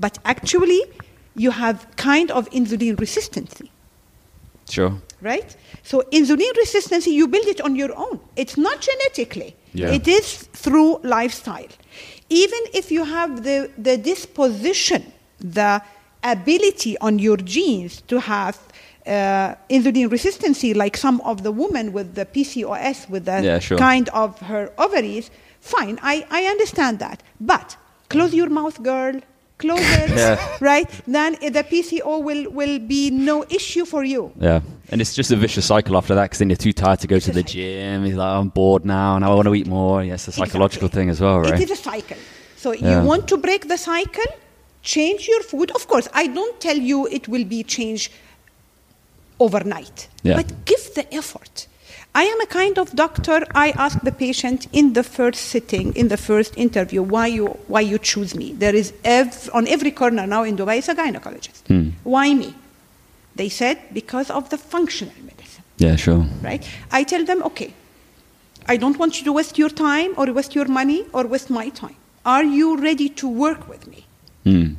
But 0.00 0.18
actually, 0.24 0.82
you 1.34 1.50
have 1.52 1.86
kind 1.96 2.30
of 2.30 2.50
insulin 2.50 2.98
resistance. 3.00 3.54
Sure. 4.68 5.00
Right? 5.22 5.56
So 5.82 6.02
insulin 6.12 6.54
resistance, 6.56 7.06
you 7.06 7.26
build 7.28 7.46
it 7.46 7.60
on 7.60 7.76
your 7.76 7.96
own. 7.96 8.20
It's 8.36 8.56
not 8.56 8.80
genetically. 8.80 9.56
Yeah. 9.72 9.90
It 9.92 10.06
is 10.08 10.48
through 10.52 10.98
lifestyle. 11.02 11.68
Even 12.28 12.58
if 12.74 12.90
you 12.90 13.04
have 13.04 13.42
the, 13.44 13.70
the 13.78 13.96
disposition, 13.96 15.12
the 15.38 15.82
ability 16.22 16.98
on 16.98 17.18
your 17.18 17.36
genes 17.36 18.00
to 18.02 18.20
have 18.20 18.58
uh, 19.06 19.54
insulin 19.70 20.08
resistancy, 20.10 20.74
like 20.74 20.96
some 20.96 21.20
of 21.20 21.42
the 21.44 21.52
women 21.52 21.92
with 21.92 22.14
the 22.14 22.26
PCOS, 22.26 23.08
with 23.08 23.24
the 23.26 23.42
Yeah, 23.42 23.58
sure. 23.60 23.78
kind 23.78 24.08
of 24.08 24.38
her 24.40 24.72
ovaries, 24.78 25.30
fine, 25.60 25.98
I, 26.02 26.26
I 26.30 26.44
understand 26.46 26.98
that. 26.98 27.22
But 27.40 27.76
close 28.08 28.34
your 28.34 28.48
mouth, 28.50 28.82
girl. 28.82 29.20
Close 29.58 29.80
Yeah. 29.80 30.36
right? 30.60 30.88
Then 31.06 31.32
the 31.40 31.64
PCO 31.64 32.22
will, 32.22 32.50
will 32.50 32.78
be 32.78 33.10
no 33.10 33.44
issue 33.48 33.84
for 33.86 34.04
you. 34.04 34.32
Yeah. 34.38 34.60
And 34.90 35.00
it's 35.00 35.14
just 35.14 35.30
a 35.30 35.36
vicious 35.36 35.64
cycle 35.66 35.96
after 35.96 36.14
that 36.14 36.24
because 36.24 36.38
then 36.40 36.50
you're 36.50 36.56
too 36.58 36.72
tired 36.74 37.00
to 37.00 37.06
go 37.06 37.16
It's 37.16 37.24
to 37.26 37.32
the 37.32 37.40
cycle. 37.40 37.52
gym. 37.54 38.04
You're 38.06 38.18
like, 38.18 38.32
I'm 38.38 38.48
bored 38.50 38.84
now 38.84 39.16
and 39.16 39.24
I 39.24 39.28
want 39.28 39.46
to 39.48 39.54
eat 39.54 39.66
more. 39.66 40.02
Yes, 40.04 40.28
it's 40.28 40.36
a 40.36 40.40
psychological 40.40 40.86
Exactly. 40.88 41.00
thing 41.02 41.10
as 41.10 41.20
well, 41.20 41.40
right? 41.40 41.54
It 41.60 41.70
is 41.70 41.78
a 41.78 41.82
cycle. 41.82 42.18
So 42.56 42.72
Yeah. 42.72 43.00
you 43.00 43.06
want 43.06 43.26
to 43.28 43.36
break 43.38 43.66
the 43.68 43.78
cycle, 43.78 44.26
change 44.82 45.26
your 45.26 45.42
food. 45.42 45.70
Of 45.72 45.88
course, 45.88 46.06
I 46.12 46.26
don't 46.26 46.60
tell 46.60 46.76
you 46.76 47.06
it 47.06 47.26
will 47.26 47.44
be 47.44 47.62
changed 47.62 48.12
overnight, 49.40 50.08
Yeah. 50.22 50.36
but 50.36 50.64
give 50.64 50.94
the 50.94 51.12
effort. 51.14 51.66
I 52.20 52.24
am 52.32 52.40
a 52.40 52.46
kind 52.46 52.78
of 52.78 52.86
doctor. 53.04 53.38
I 53.54 53.68
ask 53.84 54.00
the 54.00 54.12
patient 54.12 54.68
in 54.72 54.94
the 54.98 55.02
first 55.02 55.40
sitting, 55.52 55.94
in 55.94 56.08
the 56.08 56.16
first 56.16 56.52
interview, 56.56 57.02
why 57.02 57.26
you 57.38 57.46
why 57.72 57.82
you 57.92 57.98
choose 57.98 58.34
me. 58.34 58.48
There 58.64 58.74
is 58.82 58.92
ev- 59.04 59.50
on 59.52 59.68
every 59.68 59.92
corner 60.00 60.26
now 60.26 60.42
in 60.44 60.56
Dubai 60.56 60.76
is 60.78 60.88
a 60.88 60.94
gynecologist. 60.94 61.62
Hmm. 61.68 61.90
Why 62.14 62.26
me? 62.42 62.50
They 63.40 63.50
said 63.50 63.76
because 63.92 64.30
of 64.30 64.48
the 64.52 64.56
functional 64.56 65.18
medicine 65.30 65.36
yeah, 65.78 65.96
sure. 65.96 66.26
right? 66.42 66.66
I 66.90 67.04
tell 67.04 67.24
them, 67.24 67.42
okay, 67.42 67.74
I 68.66 68.76
don't 68.76 68.98
want 68.98 69.18
you 69.18 69.24
to 69.24 69.32
waste 69.32 69.58
your 69.58 69.68
time 69.68 70.14
or 70.16 70.32
waste 70.32 70.54
your 70.54 70.66
money 70.66 71.04
or 71.12 71.26
waste 71.26 71.50
my 71.50 71.68
time. 71.68 71.96
Are 72.24 72.44
you 72.44 72.76
ready 72.76 73.08
to 73.10 73.28
work 73.28 73.68
with 73.68 73.86
me? 73.86 74.06
Hmm. 74.44 74.74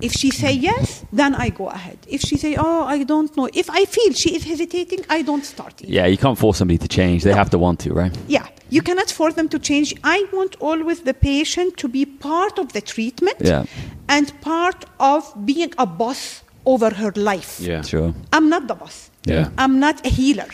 If 0.00 0.12
she 0.12 0.30
say 0.30 0.52
yes, 0.52 1.04
then 1.12 1.34
I 1.34 1.48
go 1.50 1.68
ahead. 1.68 1.98
If 2.08 2.20
she 2.20 2.36
say, 2.36 2.56
oh, 2.56 2.84
I 2.84 3.02
don't 3.04 3.34
know. 3.36 3.48
If 3.54 3.68
I 3.70 3.84
feel 3.86 4.12
she 4.12 4.34
is 4.36 4.44
hesitating, 4.44 5.04
I 5.08 5.22
don't 5.22 5.44
start 5.44 5.80
it. 5.82 5.88
Yeah, 5.88 6.06
you 6.06 6.18
can't 6.18 6.38
force 6.38 6.58
somebody 6.58 6.78
to 6.78 6.88
change. 6.88 7.22
They 7.24 7.30
No. 7.30 7.36
have 7.36 7.50
to 7.50 7.58
want 7.58 7.80
to, 7.80 7.92
right? 7.94 8.14
Yeah, 8.28 8.46
you 8.70 8.82
cannot 8.82 9.10
force 9.10 9.34
them 9.34 9.48
to 9.48 9.58
change. 9.58 9.94
I 10.04 10.26
want 10.32 10.56
always 10.60 11.00
the 11.00 11.14
patient 11.14 11.76
to 11.78 11.88
be 11.88 12.04
part 12.04 12.58
of 12.58 12.72
the 12.72 12.80
treatment 12.80 13.36
Yeah. 13.40 13.64
and 14.08 14.32
part 14.40 14.84
of 15.00 15.22
being 15.44 15.72
a 15.78 15.86
boss 15.86 16.42
over 16.66 16.90
her 16.90 17.12
life. 17.16 17.60
Yeah. 17.60 17.82
Sure. 17.82 18.12
I'm 18.32 18.48
not 18.48 18.66
the 18.68 18.74
boss. 18.74 19.10
Yeah. 19.24 19.48
I'm 19.56 19.78
not 19.80 20.04
a 20.06 20.08
healer. 20.10 20.48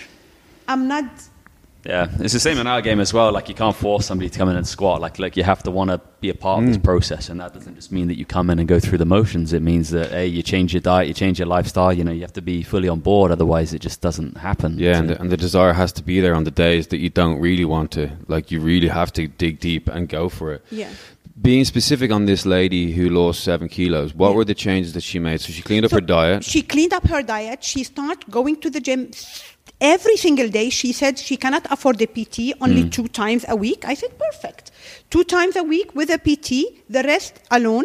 I'm 0.68 0.87
not 0.88 1.05
Yeah, 1.85 2.09
it's 2.21 2.33
the 2.33 2.40
same 2.40 2.59
in 2.59 2.66
our 2.66 2.81
game 2.81 3.01
as 3.01 3.12
well. 3.12 3.33
Like 3.33 3.49
you 3.49 3.55
can't 3.55 3.75
force 3.75 4.07
somebody 4.07 4.31
to 4.31 4.38
come 4.38 4.49
in 4.49 4.57
and 4.57 4.66
squat. 4.66 5.01
Like 5.01 5.18
like 5.18 5.37
you 5.37 5.42
have 5.42 5.62
to 5.64 5.71
want 5.71 5.90
to 5.90 6.01
be 6.21 6.29
a 6.29 6.35
part 6.35 6.62
of 6.62 6.68
this 6.68 6.77
mm. 6.77 6.85
process, 6.85 7.29
and 7.29 7.40
that 7.40 7.55
doesn't 7.55 7.75
just 7.75 7.90
mean 7.90 8.07
that 8.07 8.16
you 8.16 8.25
come 8.25 8.51
in 8.51 8.61
and 8.61 8.68
go 8.68 8.79
through 8.79 8.99
the 8.99 9.05
motions. 9.05 9.53
It 9.53 9.62
means 9.62 9.90
that 9.90 10.11
hey, 10.11 10.27
you 10.27 10.42
change 10.42 10.73
your 10.73 10.81
diet, 10.81 11.09
you 11.09 11.14
change 11.14 11.40
your 11.40 11.49
lifestyle. 11.49 11.92
You 11.92 12.05
know, 12.05 12.12
you 12.12 12.21
have 12.21 12.33
to 12.35 12.42
be 12.42 12.62
fully 12.62 12.88
on 12.88 13.01
board. 13.01 13.33
Otherwise, 13.33 13.75
it 13.75 13.81
just 13.81 14.01
doesn't 14.01 14.37
happen. 14.37 14.79
Yeah, 14.79 14.99
and 14.99 15.11
the, 15.11 15.21
and 15.21 15.31
the 15.31 15.37
desire 15.37 15.73
has 15.73 15.92
to 15.95 16.03
be 16.05 16.21
there 16.21 16.35
on 16.35 16.45
the 16.45 16.53
days 16.53 16.87
that 16.88 16.99
you 16.99 17.11
don't 17.11 17.40
really 17.40 17.64
want 17.64 17.90
to. 17.92 18.11
Like 18.29 18.53
you 18.53 18.61
really 18.61 18.88
have 18.88 19.12
to 19.14 19.27
dig 19.27 19.59
deep 19.59 19.88
and 19.88 20.09
go 20.09 20.29
for 20.29 20.53
it. 20.53 20.64
Yeah. 20.71 20.90
Being 21.40 21.64
specific 21.64 22.12
on 22.12 22.27
this 22.27 22.47
lady 22.47 22.92
who 22.92 23.09
lost 23.09 23.42
seven 23.42 23.68
kilos, 23.68 24.14
what 24.14 24.31
Yeah. 24.31 24.37
were 24.37 24.45
the 24.45 24.55
changes 24.55 24.92
that 24.92 25.03
she 25.03 25.18
made? 25.18 25.40
So 25.40 25.51
she 25.53 25.62
cleaned 25.62 25.85
up 25.85 25.90
So 25.90 25.97
her 25.97 26.01
diet. 26.03 26.45
She 26.45 26.62
cleaned 26.62 26.92
up 26.92 27.09
her 27.09 27.23
diet. 27.23 27.64
She 27.64 27.83
started 27.83 28.31
going 28.31 28.57
to 28.61 28.71
the 28.71 28.81
gym 28.81 29.11
every 29.81 30.16
single 30.16 30.48
day. 30.48 30.70
She 30.70 30.92
said 30.92 31.18
she 31.18 31.37
cannot 31.37 31.66
afford 31.70 32.01
a 32.01 32.07
PT, 32.07 32.55
only 32.61 32.85
mm. 32.85 32.92
two 32.92 33.09
times 33.09 33.44
a 33.48 33.57
week. 33.57 33.85
I 33.85 33.94
said, 33.94 34.16
perfect. 34.18 34.70
Two 35.11 35.25
times 35.25 35.57
a 35.57 35.62
week 35.62 35.94
with 35.94 36.09
a 36.11 36.18
PT, 36.18 36.83
the 36.88 37.03
rest 37.03 37.40
alone. 37.51 37.85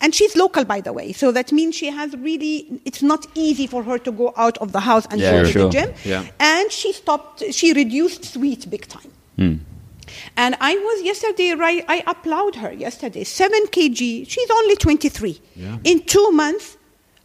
And 0.00 0.14
she's 0.14 0.36
local, 0.36 0.64
by 0.64 0.80
the 0.82 0.92
way. 0.92 1.12
So 1.12 1.32
that 1.32 1.52
means 1.52 1.74
she 1.74 1.86
has 1.86 2.14
really, 2.16 2.80
it's 2.84 3.02
not 3.02 3.26
easy 3.34 3.66
for 3.66 3.82
her 3.82 3.98
to 3.98 4.12
go 4.12 4.32
out 4.36 4.58
of 4.58 4.72
the 4.72 4.80
house 4.80 5.06
and 5.10 5.20
Yeah, 5.20 5.30
go 5.32 5.42
to 5.44 5.50
sure. 5.50 5.62
the 5.64 5.70
gym. 5.70 5.94
Yeah. 6.04 6.24
And 6.38 6.70
she 6.70 6.92
stopped, 6.92 7.42
she 7.52 7.72
reduced 7.72 8.24
sweet 8.24 8.68
big 8.68 8.86
time. 8.86 9.10
Hmm. 9.36 9.54
And 10.36 10.54
I 10.60 10.74
was 10.76 11.02
yesterday, 11.02 11.52
right? 11.52 11.84
I 11.88 12.04
applaud 12.06 12.56
her 12.56 12.72
yesterday. 12.72 13.24
Seven 13.24 13.66
kg. 13.66 14.28
She's 14.28 14.50
only 14.50 14.76
23. 14.76 15.40
Yeah. 15.56 15.78
In 15.84 16.00
two 16.02 16.30
months, 16.30 16.76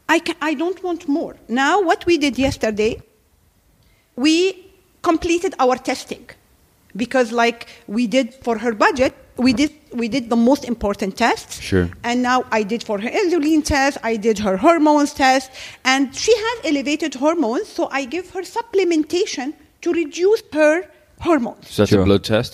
I, 0.08 0.20
ca 0.20 0.34
I 0.41 0.54
don't 0.54 0.82
want 0.84 1.08
more. 1.08 1.36
Now, 1.48 1.82
what 1.82 2.06
we 2.06 2.17
did 2.17 2.39
yesterday, 2.39 3.02
we 4.26 4.36
completed 5.10 5.54
our 5.64 5.76
testing 5.89 6.26
because, 7.04 7.28
like 7.43 7.60
we 7.88 8.04
did 8.16 8.28
for 8.45 8.56
her 8.64 8.74
budget, 8.86 9.14
we 9.45 9.52
did 9.62 9.72
we 10.02 10.08
did 10.16 10.30
the 10.30 10.36
most 10.50 10.64
important 10.74 11.12
tests. 11.18 11.54
Sure. 11.70 11.88
And 12.04 12.22
now 12.32 12.39
I 12.52 12.62
did 12.72 12.82
for 12.89 12.98
her 13.04 13.10
insulin 13.22 13.62
test, 13.74 13.98
I 14.12 14.14
did 14.28 14.38
her 14.48 14.56
hormones 14.66 15.14
test, 15.14 15.48
and 15.91 16.02
she 16.24 16.34
has 16.45 16.56
elevated 16.72 17.12
hormones, 17.24 17.68
so 17.78 17.82
I 18.00 18.02
give 18.16 18.26
her 18.36 18.43
supplementation 18.58 19.48
to 19.84 19.88
reduce 20.02 20.43
her 20.54 20.76
hormones. 21.28 21.64
So 21.70 21.82
that's 21.82 21.91
Sure. 21.91 22.02
a 22.02 22.06
blood 22.06 22.24
test. 22.24 22.54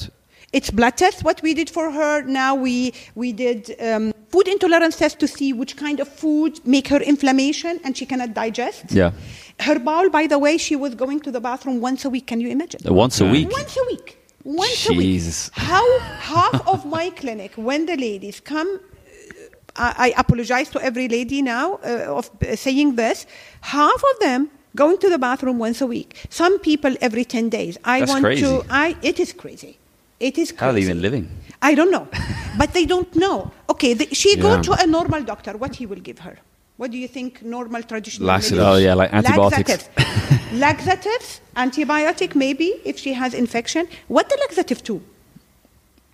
It's 0.53 0.71
blood 0.71 0.95
test. 0.95 1.23
What 1.23 1.41
we 1.41 1.53
did 1.53 1.69
for 1.69 1.91
her 1.91 2.21
now, 2.23 2.55
we 2.55 2.93
we 3.15 3.33
did 3.33 3.75
um, 3.81 4.13
food 4.29 4.47
intolerance 4.47 4.95
test 4.95 5.19
to 5.19 5.27
see 5.27 5.51
which 5.51 5.75
kind 5.75 5.99
of 5.99 6.07
food 6.07 6.65
make 6.65 6.87
her 6.87 7.01
inflammation 7.01 7.79
and 7.83 7.97
she 7.97 8.05
cannot 8.05 8.33
digest. 8.33 8.85
Yeah. 8.91 9.11
Her 9.59 9.77
bowel, 9.79 10.09
by 10.09 10.27
the 10.27 10.39
way, 10.39 10.57
she 10.57 10.75
was 10.75 10.95
going 10.95 11.19
to 11.21 11.31
the 11.31 11.41
bathroom 11.41 11.81
once 11.81 12.05
a 12.05 12.09
week. 12.09 12.27
Can 12.27 12.39
you 12.39 12.49
imagine? 12.49 12.81
Uh, 12.87 12.93
once 12.93 13.19
a 13.19 13.25
week. 13.25 13.51
Once 13.51 13.75
a 13.77 13.85
week. 13.91 14.17
Once 14.43 14.87
Jesus. 14.87 15.49
a 15.49 15.51
week. 15.51 15.67
How 15.67 15.99
half 15.99 16.65
of 16.67 16.85
my 16.85 17.09
clinic, 17.09 17.51
when 17.55 17.85
the 17.85 17.97
ladies 17.97 18.39
come, 18.39 18.79
uh, 19.75 19.93
I, 19.97 20.13
I 20.15 20.21
apologize 20.21 20.69
to 20.69 20.81
every 20.81 21.09
lady 21.09 21.41
now 21.41 21.75
uh, 21.83 22.15
of 22.19 22.31
uh, 22.41 22.55
saying 22.55 22.95
this. 22.95 23.25
Half 23.61 24.01
of 24.13 24.19
them 24.21 24.49
going 24.75 24.97
to 24.99 25.09
the 25.09 25.17
bathroom 25.17 25.57
once 25.59 25.81
a 25.81 25.87
week. 25.87 26.25
Some 26.29 26.59
people 26.59 26.95
every 27.01 27.25
10 27.25 27.49
days. 27.49 27.77
I 27.83 27.99
That's 27.99 28.11
want 28.11 28.23
crazy. 28.23 28.43
to, 28.43 28.63
I, 28.69 28.95
it 29.01 29.19
is 29.19 29.33
crazy. 29.33 29.79
It 30.19 30.37
is 30.37 30.51
crazy. 30.51 30.59
How 30.59 30.69
are 30.69 30.73
they 30.73 30.81
even 30.81 31.01
living? 31.01 31.29
I 31.61 31.73
don't 31.75 31.91
know. 31.91 32.07
but 32.57 32.73
they 32.73 32.85
don't 32.85 33.13
know. 33.15 33.51
Okay, 33.69 33.93
the, 33.93 34.05
she 34.13 34.35
Yeah. 34.35 34.41
go 34.43 34.61
to 34.61 34.71
a 34.83 34.85
normal 34.87 35.23
doctor. 35.23 35.53
What 35.57 35.75
he 35.75 35.85
will 35.85 35.99
give 36.09 36.19
her? 36.19 36.37
What 36.77 36.91
do 36.91 36.97
you 36.97 37.07
think 37.07 37.43
normal 37.43 37.81
traditional 37.83 38.27
Laxatives. 38.27 38.57
medicine- 38.59 38.73
Oh, 38.73 38.77
yeah, 38.77 38.93
like 38.93 39.11
antibiotics. 39.13 39.69
Laxatives. 39.69 40.53
laxatives, 40.65 41.41
antibiotic 41.55 42.35
maybe 42.35 42.69
if 42.85 42.97
she 42.99 43.13
has 43.13 43.33
infection. 43.33 43.87
What 44.07 44.29
the 44.29 44.37
laxative 44.41 44.83
do? 44.83 45.01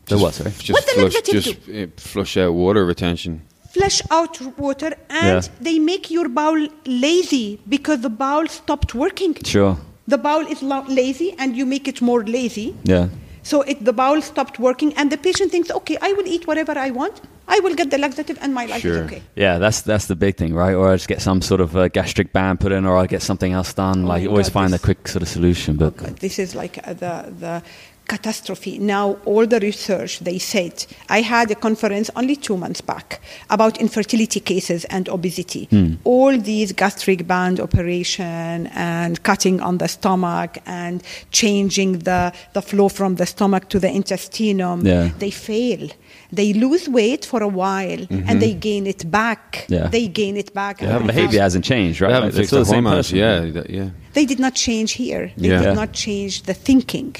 The 0.05 0.17
what, 0.17 0.33
sorry? 0.33 0.51
Just 0.51 0.71
What 0.73 0.85
the 0.85 0.91
flush, 0.93 1.13
laxative 1.13 1.43
just 1.43 1.69
uh, 1.69 1.87
flush 1.97 2.37
out 2.37 2.53
water 2.53 2.85
retention. 2.85 3.41
Flush 3.71 4.01
out 4.11 4.39
water 4.57 4.91
and 5.09 5.43
Yeah. 5.43 5.51
they 5.61 5.79
make 5.79 6.11
your 6.11 6.27
bowel 6.29 6.67
lazy 6.85 7.59
because 7.67 8.01
the 8.01 8.09
bowel 8.09 8.47
stopped 8.47 8.93
working. 8.93 9.35
Sure. 9.43 9.77
The 10.07 10.17
bowel 10.17 10.45
is 10.47 10.61
lo- 10.61 10.85
lazy 10.87 11.33
and 11.39 11.55
you 11.57 11.65
make 11.65 11.87
it 11.87 12.01
more 12.01 12.23
lazy. 12.23 12.75
Yeah. 12.83 13.07
So 13.43 13.61
it, 13.61 13.83
the 13.83 13.93
bowel 13.93 14.21
stopped 14.21 14.57
working 14.59 14.93
and 14.95 15.11
the 15.11 15.17
patient 15.17 15.51
thinks, 15.51 15.69
okay, 15.69 15.97
I 16.01 16.13
will 16.13 16.25
eat 16.25 16.47
whatever 16.47 16.77
I 16.77 16.89
want. 16.91 17.21
I 17.45 17.59
will 17.59 17.75
get 17.75 17.91
the 17.91 17.97
laxative 17.97 18.37
and 18.41 18.53
my 18.53 18.65
life 18.65 18.81
Sure. 18.81 19.03
is 19.03 19.11
okay. 19.11 19.21
Yeah, 19.35 19.57
that's 19.57 19.81
that's 19.81 20.05
the 20.07 20.15
big 20.15 20.37
thing, 20.37 20.53
right? 20.55 20.73
Or 20.73 20.93
I 20.93 20.95
just 20.95 21.09
get 21.09 21.21
some 21.21 21.41
sort 21.41 21.59
of 21.59 21.75
uh, 21.75 21.89
gastric 21.89 22.31
band 22.31 22.61
put 22.61 22.71
in, 22.71 22.85
or 22.85 22.95
I 22.95 23.05
get 23.05 23.21
something 23.21 23.51
else 23.51 23.73
done. 23.73 24.05
Oh 24.05 24.07
like, 24.07 24.23
you 24.23 24.29
always 24.29 24.47
God, 24.47 24.53
find 24.53 24.73
the 24.73 24.79
quick 24.79 25.07
sort 25.09 25.23
of 25.23 25.27
solution. 25.27 25.75
But 25.75 25.97
God, 25.97 26.15
this 26.19 26.39
is 26.39 26.55
like 26.55 26.79
uh, 26.87 26.93
the, 26.93 27.33
the 27.39 27.63
catastrophe. 28.07 28.77
Now, 28.79 29.17
all 29.25 29.45
the 29.47 29.59
research, 29.59 30.19
they 30.19 30.37
said, 30.39 30.85
I 31.09 31.21
had 31.21 31.51
a 31.51 31.55
conference 31.55 32.09
only 32.15 32.35
two 32.35 32.57
months 32.57 32.81
back 32.81 33.21
about 33.49 33.77
infertility 33.79 34.39
cases 34.39 34.85
and 34.85 35.07
obesity. 35.09 35.65
Hmm. 35.65 35.93
All 36.03 36.37
these 36.37 36.73
gastric 36.73 37.27
band 37.27 37.59
operation 37.59 38.67
and 38.73 39.21
cutting 39.23 39.61
on 39.61 39.77
the 39.77 39.87
stomach 39.87 40.57
and 40.65 41.01
changing 41.31 41.99
the, 41.99 42.33
the 42.53 42.61
flow 42.61 42.89
from 42.89 43.15
the 43.15 43.25
stomach 43.25 43.69
to 43.69 43.79
the 43.79 43.87
intestinum, 43.87 44.83
Yeah. 44.85 45.09
they 45.19 45.31
fail. 45.31 45.89
They 46.31 46.53
lose 46.53 46.89
weight 46.89 47.25
for 47.25 47.41
a 47.43 47.47
while 47.47 47.89
and 48.09 48.09
mm-hmm. 48.09 48.39
they 48.39 48.53
gain 48.53 48.87
it 48.87 49.09
back. 49.09 49.65
Yeah. 49.69 49.87
They 49.87 50.07
gain 50.07 50.35
it 50.37 50.53
back. 50.53 50.79
the 50.79 50.95
and 50.97 51.07
behavior 51.07 51.39
have- 51.39 51.45
hasn't 51.53 51.65
changed, 51.65 52.01
right? 52.01 52.09
They 52.09 52.13
haven't 52.13 52.27
Like, 52.29 52.33
they're 52.33 52.41
fixed 52.41 52.49
still 52.49 52.59
the 52.59 52.65
the 52.65 52.71
same 52.71 52.83
hormones. 52.83 53.11
person. 53.11 53.17
Yeah, 53.19 53.83
yeah. 53.83 53.89
They 54.13 54.25
did 54.25 54.39
not 54.39 54.55
change 54.55 54.93
here. 54.93 55.31
They 55.37 55.49
Yeah. 55.49 55.61
did 55.63 55.75
not 55.75 55.93
change 55.93 56.43
the 56.43 56.53
thinking. 56.53 57.15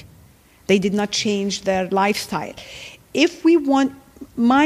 They 0.74 0.80
did 0.80 0.96
not 1.02 1.12
change 1.12 1.54
their 1.70 1.86
lifestyle. 2.04 2.56
If 3.14 3.32
we 3.46 3.58
want 3.58 3.90
my 4.36 4.66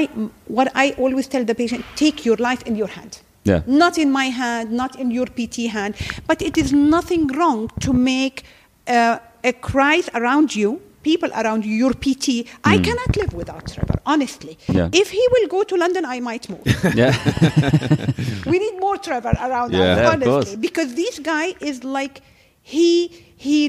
what 0.57 0.67
I 0.73 0.85
always 1.03 1.27
tell 1.27 1.43
the 1.43 1.53
patient, 1.53 1.83
take 1.97 2.17
your 2.27 2.37
life 2.49 2.61
in 2.69 2.77
your 2.77 2.87
hand. 2.97 3.13
Yeah. 3.43 3.61
Not 3.83 3.97
in 3.97 4.09
my 4.19 4.27
hand, 4.41 4.71
not 4.71 4.91
in 5.01 5.11
your 5.11 5.27
PT 5.37 5.57
hand, 5.77 5.95
but 6.29 6.41
it 6.41 6.55
is 6.57 6.71
nothing 6.71 7.27
wrong 7.37 7.69
to 7.85 7.91
make 7.91 8.43
uh, 8.87 9.19
a 9.43 9.51
cries 9.51 10.09
around 10.13 10.55
you, 10.55 10.69
people 11.03 11.29
around 11.41 11.65
you, 11.65 11.73
your 11.83 11.93
PT. 11.93 12.25
I 12.63 12.77
cannot 12.87 13.11
live 13.19 13.33
without 13.33 13.63
Trevor, 13.73 13.99
honestly. 14.05 14.57
Yeah. 14.69 15.01
If 15.03 15.09
he 15.09 15.23
will 15.33 15.47
go 15.49 15.63
to 15.63 15.75
London, 15.75 16.05
I 16.05 16.19
might 16.29 16.47
move. 16.53 16.65
Yeah. 17.01 17.11
we 18.51 18.59
need 18.63 18.75
more 18.79 18.97
Trevor 19.07 19.33
around 19.47 19.73
Yeah. 19.73 19.83
us, 19.91 20.13
honestly, 20.13 20.55
because 20.67 20.89
this 20.95 21.19
guy 21.19 21.47
is 21.69 21.83
like 21.83 22.15
he 22.61 22.91
he 23.47 23.59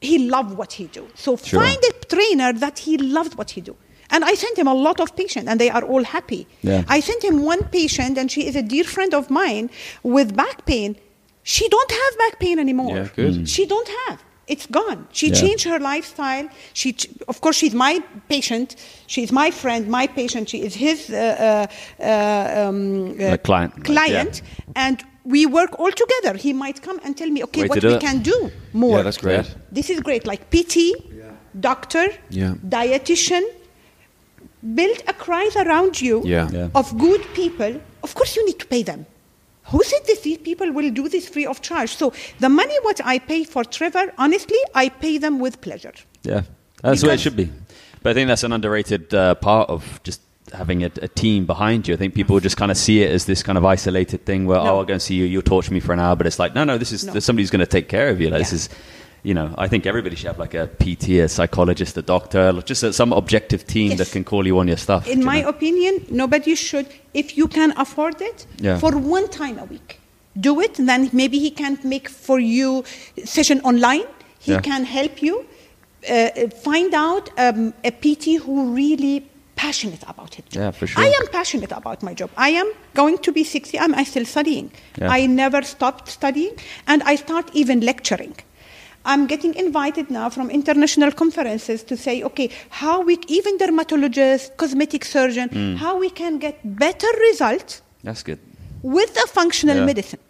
he 0.00 0.18
loved 0.30 0.56
what 0.56 0.72
he 0.72 0.84
do. 0.86 1.06
So 1.14 1.36
Sure. 1.36 1.60
find 1.62 1.78
a 1.90 1.92
trainer 2.06 2.52
that 2.54 2.78
he 2.80 2.96
loves 2.98 3.36
what 3.36 3.50
he 3.50 3.60
do. 3.60 3.76
And 4.12 4.24
I 4.24 4.34
sent 4.34 4.58
him 4.58 4.66
a 4.66 4.74
lot 4.74 4.98
of 4.98 5.14
patients, 5.14 5.46
and 5.48 5.60
they 5.60 5.70
are 5.70 5.84
all 5.84 6.02
happy. 6.02 6.46
Yeah. 6.62 6.82
I 6.88 6.98
sent 7.00 7.22
him 7.22 7.42
one 7.44 7.62
patient, 7.64 8.18
and 8.18 8.30
she 8.30 8.46
is 8.48 8.56
a 8.56 8.62
dear 8.62 8.84
friend 8.84 9.14
of 9.14 9.30
mine 9.30 9.70
with 10.02 10.34
back 10.34 10.64
pain. 10.66 10.96
She 11.44 11.68
don't 11.68 11.90
have 11.90 12.18
back 12.18 12.38
pain 12.40 12.58
anymore. 12.58 12.96
Yeah, 12.96 13.08
good. 13.14 13.34
Mm. 13.34 13.48
She 13.48 13.66
don't 13.66 13.88
have. 14.08 14.18
It's 14.48 14.66
gone. 14.66 15.06
She 15.12 15.28
Yeah. 15.28 15.40
changed 15.42 15.64
her 15.64 15.78
lifestyle. 15.78 16.48
She, 16.72 16.96
of 17.28 17.40
course, 17.40 17.56
she's 17.56 17.72
my 17.72 18.02
patient. 18.28 18.74
She's 19.06 19.30
my 19.30 19.52
friend, 19.52 19.86
my 19.88 20.08
patient. 20.08 20.48
She 20.48 20.58
is 20.66 20.74
his 20.74 21.08
uh, 21.08 21.66
uh, 22.00 22.04
uh, 22.04 22.68
um, 22.68 23.14
uh, 23.20 23.36
client, 23.36 23.84
client, 23.84 24.42
and 24.74 24.96
we 25.24 25.46
work 25.46 25.78
all 25.78 25.92
together. 25.92 26.36
He 26.36 26.52
might 26.52 26.82
come 26.82 26.98
and 27.04 27.16
tell 27.16 27.28
me, 27.28 27.42
okay, 27.44 27.62
Way 27.62 27.68
what 27.68 27.82
we 27.82 27.94
it. 27.94 28.00
can 28.00 28.22
do 28.22 28.50
more. 28.72 28.96
Yeah, 28.98 29.02
that's 29.02 29.18
great. 29.18 29.44
Yeah. 29.46 29.54
This 29.70 29.90
is 29.90 30.00
great. 30.00 30.26
Like 30.26 30.50
PT, 30.50 30.94
doctor, 31.58 32.08
Yeah. 32.30 32.54
dietitian. 32.66 33.42
Build 34.74 34.98
a 35.08 35.14
crowd 35.14 35.56
around 35.56 36.00
you 36.00 36.22
Yeah. 36.24 36.48
Yeah. 36.52 36.68
of 36.74 36.96
good 36.98 37.22
people. 37.34 37.80
Of 38.02 38.14
course, 38.14 38.36
you 38.36 38.44
need 38.46 38.58
to 38.58 38.66
pay 38.66 38.82
them. 38.82 39.06
Who 39.70 39.82
said 39.84 40.00
that 40.06 40.22
These 40.22 40.38
people 40.38 40.72
will 40.72 40.90
do 40.90 41.08
this 41.08 41.28
free 41.28 41.46
of 41.46 41.60
charge. 41.62 41.90
So 41.96 42.12
the 42.40 42.48
money 42.48 42.74
what 42.82 43.00
I 43.04 43.18
pay 43.20 43.44
for 43.44 43.64
Trevor, 43.64 44.12
honestly, 44.18 44.58
I 44.74 44.88
pay 44.88 45.18
them 45.18 45.38
with 45.38 45.60
pleasure. 45.60 45.94
Yeah, 46.22 46.42
that's 46.82 47.00
the 47.02 47.08
way 47.08 47.14
it 47.14 47.20
should 47.20 47.36
be. 47.36 47.48
But 48.02 48.10
I 48.10 48.14
think 48.14 48.28
that's 48.28 48.42
an 48.44 48.52
underrated 48.52 49.14
uh, 49.14 49.34
part 49.36 49.70
of 49.70 50.00
just 50.02 50.20
having 50.50 50.84
a, 50.84 50.90
a 51.02 51.08
team 51.08 51.46
behind 51.46 51.86
you. 51.88 51.94
I 51.94 51.96
think 51.96 52.14
people 52.14 52.38
just 52.40 52.56
kind 52.56 52.70
of 52.70 52.76
see 52.76 53.02
it 53.02 53.10
as 53.10 53.24
this 53.26 53.42
kind 53.42 53.56
of 53.58 53.64
isolated 53.64 54.24
thing 54.26 54.46
where, 54.46 54.58
No. 54.58 54.64
oh, 54.70 54.78
I'll 54.78 54.84
go 54.84 54.94
and 54.94 55.02
see 55.02 55.14
you, 55.14 55.24
you'll 55.24 55.42
torture 55.42 55.72
me 55.72 55.80
for 55.80 55.92
an 55.92 56.00
hour. 56.00 56.16
But 56.16 56.26
it's 56.26 56.38
like, 56.38 56.54
no, 56.54 56.64
no, 56.64 56.78
this 56.78 56.92
is 56.92 57.04
No. 57.04 57.12
there's 57.12 57.24
somebody 57.24 57.42
who's 57.42 57.50
going 57.50 57.60
to 57.60 57.66
take 57.66 57.88
care 57.88 58.08
of 58.08 58.20
you. 58.20 58.28
Like, 58.30 58.40
This 58.40 58.52
is, 58.52 58.68
you 59.22 59.34
know, 59.34 59.54
I 59.58 59.68
think 59.68 59.86
everybody 59.86 60.16
should 60.16 60.28
have 60.28 60.38
like 60.38 60.54
a 60.54 60.66
PT, 60.66 61.20
a 61.20 61.28
psychologist, 61.28 61.96
a 61.96 62.02
doctor, 62.02 62.52
just 62.64 62.94
some 62.94 63.12
objective 63.12 63.66
team 63.66 63.90
Yes. 63.90 63.98
that 63.98 64.10
can 64.12 64.24
call 64.24 64.46
you 64.46 64.58
on 64.58 64.66
your 64.68 64.78
stuff. 64.78 65.06
In 65.06 65.20
you 65.20 65.26
my 65.26 65.42
know? 65.42 65.48
opinion, 65.48 66.04
nobody 66.10 66.54
should, 66.54 66.86
if 67.14 67.36
you 67.36 67.46
can 67.48 67.72
afford 67.76 68.20
it, 68.20 68.46
Yeah. 68.60 68.78
for 68.78 68.92
one 68.96 69.28
time 69.28 69.58
a 69.58 69.64
week. 69.64 69.98
Do 70.38 70.60
it, 70.60 70.78
And 70.78 70.88
then 70.88 71.10
maybe 71.12 71.38
he 71.38 71.50
can 71.50 71.78
make 71.84 72.08
for 72.08 72.38
you 72.38 72.84
session 73.24 73.60
online. 73.62 74.04
He 74.38 74.52
Yeah. 74.52 74.60
can 74.60 74.84
help 74.84 75.22
you. 75.22 75.44
Uh, 76.08 76.48
find 76.62 76.94
out 76.94 77.28
um, 77.36 77.74
a 77.84 77.90
PT 77.90 78.36
who 78.42 78.72
really 78.72 79.26
passionate 79.64 80.04
about 80.14 80.32
it. 80.40 80.44
Yeah, 80.60 80.70
for 80.78 80.86
sure. 80.86 81.02
I 81.04 81.08
am 81.20 81.26
passionate 81.38 81.72
about 81.80 81.98
my 82.08 82.14
job. 82.20 82.30
I 82.48 82.50
am 82.62 82.68
going 83.00 83.16
to 83.26 83.30
be 83.38 83.42
60. 83.44 83.78
I'm 83.78 83.94
I 84.02 84.04
still 84.12 84.26
studying. 84.34 84.66
Yeah. 85.00 85.16
I 85.18 85.26
never 85.42 85.60
stopped 85.74 86.06
studying, 86.18 86.54
and 86.86 87.02
I 87.12 87.16
start 87.24 87.46
even 87.62 87.80
lecturing. 87.90 88.34
I'm 89.12 89.26
getting 89.26 89.52
invited 89.64 90.06
now 90.10 90.28
from 90.36 90.50
international 90.50 91.10
conferences 91.22 91.82
to 91.90 91.94
say, 91.96 92.22
okay, 92.28 92.48
how 92.82 92.96
we, 93.08 93.14
even 93.28 93.56
dermatologist, 93.62 94.56
cosmetic 94.62 95.02
surgeon, 95.16 95.48
Hmm. 95.48 95.74
how 95.84 95.92
we 96.04 96.10
can 96.20 96.32
get 96.46 96.56
better 96.84 97.10
results 97.30 97.72
That's 98.04 98.22
good. 98.28 98.38
with 98.82 99.10
the 99.20 99.26
functional 99.38 99.76
Yeah. 99.78 99.86
medicine. 99.92 100.20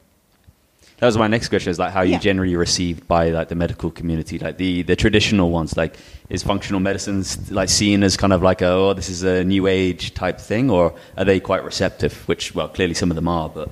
That 1.01 1.07
was 1.07 1.16
my 1.16 1.28
next 1.28 1.48
question: 1.48 1.70
is 1.70 1.78
like 1.78 1.92
how 1.92 2.03
you 2.03 2.12
Yeah. 2.12 2.18
generally 2.18 2.57
received 2.57 3.09
by 3.09 3.30
like 3.30 3.48
the 3.48 3.55
medical 3.55 3.90
community, 3.90 4.38
like 4.38 4.59
the 4.59 4.82
the 4.82 4.96
traditional 4.96 5.51
ones. 5.51 5.76
Like, 5.76 5.96
is 6.28 6.42
functional 6.42 6.80
medicines 6.80 7.51
like 7.51 7.70
seen 7.70 8.03
as 8.03 8.16
kind 8.18 8.32
of 8.34 8.42
like 8.42 8.61
a 8.61 8.68
oh 8.68 8.92
this 8.94 9.09
is 9.09 9.22
a 9.22 9.42
new 9.44 9.66
age 9.66 10.12
type 10.14 10.38
thing, 10.38 10.70
or 10.70 10.92
are 11.16 11.24
they 11.24 11.40
quite 11.40 11.64
receptive? 11.64 12.12
Which 12.28 12.55
well, 12.55 12.68
clearly 12.68 12.94
some 12.94 13.11
of 13.11 13.16
them 13.16 13.28
are, 13.28 13.48
but 13.48 13.68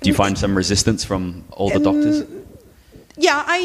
do 0.00 0.08
you 0.08 0.14
find 0.14 0.38
some 0.38 0.56
resistance 0.56 1.04
from 1.04 1.44
all 1.50 1.70
older 1.70 1.84
doctors? 1.84 2.24
Yeah, 3.16 3.44
I 3.46 3.60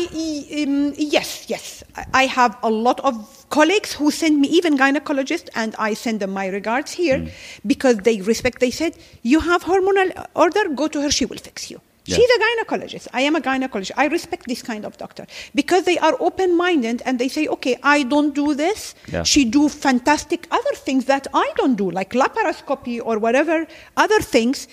um, 0.63 0.93
yes, 0.97 1.45
yes. 1.47 1.83
I- 2.13 2.27
have 2.27 2.55
a 2.61 2.69
lot 2.69 2.99
of 2.99 3.15
colleagues 3.49 3.93
who 3.93 4.11
send 4.11 4.39
me 4.41 4.47
even 4.49 4.77
gynecologists, 4.77 5.49
and 5.55 5.73
I 5.79 5.95
send 5.95 6.19
them 6.19 6.31
my 6.31 6.47
regards 6.47 6.91
here 6.91 7.19
Hmm. 7.19 7.27
because 7.65 7.97
they 8.07 8.21
respect. 8.21 8.59
They 8.59 8.71
said, 8.71 8.93
"You 9.23 9.39
have 9.39 9.63
hormonal 9.63 10.09
order, 10.35 10.63
go 10.81 10.87
to 10.89 11.01
her; 11.01 11.09
she 11.11 11.25
will 11.25 11.39
fix 11.49 11.71
you." 11.71 11.79
Yeah. 12.09 12.17
She's 12.17 12.31
a 12.37 12.39
gynecologist. 12.45 13.07
I 13.13 13.21
am 13.29 13.35
a 13.35 13.41
gynecologist. 13.41 13.91
I 14.03 14.05
respect 14.17 14.43
this 14.47 14.61
kind 14.71 14.83
of 14.85 14.97
doctor 14.97 15.25
because 15.61 15.83
they 15.89 15.97
are 16.07 16.15
open-minded 16.27 16.97
and 17.05 17.13
they 17.21 17.29
say, 17.37 17.43
"Okay, 17.55 17.75
I 17.95 17.97
don't 18.13 18.33
do 18.43 18.47
this. 18.63 18.79
Yeah. 19.15 19.23
She 19.33 19.41
do 19.57 19.63
fantastic 19.87 20.47
other 20.59 20.75
things 20.85 21.03
that 21.05 21.25
I 21.33 21.47
don't 21.59 21.75
do, 21.83 21.87
like 21.99 22.11
laparoscopy 22.23 22.95
or 23.03 23.15
whatever 23.25 23.57
other 24.05 24.21
things." 24.35 24.67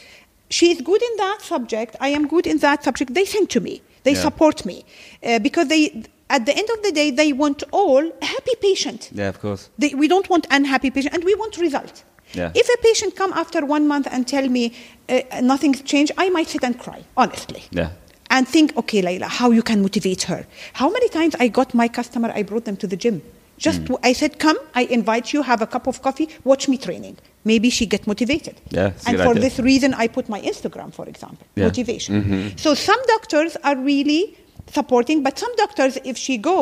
She's 0.58 0.78
good 0.90 1.02
in 1.10 1.14
that 1.24 1.38
subject. 1.52 1.92
I 2.00 2.08
am 2.18 2.24
good 2.34 2.46
in 2.46 2.58
that 2.58 2.78
subject. 2.84 3.08
They 3.18 3.24
send 3.34 3.50
to 3.56 3.60
me. 3.68 3.74
They 4.04 4.12
Yeah. 4.14 4.22
support 4.28 4.64
me 4.70 4.76
uh, 4.84 5.40
because 5.46 5.66
they, 5.74 5.82
at 6.36 6.42
the 6.48 6.54
end 6.60 6.68
of 6.74 6.78
the 6.86 6.92
day, 7.00 7.08
they 7.10 7.30
want 7.32 7.64
all 7.72 8.04
happy 8.34 8.54
patient. 8.68 9.00
Yeah, 9.12 9.28
of 9.34 9.38
course. 9.40 9.62
They, 9.80 9.90
we 10.02 10.06
don't 10.12 10.28
want 10.30 10.44
unhappy 10.58 10.90
patient, 10.96 11.12
and 11.14 11.24
we 11.24 11.34
want 11.34 11.52
result. 11.68 12.04
Yeah. 12.36 12.52
If 12.54 12.68
a 12.68 12.78
patient 12.88 13.16
come 13.16 13.32
after 13.42 13.60
one 13.76 13.84
month 13.88 14.06
and 14.10 14.26
tell 14.34 14.46
me 14.48 14.64
uh, 15.08 15.20
nothing's 15.42 15.80
changed, 15.82 16.12
I 16.18 16.28
might 16.30 16.48
sit 16.48 16.62
and 16.64 16.78
cry, 16.78 17.00
honestly. 17.16 17.62
Yeah. 17.70 17.90
And 18.30 18.46
think, 18.46 18.76
okay, 18.76 19.00
Leila, 19.02 19.28
how 19.40 19.50
you 19.52 19.62
can 19.62 19.80
motivate 19.82 20.22
her. 20.30 20.46
How 20.80 20.88
many 20.90 21.08
times 21.08 21.34
I 21.44 21.48
got 21.48 21.74
my 21.74 21.88
customer, 21.88 22.30
I 22.34 22.42
brought 22.42 22.64
them 22.64 22.76
to 22.78 22.86
the 22.86 22.96
gym. 22.96 23.22
Just 23.58 23.80
Hmm. 23.88 23.94
I 24.10 24.12
said, 24.12 24.32
come, 24.38 24.58
I 24.74 24.82
invite 24.98 25.32
you, 25.32 25.40
have 25.42 25.62
a 25.62 25.66
cup 25.66 25.86
of 25.86 26.02
coffee, 26.02 26.28
watch 26.44 26.68
me 26.68 26.76
training. 26.76 27.16
Maybe 27.44 27.70
she 27.70 27.86
get 27.86 28.06
motivated. 28.06 28.56
Yeah, 28.70 28.92
and 29.06 29.16
for 29.18 29.30
idea. 29.30 29.42
this 29.46 29.58
reason, 29.70 29.94
I 29.94 30.08
put 30.08 30.28
my 30.28 30.40
Instagram, 30.42 30.92
for 30.92 31.06
example, 31.08 31.46
Yeah. 31.54 31.64
motivation. 31.68 32.52
So 32.58 32.74
some 32.74 33.00
doctors 33.14 33.56
are 33.68 33.76
really 33.92 34.36
supporting, 34.78 35.22
but 35.22 35.38
some 35.38 35.54
doctors, 35.56 35.96
if 36.04 36.16
she 36.18 36.36
go 36.36 36.60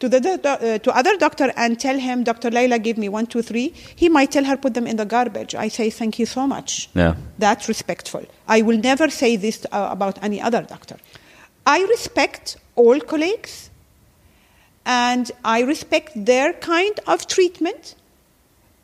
to 0.00 0.08
the 0.08 0.18
uh, 0.18 0.78
to 0.78 0.90
other 0.96 1.16
doctor 1.16 1.52
and 1.56 1.78
tell 1.78 1.98
him, 1.98 2.24
Dr. 2.24 2.50
Leila, 2.50 2.78
gave 2.78 2.96
me 2.98 3.08
one, 3.08 3.26
two, 3.26 3.42
three, 3.42 3.68
he 3.94 4.08
might 4.08 4.30
tell 4.32 4.44
her 4.44 4.56
put 4.56 4.74
them 4.74 4.86
in 4.86 4.96
the 4.96 5.04
garbage. 5.04 5.54
I 5.54 5.68
say 5.68 5.90
thank 5.90 6.18
you 6.18 6.26
so 6.26 6.46
much. 6.46 6.88
Yeah. 6.94 7.14
That's 7.38 7.68
respectful. 7.68 8.24
I 8.48 8.62
will 8.62 8.78
never 8.78 9.10
say 9.10 9.36
this 9.36 9.66
uh, 9.72 9.88
about 9.90 10.22
any 10.22 10.40
other 10.40 10.62
doctor. 10.62 10.96
I 11.66 11.82
respect 11.82 12.56
all 12.76 12.98
colleagues 13.00 13.70
and 14.86 15.30
I 15.44 15.60
respect 15.62 16.12
their 16.24 16.54
kind 16.54 16.98
of 17.06 17.26
treatment, 17.26 17.94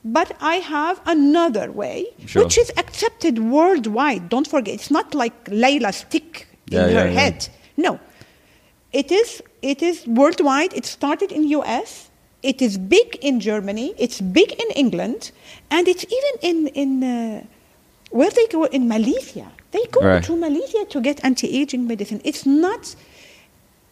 but 0.04 0.36
I 0.40 0.56
have 0.56 1.00
another 1.06 1.72
way, 1.72 2.06
Sure. 2.26 2.44
which 2.44 2.58
is 2.58 2.70
accepted 2.76 3.38
worldwide. 3.38 4.28
Don't 4.28 4.46
forget, 4.46 4.74
it's 4.74 4.90
not 4.90 5.14
like 5.14 5.32
Leila 5.48 5.92
stick 5.92 6.46
in 6.70 6.74
Yeah, 6.78 6.86
yeah, 6.88 7.00
her 7.02 7.06
yeah. 7.08 7.20
head. 7.20 7.48
No, 7.78 7.98
it 8.92 9.10
is. 9.10 9.42
It 9.66 9.82
is 9.82 10.06
worldwide. 10.06 10.72
It 10.74 10.86
started 10.86 11.32
in 11.32 11.42
U.S. 11.58 12.08
It 12.42 12.62
is 12.62 12.78
big 12.78 13.08
in 13.20 13.40
Germany. 13.40 13.94
It's 13.98 14.20
big 14.20 14.52
in 14.52 14.68
England, 14.76 15.32
and 15.74 15.88
it's 15.88 16.04
even 16.18 16.34
in 16.50 16.58
in 16.82 16.90
uh, 17.02 17.44
where 18.18 18.30
they 18.30 18.46
go 18.46 18.64
in 18.70 18.86
Malaysia. 18.86 19.50
They 19.74 19.84
go 19.90 20.00
Right. 20.00 20.22
to 20.28 20.36
Malaysia 20.36 20.82
to 20.94 21.00
get 21.00 21.16
anti-aging 21.24 21.82
medicine. 21.92 22.20
It's 22.22 22.46
not 22.46 22.94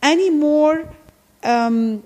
anymore 0.02 0.88
um, 1.42 2.02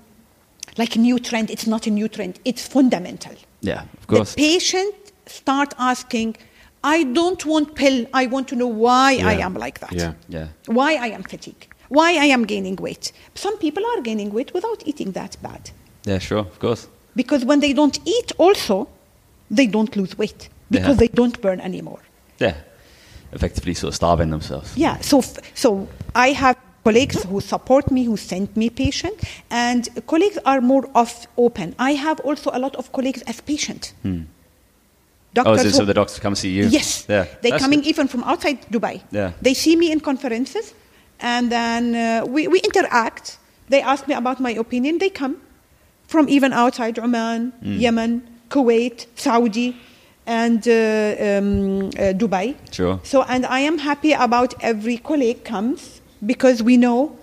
like 0.77 0.95
a 0.95 0.99
new 0.99 1.19
trend. 1.19 1.49
It's 1.51 1.67
not 1.67 1.85
a 1.87 1.91
new 1.91 2.07
trend. 2.07 2.39
It's 2.45 2.65
fundamental. 2.67 3.35
Yeah, 3.61 3.83
of 4.01 4.07
course. 4.07 4.33
The 4.33 4.41
patient 4.41 4.95
start 5.27 5.73
asking, 5.77 6.37
"I 6.83 7.03
don't 7.03 7.45
want 7.45 7.75
pill. 7.75 8.05
I 8.13 8.25
want 8.25 8.47
to 8.49 8.55
know 8.55 8.71
why 8.85 9.19
I 9.21 9.35
am 9.45 9.53
like 9.53 9.77
that. 9.85 9.93
Yeah. 9.93 10.13
Yeah. 10.27 10.47
Why 10.65 10.91
I 10.95 11.09
am 11.17 11.23
fatigued. 11.23 11.67
Why 11.89 12.11
I 12.13 12.25
am 12.25 12.45
gaining 12.45 12.75
weight. 12.77 13.11
Some 13.35 13.57
people 13.57 13.83
are 13.95 14.01
gaining 14.01 14.31
weight 14.31 14.53
without 14.53 14.83
eating 14.85 15.11
that 15.13 15.37
bad, 15.41 15.71
Yeah, 16.05 16.19
sure, 16.19 16.39
of 16.39 16.59
course. 16.59 16.87
because 17.15 17.43
when 17.45 17.59
they 17.59 17.73
don't 17.73 17.99
eat, 18.05 18.31
also, 18.37 18.87
they 19.49 19.67
don't 19.67 19.95
lose 19.95 20.17
weight 20.17 20.49
because 20.69 20.95
Yeah. 20.95 20.99
they 21.01 21.07
don't 21.07 21.41
burn 21.41 21.59
anymore. 21.59 21.99
Yeah. 22.39 22.55
Effectively 23.33 23.73
sort 23.73 23.89
of 23.89 23.95
starving 23.95 24.29
themselves. 24.29 24.69
Yeah, 24.75 24.97
so, 25.01 25.21
so 25.55 25.87
I 26.15 26.29
have 26.31 26.57
colleagues 26.83 27.23
who 27.23 27.41
support 27.41 27.91
me, 27.91 28.03
who 28.05 28.17
send 28.17 28.55
me 28.55 28.69
patients, 28.69 29.23
and 29.49 29.89
colleagues 30.07 30.37
are 30.45 30.61
more 30.61 30.87
off 30.95 31.27
open. 31.37 31.75
I 31.79 31.91
have 31.93 32.19
also 32.21 32.49
a 32.53 32.59
lot 32.59 32.75
of 32.75 32.91
colleagues 32.91 33.21
as 33.23 33.41
patient. 33.41 33.93
Hmm. 34.03 34.21
Oh, 35.37 35.43
Doctors 35.43 35.61
so, 35.61 35.63
who- 35.69 35.75
so 35.77 35.85
the 35.85 35.93
doctors 35.93 36.19
come 36.19 36.35
see 36.35 36.49
you? 36.49 36.65
Yes, 36.69 37.05
Yeah. 37.07 37.25
they're 37.41 37.51
That's 37.51 37.63
coming 37.63 37.81
good. 37.81 37.89
even 37.89 38.07
from 38.07 38.23
outside 38.23 38.57
Dubai. 38.71 39.01
Yeah. 39.11 39.31
They 39.41 39.53
see 39.53 39.75
me 39.75 39.91
in 39.91 39.99
conferences, 39.99 40.73
and 41.19 41.51
then 41.51 41.95
uh, 41.95 42.25
we, 42.25 42.47
we 42.47 42.59
interact. 42.61 43.37
They 43.69 43.81
ask 43.81 44.07
me 44.07 44.13
about 44.15 44.39
my 44.39 44.51
opinion. 44.51 44.97
They 44.99 45.09
come 45.09 45.37
from 46.07 46.27
even 46.29 46.53
outside 46.53 46.97
Oman, 46.99 47.51
Hmm. 47.61 47.77
Yemen, 47.77 48.21
Kuwait, 48.49 49.05
Saudi, 49.15 49.75
and 50.25 50.67
uh, 50.67 50.71
um, 50.73 51.89
uh, 51.89 52.13
Dubai. 52.13 52.55
Sure. 52.71 52.99
So, 53.03 53.23
and 53.23 53.45
I 53.45 53.59
am 53.59 53.77
happy 53.79 54.13
about 54.13 54.53
every 54.61 54.97
colleague 54.97 55.43
comes 55.43 56.01
because 56.25 56.63
we 56.63 56.77
know, 56.77 57.15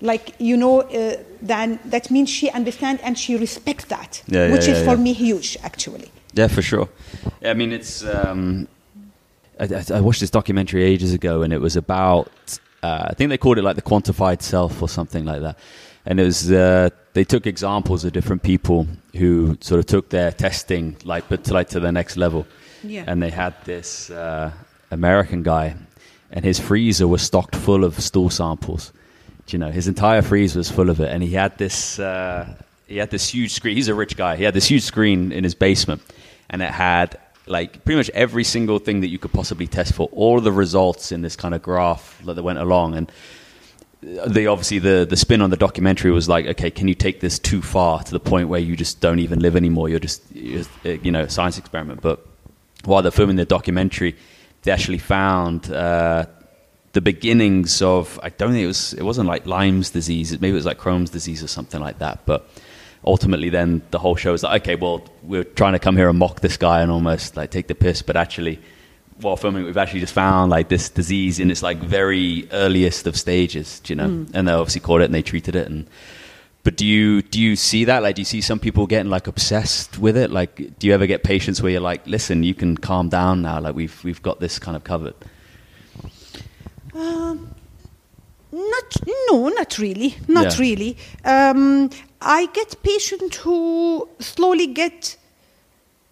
like 0.00 0.34
you 0.38 0.56
know, 0.56 0.80
uh, 0.82 1.16
then 1.40 1.78
that 1.84 2.10
means 2.10 2.28
she 2.30 2.50
understands 2.50 3.00
and 3.02 3.16
she 3.18 3.36
respects 3.36 3.84
that, 3.86 4.22
Yeah, 4.26 4.46
yeah, 4.46 4.52
which 4.52 4.66
is 4.68 4.78
yeah, 4.78 4.84
for 4.84 4.96
me 4.96 5.12
huge 5.12 5.56
actually. 5.62 6.10
Yeah, 6.34 6.48
for 6.48 6.62
sure. 6.62 6.88
I 7.44 7.54
mean, 7.54 7.72
it's. 7.72 8.02
Um, 8.04 8.68
I- 9.58 9.84
I 9.94 10.00
watched 10.00 10.20
this 10.20 10.30
documentary 10.30 10.82
ages 10.84 11.14
ago, 11.14 11.42
and 11.42 11.52
it 11.52 11.60
was 11.60 11.76
about. 11.76 12.30
Uh, 12.86 13.08
I 13.10 13.14
think 13.14 13.30
they 13.30 13.38
called 13.38 13.58
it 13.58 13.64
like 13.68 13.76
the 13.76 13.88
quantified 13.90 14.42
self 14.42 14.82
or 14.82 14.88
something 14.88 15.24
like 15.24 15.40
that. 15.40 15.58
And 16.04 16.20
it 16.20 16.24
was 16.24 16.52
uh, 16.52 16.90
they 17.14 17.24
took 17.24 17.46
examples 17.46 18.04
of 18.04 18.12
different 18.12 18.42
people 18.42 18.86
who 19.16 19.58
sort 19.60 19.78
of 19.80 19.86
took 19.86 20.08
their 20.10 20.30
testing 20.30 20.96
like 21.04 21.24
but 21.28 21.44
to 21.44 21.54
like 21.54 21.68
to 21.70 21.80
the 21.80 21.90
next 21.90 22.16
level. 22.16 22.46
Yeah. 22.84 23.04
And 23.08 23.20
they 23.22 23.30
had 23.30 23.54
this 23.64 24.10
uh, 24.10 24.52
American 24.90 25.42
guy, 25.42 25.74
and 26.30 26.44
his 26.44 26.60
freezer 26.60 27.08
was 27.08 27.22
stocked 27.22 27.56
full 27.56 27.82
of 27.84 27.98
stool 28.00 28.30
samples. 28.30 28.92
Do 29.46 29.56
you 29.56 29.58
know, 29.58 29.70
his 29.70 29.88
entire 29.88 30.22
freezer 30.22 30.58
was 30.58 30.70
full 30.70 30.90
of 30.90 31.00
it, 31.00 31.10
and 31.10 31.22
he 31.22 31.30
had 31.30 31.58
this. 31.58 31.98
Uh, 31.98 32.54
he 32.86 32.98
had 32.98 33.10
this 33.10 33.34
huge 33.34 33.52
screen. 33.52 33.76
He's 33.76 33.88
a 33.88 33.94
rich 33.94 34.16
guy. 34.16 34.36
He 34.36 34.44
had 34.44 34.54
this 34.54 34.68
huge 34.70 34.82
screen 34.82 35.32
in 35.32 35.42
his 35.42 35.56
basement, 35.56 36.02
and 36.50 36.62
it 36.62 36.70
had 36.70 37.18
like 37.46 37.84
pretty 37.84 37.96
much 37.96 38.10
every 38.10 38.44
single 38.44 38.78
thing 38.78 39.00
that 39.00 39.08
you 39.08 39.18
could 39.18 39.32
possibly 39.32 39.66
test 39.66 39.94
for. 39.94 40.08
All 40.12 40.40
the 40.40 40.52
results 40.52 41.12
in 41.12 41.22
this 41.22 41.36
kind 41.36 41.54
of 41.54 41.62
graph 41.62 42.20
that 42.24 42.42
went 42.42 42.58
along, 42.58 42.96
and 42.96 43.12
the 44.02 44.46
obviously 44.46 44.78
the 44.78 45.06
the 45.08 45.16
spin 45.16 45.40
on 45.40 45.50
the 45.50 45.56
documentary 45.56 46.10
was 46.10 46.28
like, 46.28 46.46
okay, 46.46 46.70
can 46.70 46.88
you 46.88 46.94
take 46.94 47.20
this 47.20 47.38
too 47.38 47.62
far 47.62 48.02
to 48.02 48.10
the 48.10 48.20
point 48.20 48.48
where 48.48 48.60
you 48.60 48.76
just 48.76 49.00
don't 49.00 49.18
even 49.18 49.40
live 49.40 49.56
anymore? 49.56 49.88
You're 49.88 49.98
just, 49.98 50.22
you're 50.34 50.64
uh, 50.84 50.90
you 50.90 51.10
know, 51.10 51.22
a 51.22 51.30
science 51.30 51.58
experiment. 51.58 52.02
But 52.02 52.24
while 52.84 53.02
they're 53.02 53.10
filming 53.10 53.36
the 53.36 53.44
documentary, 53.44 54.16
they 54.62 54.72
actually 54.72 54.98
found 54.98 55.70
uh, 55.70 56.26
the 56.92 57.00
beginnings 57.00 57.82
of 57.82 58.18
I 58.22 58.30
don't 58.30 58.52
think 58.52 58.64
it 58.64 58.68
was 58.68 58.92
it 58.94 59.02
wasn't 59.02 59.28
like 59.28 59.46
Lyme's 59.46 59.90
disease. 59.90 60.32
Maybe 60.32 60.50
it 60.50 60.54
was 60.54 60.66
like 60.66 60.78
Crohn's 60.78 61.10
disease 61.10 61.42
or 61.42 61.48
something 61.48 61.80
like 61.80 61.98
that. 61.98 62.26
But 62.26 62.48
ultimately, 63.06 63.48
then 63.50 63.82
the 63.90 63.98
whole 63.98 64.16
show 64.16 64.34
is 64.34 64.42
like, 64.42 64.62
okay, 64.62 64.74
well, 64.74 65.04
we're 65.22 65.44
trying 65.44 65.74
to 65.74 65.78
come 65.78 65.96
here 65.96 66.08
and 66.08 66.18
mock 66.18 66.40
this 66.40 66.56
guy 66.56 66.80
and 66.80 66.90
almost 66.90 67.36
like 67.36 67.50
take 67.50 67.68
the 67.68 67.74
piss, 67.74 68.02
but 68.02 68.16
actually. 68.16 68.60
While 69.22 69.36
filming, 69.38 69.64
we've 69.64 69.78
actually 69.78 70.00
just 70.00 70.12
found 70.12 70.50
like 70.50 70.68
this 70.68 70.90
disease 70.90 71.40
in 71.40 71.50
its 71.50 71.62
like 71.62 71.78
very 71.78 72.46
earliest 72.52 73.06
of 73.06 73.16
stages, 73.16 73.80
do 73.80 73.94
you 73.94 73.96
know, 73.96 74.26
and 74.34 74.46
they 74.46 74.52
obviously 74.52 74.82
caught 74.82 75.00
it 75.00 75.06
and 75.06 75.14
they 75.14 75.22
treated 75.22 75.56
it. 75.56 75.66
And 75.68 75.88
but 76.66 76.76
do 76.76 76.84
you 76.84 77.22
do 77.22 77.40
you 77.40 77.54
see 77.54 77.84
that? 77.84 78.02
Like, 78.02 78.16
do 78.16 78.20
you 78.20 78.26
see 78.26 78.42
some 78.42 78.58
people 78.58 78.86
getting 78.86 79.08
like 79.08 79.26
obsessed 79.26 79.98
with 79.98 80.18
it? 80.18 80.30
Like, 80.32 80.56
do 80.78 80.86
you 80.86 80.92
ever 80.92 81.06
get 81.06 81.22
patients 81.22 81.62
where 81.62 81.70
you're 81.72 81.80
like, 81.80 82.06
listen, 82.06 82.42
you 82.42 82.54
can 82.54 82.76
calm 82.76 83.08
down 83.08 83.40
now. 83.40 83.60
Like, 83.60 83.74
we've 83.74 84.04
we've 84.04 84.20
got 84.20 84.40
this 84.40 84.58
kind 84.58 84.76
of 84.76 84.84
covered. 84.84 85.14
Um, 86.92 87.54
not 88.56 88.96
no, 89.30 89.48
not 89.48 89.78
really, 89.78 90.14
not 90.28 90.52
Yeah. 90.52 90.58
really. 90.60 90.96
Um, 91.24 91.90
I 92.20 92.46
get 92.54 92.82
patients 92.82 93.36
who 93.38 94.08
slowly 94.18 94.66
get 94.66 95.16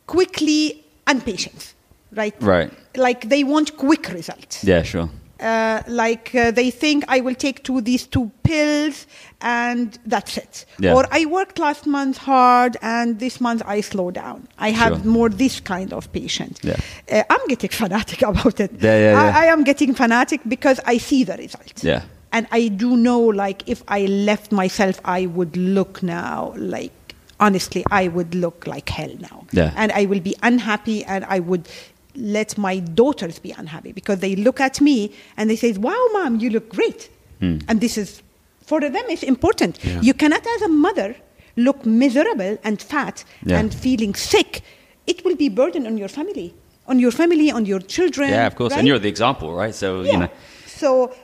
quickly 0.07 0.85
impatient, 1.09 1.75
right? 2.13 2.35
Right. 2.41 2.71
Like 2.97 3.29
they 3.29 3.45
want 3.45 3.77
quick 3.77 4.09
results. 4.09 4.63
Yeah, 4.65 4.83
sure. 4.83 5.09
Uh, 5.41 5.83
like 5.89 6.31
uh, 6.35 6.51
they 6.53 6.71
think 6.71 7.05
I 7.09 7.21
will 7.21 7.35
take 7.35 7.65
two 7.65 7.81
these 7.81 8.07
two 8.07 8.31
pills 8.45 9.07
and 9.41 9.99
that's 10.07 10.37
it. 10.39 10.65
Yeah. 10.79 10.95
Or 10.95 11.07
I 11.11 11.27
worked 11.27 11.59
last 11.59 11.87
month 11.87 12.19
hard 12.19 12.77
and 12.83 13.19
this 13.19 13.41
month 13.41 13.63
I 13.67 13.81
slow 13.83 14.11
down. 14.11 14.47
I 14.59 14.71
have 14.71 14.95
Sure. 15.03 15.05
more 15.13 15.29
this 15.29 15.61
kind 15.61 15.93
of 15.93 16.11
patient. 16.13 16.61
Yeah. 16.63 16.77
Uh, 17.11 17.23
I'm 17.29 17.47
getting 17.49 17.71
fanatic 17.83 18.23
about 18.23 18.61
it. 18.61 18.71
Yeah, 18.81 18.97
yeah, 18.99 19.13
yeah. 19.13 19.37
I, 19.39 19.45
I 19.45 19.47
am 19.53 19.65
getting 19.65 19.95
fanatic 19.95 20.41
because 20.49 20.81
I 20.87 20.99
see 20.99 21.25
the 21.25 21.37
result. 21.37 21.83
Yeah. 21.83 22.03
And 22.35 22.47
I 22.51 22.69
do 22.69 22.97
know, 22.97 23.21
like, 23.21 23.63
if 23.67 23.83
I 23.89 24.01
left 24.07 24.51
myself, 24.53 25.01
I 25.05 25.27
would 25.27 25.57
look 25.57 26.03
now 26.03 26.53
like, 26.57 26.93
honestly, 27.39 27.85
I 27.91 28.09
would 28.09 28.35
look 28.35 28.67
like 28.67 28.89
hell 28.89 29.15
now. 29.21 29.47
Yeah. 29.53 29.73
And 29.77 29.93
I 29.93 30.05
will 30.07 30.21
be 30.21 30.35
unhappy 30.43 31.05
and 31.05 31.25
I 31.37 31.39
would 31.39 31.69
let 32.17 32.59
my 32.59 32.79
daughters 32.81 33.39
be 33.39 33.53
unhappy 33.53 33.93
because 33.93 34.19
they 34.19 34.35
look 34.37 34.61
at 34.61 34.81
me 34.81 35.13
and 35.37 35.49
they 35.49 35.57
say, 35.57 35.73
wow, 35.73 36.03
mom, 36.13 36.41
you 36.41 36.51
look 36.51 36.69
great. 36.79 37.09
Hmm. 37.41 37.59
And 37.69 37.81
this 37.81 37.97
is, 37.97 38.21
for 38.67 38.81
them, 38.81 38.95
it's 39.09 39.23
important. 39.23 39.79
Yeah. 39.85 40.01
You 40.01 40.15
cannot, 40.15 40.45
as 40.57 40.63
a 40.63 40.69
mother, 40.69 41.15
look 41.57 41.87
miserable 41.87 42.59
and 42.65 42.83
fat 42.83 43.25
Yeah. 43.45 43.59
and 43.59 43.73
feeling 43.73 44.15
sick. 44.15 44.63
It 45.07 45.25
will 45.25 45.37
be 45.37 45.49
burden 45.49 45.87
on 45.87 45.99
your 45.99 46.09
family, 46.09 46.53
on 46.89 46.99
your 46.99 47.13
family, 47.13 47.51
on 47.53 47.65
your 47.67 47.81
children. 47.81 48.31
Yeah, 48.31 48.47
of 48.47 48.55
course. 48.57 48.73
right? 48.73 48.79
And 48.81 48.89
you're 48.89 48.99
the 48.99 49.09
example, 49.09 49.55
right? 49.55 49.75
So 49.75 50.03
you 50.03 50.17
know. 50.19 50.29
So, 50.67 51.15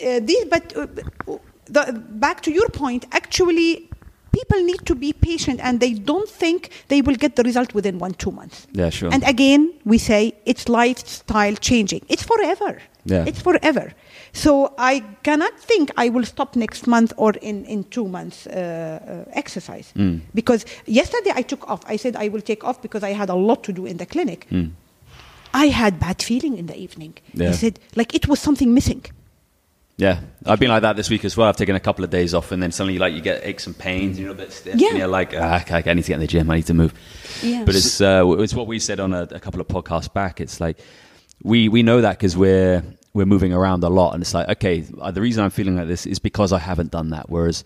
uh, 0.00 0.20
this, 0.20 0.44
but 0.46 0.76
uh, 0.76 0.86
the, 1.66 2.04
back 2.10 2.42
to 2.42 2.50
your 2.50 2.68
point, 2.68 3.06
actually, 3.12 3.88
people 4.32 4.62
need 4.62 4.84
to 4.84 4.94
be 4.94 5.12
patient 5.12 5.60
and 5.62 5.80
they 5.80 5.92
don't 5.92 6.28
think 6.28 6.70
they 6.88 7.00
will 7.02 7.16
get 7.16 7.36
the 7.36 7.42
result 7.42 7.74
within 7.74 7.98
one, 7.98 8.14
two 8.14 8.30
months. 8.30 8.66
Yeah, 8.72 8.90
sure. 8.90 9.10
And 9.12 9.22
again, 9.24 9.72
we 9.84 9.98
say 9.98 10.34
it's 10.44 10.68
lifestyle 10.68 11.54
changing. 11.54 12.04
It's 12.08 12.22
forever. 12.22 12.80
Yeah. 13.04 13.24
It's 13.24 13.40
forever. 13.40 13.92
So 14.32 14.74
I 14.78 15.04
cannot 15.22 15.58
think 15.58 15.90
I 15.96 16.08
will 16.08 16.24
stop 16.24 16.56
next 16.56 16.86
month 16.86 17.12
or 17.16 17.32
in, 17.40 17.64
in 17.64 17.84
two 17.84 18.08
months 18.08 18.46
uh, 18.46 18.50
uh, 18.52 19.30
exercise. 19.32 19.92
Mm. 19.96 20.20
Because 20.34 20.66
yesterday 20.86 21.32
I 21.34 21.42
took 21.42 21.68
off. 21.70 21.82
I 21.86 21.96
said 21.96 22.16
I 22.16 22.28
will 22.28 22.42
take 22.42 22.64
off 22.64 22.82
because 22.82 23.02
I 23.02 23.12
had 23.12 23.30
a 23.30 23.34
lot 23.34 23.62
to 23.64 23.72
do 23.72 23.86
in 23.86 23.96
the 23.96 24.06
clinic. 24.06 24.46
Mm. 24.50 24.72
I 25.54 25.66
had 25.68 25.98
bad 25.98 26.22
feeling 26.22 26.58
in 26.58 26.66
the 26.66 26.76
evening. 26.76 27.14
Yeah. 27.32 27.48
I 27.48 27.52
said 27.52 27.78
like 27.94 28.14
it 28.14 28.28
was 28.28 28.40
something 28.40 28.74
missing. 28.74 29.04
Yeah, 29.98 30.20
I've 30.44 30.60
been 30.60 30.68
like 30.68 30.82
that 30.82 30.96
this 30.96 31.08
week 31.08 31.24
as 31.24 31.38
well. 31.38 31.48
I've 31.48 31.56
taken 31.56 31.74
a 31.74 31.80
couple 31.80 32.04
of 32.04 32.10
days 32.10 32.34
off, 32.34 32.52
and 32.52 32.62
then 32.62 32.70
suddenly, 32.70 32.98
like, 32.98 33.14
you 33.14 33.22
get 33.22 33.46
aches 33.46 33.66
and 33.66 33.76
pains, 33.76 34.18
and 34.18 34.26
you're 34.26 34.34
a 34.34 34.36
bit 34.36 34.52
stiff. 34.52 34.76
Yeah. 34.76 34.90
and 34.90 34.98
you're 34.98 35.08
like, 35.08 35.32
ah, 35.34 35.62
okay, 35.62 35.82
I 35.90 35.94
need 35.94 36.02
to 36.02 36.08
get 36.08 36.14
in 36.16 36.20
the 36.20 36.26
gym. 36.26 36.50
I 36.50 36.56
need 36.56 36.66
to 36.66 36.74
move. 36.74 36.92
Yeah. 37.42 37.64
But 37.64 37.76
it's 37.76 38.00
uh, 38.00 38.22
it's 38.38 38.52
what 38.52 38.66
we 38.66 38.78
said 38.78 39.00
on 39.00 39.14
a, 39.14 39.22
a 39.22 39.40
couple 39.40 39.60
of 39.60 39.68
podcasts 39.68 40.12
back. 40.12 40.40
It's 40.40 40.60
like 40.60 40.78
we 41.42 41.70
we 41.70 41.82
know 41.82 42.02
that 42.02 42.18
because 42.18 42.36
we're 42.36 42.84
we're 43.14 43.24
moving 43.24 43.54
around 43.54 43.84
a 43.84 43.88
lot, 43.88 44.12
and 44.12 44.22
it's 44.22 44.34
like, 44.34 44.48
okay, 44.50 44.84
uh, 45.00 45.10
the 45.10 45.22
reason 45.22 45.42
I'm 45.42 45.50
feeling 45.50 45.76
like 45.76 45.88
this 45.88 46.04
is 46.04 46.18
because 46.18 46.52
I 46.52 46.58
haven't 46.58 46.90
done 46.90 47.10
that. 47.10 47.30
Whereas 47.30 47.64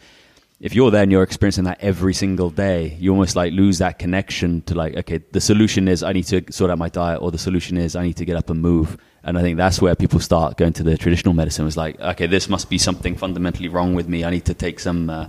if 0.61 0.73
you're 0.73 0.93
there 0.93 1.03
and 1.03 1.11
you're 1.11 1.25
experiencing 1.25 1.65
that 1.65 1.81
every 1.81 2.15
single 2.15 2.51
day, 2.51 2.97
you 3.01 3.11
almost 3.11 3.35
like 3.35 3.53
lose 3.53 3.79
that 3.79 3.99
connection 3.99 4.63
to 4.63 4.75
like, 4.75 4.97
okay, 4.99 5.19
the 5.33 5.41
solution 5.41 5.89
is 5.89 6.05
I 6.05 6.13
need 6.13 6.27
to 6.27 6.45
sort 6.53 6.71
out 6.71 6.79
my 6.79 6.91
diet, 6.91 7.21
or 7.23 7.33
the 7.33 7.39
solution 7.39 7.77
is 7.77 7.97
I 7.97 8.05
need 8.05 8.19
to 8.19 8.25
get 8.25 8.37
up 8.37 8.51
and 8.51 8.63
move. 8.63 8.97
And 9.23 9.39
I 9.39 9.43
think 9.43 9.59
that's 9.59 9.83
where 9.83 9.95
people 9.95 10.21
start 10.21 10.57
going 10.57 10.73
to 10.75 10.83
the 10.83 10.97
traditional 10.97 11.35
medicine. 11.35 11.65
Was 11.65 11.77
like, 11.77 12.01
okay, 12.01 12.27
this 12.27 12.49
must 12.49 12.71
be 12.71 12.79
something 12.79 13.17
fundamentally 13.17 13.69
wrong 13.69 13.95
with 13.95 14.09
me. 14.09 14.25
I 14.25 14.31
need 14.31 14.47
to 14.47 14.55
take 14.55 14.81
some 14.81 15.11
uh, 15.11 15.27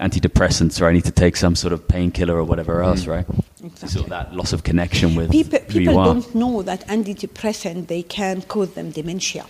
antidepressants, 0.00 0.80
or 0.80 0.86
I 0.86 0.92
need 0.92 1.04
to 1.04 1.12
take 1.12 1.36
some 1.36 1.54
sort 1.54 1.72
of 1.72 1.86
painkiller 1.86 2.36
or 2.36 2.44
whatever 2.44 2.80
mm. 2.80 2.86
else, 2.86 3.06
right? 3.06 3.26
Exactly. 3.62 3.88
So 3.88 4.02
that 4.08 4.34
loss 4.34 4.52
of 4.52 4.64
connection 4.64 5.14
with 5.14 5.30
People, 5.30 5.58
who 5.58 5.64
people 5.66 5.92
you 5.92 5.98
are. 5.98 6.06
don't 6.06 6.34
know 6.34 6.62
that 6.62 6.86
antidepressant 6.88 7.86
they 7.86 8.02
can 8.02 8.42
cause 8.42 8.72
them 8.72 8.90
dementia. 8.90 9.46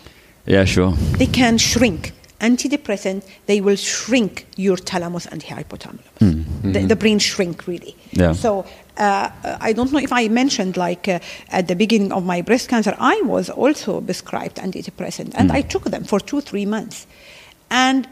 Yeah, 0.46 0.64
sure. 0.64 0.92
They 0.92 1.26
can 1.26 1.58
shrink. 1.58 2.12
Antidepressant 2.40 3.22
they 3.46 3.60
will 3.60 3.76
shrink 3.76 4.46
your 4.56 4.76
thalamus 4.76 5.26
and 5.26 5.42
hypothalamus. 5.42 6.00
Hmm. 6.18 6.42
The, 6.62 6.72
the 6.72 6.78
mm-hmm. 6.80 6.98
brain 6.98 7.18
shrink 7.18 7.66
really. 7.66 7.96
Yeah. 8.12 8.32
So 8.32 8.66
uh, 9.00 9.30
I 9.68 9.72
don't 9.76 9.90
know 9.92 9.98
if 10.08 10.12
I 10.12 10.28
mentioned 10.28 10.76
like 10.76 11.04
uh, 11.08 11.18
at 11.58 11.64
the 11.70 11.74
beginning 11.82 12.12
of 12.12 12.22
my 12.32 12.42
breast 12.42 12.68
cancer 12.72 12.94
I 13.14 13.16
was 13.34 13.46
also 13.62 14.00
prescribed 14.00 14.56
antidepressant 14.66 15.30
and 15.38 15.50
I 15.58 15.62
took 15.72 15.84
them 15.94 16.04
for 16.04 16.18
two 16.20 16.40
three 16.50 16.66
months, 16.66 17.06
and 17.86 18.06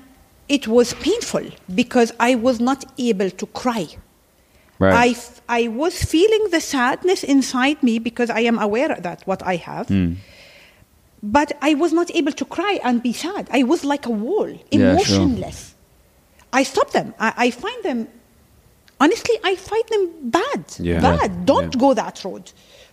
it 0.49 0.65
was 0.67 0.95
painful 1.09 1.45
because 1.75 2.11
I 2.19 2.35
was 2.47 2.57
not 2.71 2.81
able 3.11 3.31
to 3.41 3.47
cry. 3.63 3.87
Right. 4.81 4.95
I, 4.95 5.09
f- 5.09 5.41
I 5.49 5.63
was 5.83 5.95
feeling 6.15 6.45
the 6.53 6.61
sadness 6.61 7.21
inside 7.25 7.83
me 7.83 7.99
because 7.99 8.31
I 8.31 8.43
am 8.51 8.59
aware 8.59 8.95
that 9.07 9.19
what 9.27 9.41
I 9.43 9.57
have. 9.57 9.89
But 11.21 11.53
I 11.61 11.75
was 11.75 11.93
not 11.93 12.09
able 12.15 12.33
to 12.33 12.45
cry 12.45 12.79
and 12.85 13.03
be 13.03 13.13
sad. 13.13 13.49
I 13.53 13.65
was 13.65 13.85
like 13.85 14.07
a 14.07 14.11
wall, 14.25 14.49
Yeah, 14.49 14.59
sure. 14.71 14.87
emotionless. 14.93 15.75
I 16.53 16.63
stopped 16.63 16.93
them. 16.93 17.13
I, 17.19 17.35
I 17.47 17.51
find 17.51 17.81
them, 17.83 18.07
honestly, 19.01 19.37
I 19.45 19.57
find 19.57 19.85
them 19.89 20.31
bad. 20.31 20.65
Yeah. 20.79 21.01
Bad. 21.01 21.47
Don't 21.47 21.75
Yeah. 21.75 21.81
go 21.81 21.95
that 21.95 22.23
road. 22.25 22.53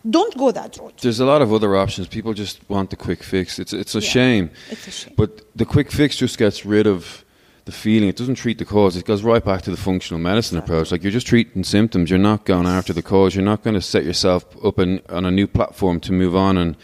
Don't 0.09 0.37
go 0.37 0.51
that 0.51 0.77
road. 0.77 0.93
There's 1.01 1.19
a 1.19 1.25
lot 1.25 1.41
of 1.41 1.51
other 1.51 1.75
options. 1.75 2.07
People 2.07 2.33
just 2.33 2.59
want 2.69 2.89
the 2.91 2.95
quick 2.95 3.23
fix. 3.23 3.57
It's 3.59 3.73
it's 3.73 3.95
a 3.95 3.99
Yeah, 3.99 4.09
shame. 4.09 4.49
it's 4.69 4.87
a 4.87 4.91
shame. 4.91 5.13
But 5.17 5.41
the 5.55 5.65
quick 5.65 5.91
fix 5.91 6.15
just 6.17 6.37
gets 6.37 6.65
rid 6.65 6.85
of 6.87 7.23
the 7.65 7.71
feeling. 7.71 8.07
It 8.09 8.15
doesn't 8.15 8.35
treat 8.35 8.59
the 8.59 8.65
cause. 8.65 8.95
It 8.95 9.05
goes 9.05 9.23
right 9.23 9.43
back 9.43 9.63
to 9.63 9.71
the 9.71 9.77
functional 9.77 10.19
medicine 10.21 10.59
approach. 10.59 10.91
Like 10.91 11.01
you're 11.01 11.11
just 11.11 11.25
treating 11.25 11.63
symptoms. 11.63 12.11
You're 12.11 12.19
not 12.19 12.45
going 12.45 12.67
after 12.67 12.93
the 12.93 13.01
cause. 13.01 13.33
You're 13.33 13.43
not 13.43 13.63
going 13.63 13.73
to 13.73 13.81
set 13.81 14.05
yourself 14.05 14.45
up 14.63 14.77
in, 14.77 15.01
on 15.09 15.25
a 15.25 15.31
new 15.31 15.47
platform 15.47 15.99
to 16.01 16.11
move 16.13 16.35
on 16.35 16.55
and 16.59 16.77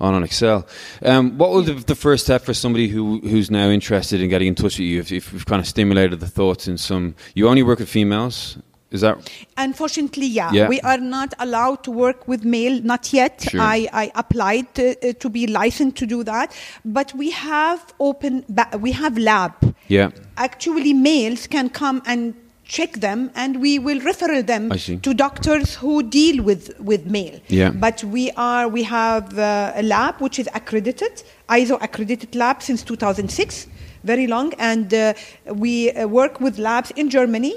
on 0.00 0.22
excel. 0.22 0.66
Um, 1.02 1.38
what 1.38 1.50
was 1.50 1.84
the, 1.84 1.94
first 1.94 2.24
step 2.24 2.42
for 2.42 2.54
somebody 2.54 2.88
who 2.88 3.20
who's 3.20 3.50
now 3.50 3.68
interested 3.70 4.20
in 4.20 4.28
getting 4.28 4.48
in 4.48 4.54
touch 4.54 4.78
with 4.78 4.80
you? 4.80 5.00
If, 5.00 5.12
if 5.12 5.32
we've 5.32 5.46
kind 5.46 5.60
of 5.60 5.66
stimulated 5.66 6.20
the 6.20 6.26
thoughts 6.26 6.68
in 6.68 6.78
some, 6.78 7.14
you 7.34 7.48
only 7.48 7.62
work 7.62 7.78
with 7.78 7.88
females. 7.88 8.58
Is 8.92 9.00
that 9.00 9.18
Unfortunately, 9.56 10.26
yeah. 10.26 10.52
Yeah. 10.52 10.68
We 10.68 10.80
are 10.82 10.98
not 10.98 11.34
allowed 11.40 11.82
to 11.84 11.90
work 11.90 12.28
with 12.28 12.44
male, 12.44 12.80
not 12.82 13.12
yet. 13.12 13.46
Sure. 13.50 13.60
I, 13.60 13.88
I 13.92 14.12
applied 14.14 14.74
to, 14.76 15.08
uh, 15.08 15.12
to 15.14 15.28
be 15.28 15.48
licensed 15.48 15.96
to 15.96 16.06
do 16.06 16.22
that. 16.22 16.54
But 16.84 17.12
we 17.14 17.30
have 17.30 17.92
open, 17.98 18.44
we 18.78 18.92
have 18.92 19.18
lab. 19.18 19.74
yeah? 19.88 20.10
Actually, 20.36 20.92
males 20.92 21.48
can 21.48 21.68
come 21.68 22.00
and 22.06 22.34
check 22.66 22.94
them 22.94 23.30
and 23.34 23.60
we 23.60 23.78
will 23.78 24.00
refer 24.00 24.42
them 24.42 24.70
to 24.70 25.14
doctors 25.14 25.76
who 25.76 26.02
deal 26.02 26.42
with, 26.42 26.78
with 26.80 27.06
male. 27.06 27.40
Yeah. 27.48 27.70
But 27.70 28.02
we 28.04 28.30
are, 28.32 28.68
we 28.68 28.82
have 28.82 29.38
uh, 29.38 29.72
a 29.74 29.82
lab 29.82 30.20
which 30.20 30.38
is 30.38 30.48
accredited, 30.54 31.22
ISO 31.48 31.80
accredited 31.80 32.34
lab 32.34 32.62
since 32.62 32.82
2006, 32.82 33.68
very 34.04 34.26
long. 34.26 34.52
And 34.58 34.92
uh, 34.92 35.14
we 35.46 35.92
uh, 35.92 36.06
work 36.08 36.40
with 36.40 36.58
labs 36.58 36.90
in 36.92 37.08
Germany 37.08 37.54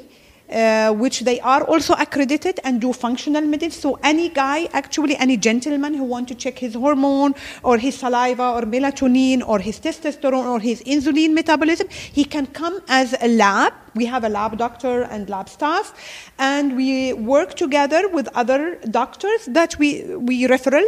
uh, 0.51 0.91
which 0.93 1.21
they 1.21 1.39
are 1.41 1.63
also 1.63 1.93
accredited 1.93 2.59
and 2.63 2.81
do 2.81 2.93
functional 2.93 3.41
medicine. 3.41 3.71
So 3.71 3.99
any 4.03 4.29
guy, 4.29 4.67
actually 4.73 5.15
any 5.17 5.37
gentleman 5.37 5.93
who 5.93 6.03
want 6.03 6.27
to 6.29 6.35
check 6.35 6.57
his 6.59 6.73
hormone 6.73 7.35
or 7.63 7.77
his 7.77 7.95
saliva 7.97 8.51
or 8.51 8.61
melatonin 8.61 9.47
or 9.47 9.59
his 9.59 9.79
testosterone 9.79 10.45
or 10.45 10.59
his 10.59 10.81
insulin 10.83 11.33
metabolism, 11.33 11.87
he 11.89 12.25
can 12.25 12.47
come 12.47 12.81
as 12.87 13.15
a 13.21 13.27
lab. 13.27 13.73
We 13.95 14.05
have 14.05 14.23
a 14.23 14.29
lab 14.29 14.57
doctor 14.57 15.03
and 15.03 15.29
lab 15.29 15.49
staff, 15.49 15.93
and 16.37 16.75
we 16.75 17.13
work 17.13 17.55
together 17.55 18.07
with 18.07 18.27
other 18.35 18.79
doctors 18.89 19.45
that 19.47 19.77
we 19.79 20.03
we 20.15 20.47
referral. 20.47 20.85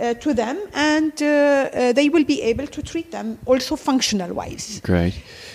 Uh, 0.00 0.14
to 0.14 0.32
them, 0.32 0.56
and 0.74 1.20
uh, 1.20 1.26
uh, 1.26 1.92
they 1.92 2.08
will 2.08 2.22
be 2.24 2.40
able 2.40 2.68
to 2.68 2.80
treat 2.82 3.10
them 3.10 3.36
also 3.46 3.74
functional 3.74 4.32
wise. 4.32 4.80
Great. 4.84 5.12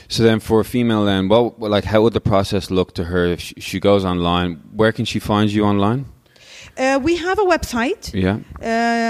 So 0.10 0.22
then, 0.22 0.42
for 0.42 0.60
a 0.60 0.66
female, 0.66 1.06
then, 1.06 1.30
what 1.30 1.58
like 1.62 1.86
how 1.86 2.02
would 2.02 2.12
the 2.12 2.20
process 2.20 2.70
look 2.70 2.94
to 2.96 3.06
her 3.06 3.26
if 3.26 3.40
she, 3.40 3.80
goes 3.80 4.04
online? 4.04 4.60
Where 4.76 4.92
can 4.92 5.06
she 5.06 5.20
find 5.20 5.50
you 5.50 5.64
online? 5.64 6.08
Uh, 6.78 7.00
we 7.02 7.16
have 7.16 7.40
a 7.40 7.46
website. 7.46 8.14
Yeah. 8.14 8.40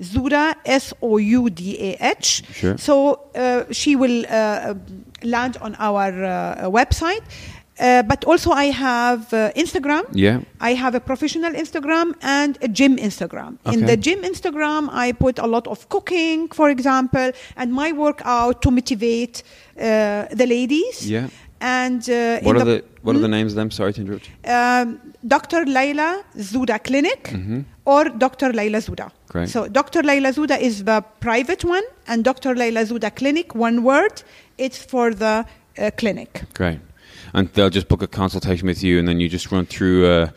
Soudah, 0.00 0.54
S 0.64 0.92
O 1.02 1.16
U 1.18 1.50
D 1.50 1.76
A 1.80 1.96
H. 2.00 2.42
Sure. 2.52 2.76
So 2.78 3.20
uh, 3.34 3.64
she 3.70 3.96
will 3.96 4.24
uh, 4.28 4.74
land 5.22 5.56
on 5.60 5.74
our 5.78 6.12
uh, 6.24 6.70
website. 6.70 7.22
Uh, 7.80 8.02
but 8.02 8.24
also, 8.24 8.50
I 8.50 8.66
have 8.72 9.32
uh, 9.32 9.52
Instagram. 9.54 10.02
Yeah. 10.12 10.40
I 10.60 10.74
have 10.74 10.96
a 10.96 11.00
professional 11.00 11.52
Instagram 11.52 12.14
and 12.22 12.58
a 12.60 12.66
gym 12.66 12.96
Instagram. 12.96 13.58
Okay. 13.64 13.74
In 13.78 13.86
the 13.86 13.96
gym 13.96 14.22
Instagram, 14.22 14.88
I 14.90 15.12
put 15.12 15.38
a 15.38 15.46
lot 15.46 15.68
of 15.68 15.88
cooking, 15.88 16.48
for 16.48 16.70
example, 16.70 17.30
and 17.56 17.72
my 17.72 17.92
workout 17.92 18.62
to 18.62 18.72
motivate 18.72 19.44
uh, 19.78 20.26
the 20.32 20.46
ladies. 20.48 21.08
Yeah. 21.08 21.28
And 21.60 22.02
uh, 22.10 22.40
What 22.42 22.56
are 22.56 22.64
the 22.64 22.84
what 23.02 23.14
are 23.14 23.20
the 23.20 23.28
names 23.28 23.52
of 23.52 23.56
them? 23.56 23.70
Sorry 23.70 23.92
to 23.92 24.00
interrupt. 24.00 24.28
um, 24.44 25.07
Dr. 25.26 25.64
Leila 25.66 26.22
Soudah 26.36 26.78
Clinic 26.82 27.34
or 27.84 28.04
Dr. 28.04 28.52
Leila. 28.52 28.78
Mm-hmm. 28.78 29.08
Great. 29.28 29.48
So 29.48 29.68
Dr. 29.68 30.02
Leila 30.02 30.32
Soudah 30.32 30.58
is 30.60 30.84
the 30.84 31.02
private 31.20 31.64
one, 31.64 31.82
and 32.06 32.24
Dr. 32.24 32.54
Leila 32.54 32.80
Soudah 32.86 33.14
Clinic, 33.14 33.54
one 33.54 33.82
word, 33.82 34.22
it's 34.58 34.78
for 34.78 35.12
the 35.12 35.44
uh, 35.78 35.90
clinic. 35.96 36.42
Great. 36.54 36.80
And 37.34 37.48
they'll 37.52 37.70
just 37.70 37.88
book 37.88 38.02
a 38.02 38.06
consultation 38.06 38.66
with 38.66 38.82
you, 38.82 38.98
and 38.98 39.06
then 39.08 39.20
you 39.20 39.28
just 39.28 39.50
run 39.52 39.66
through 39.66 40.06
a 40.08 40.32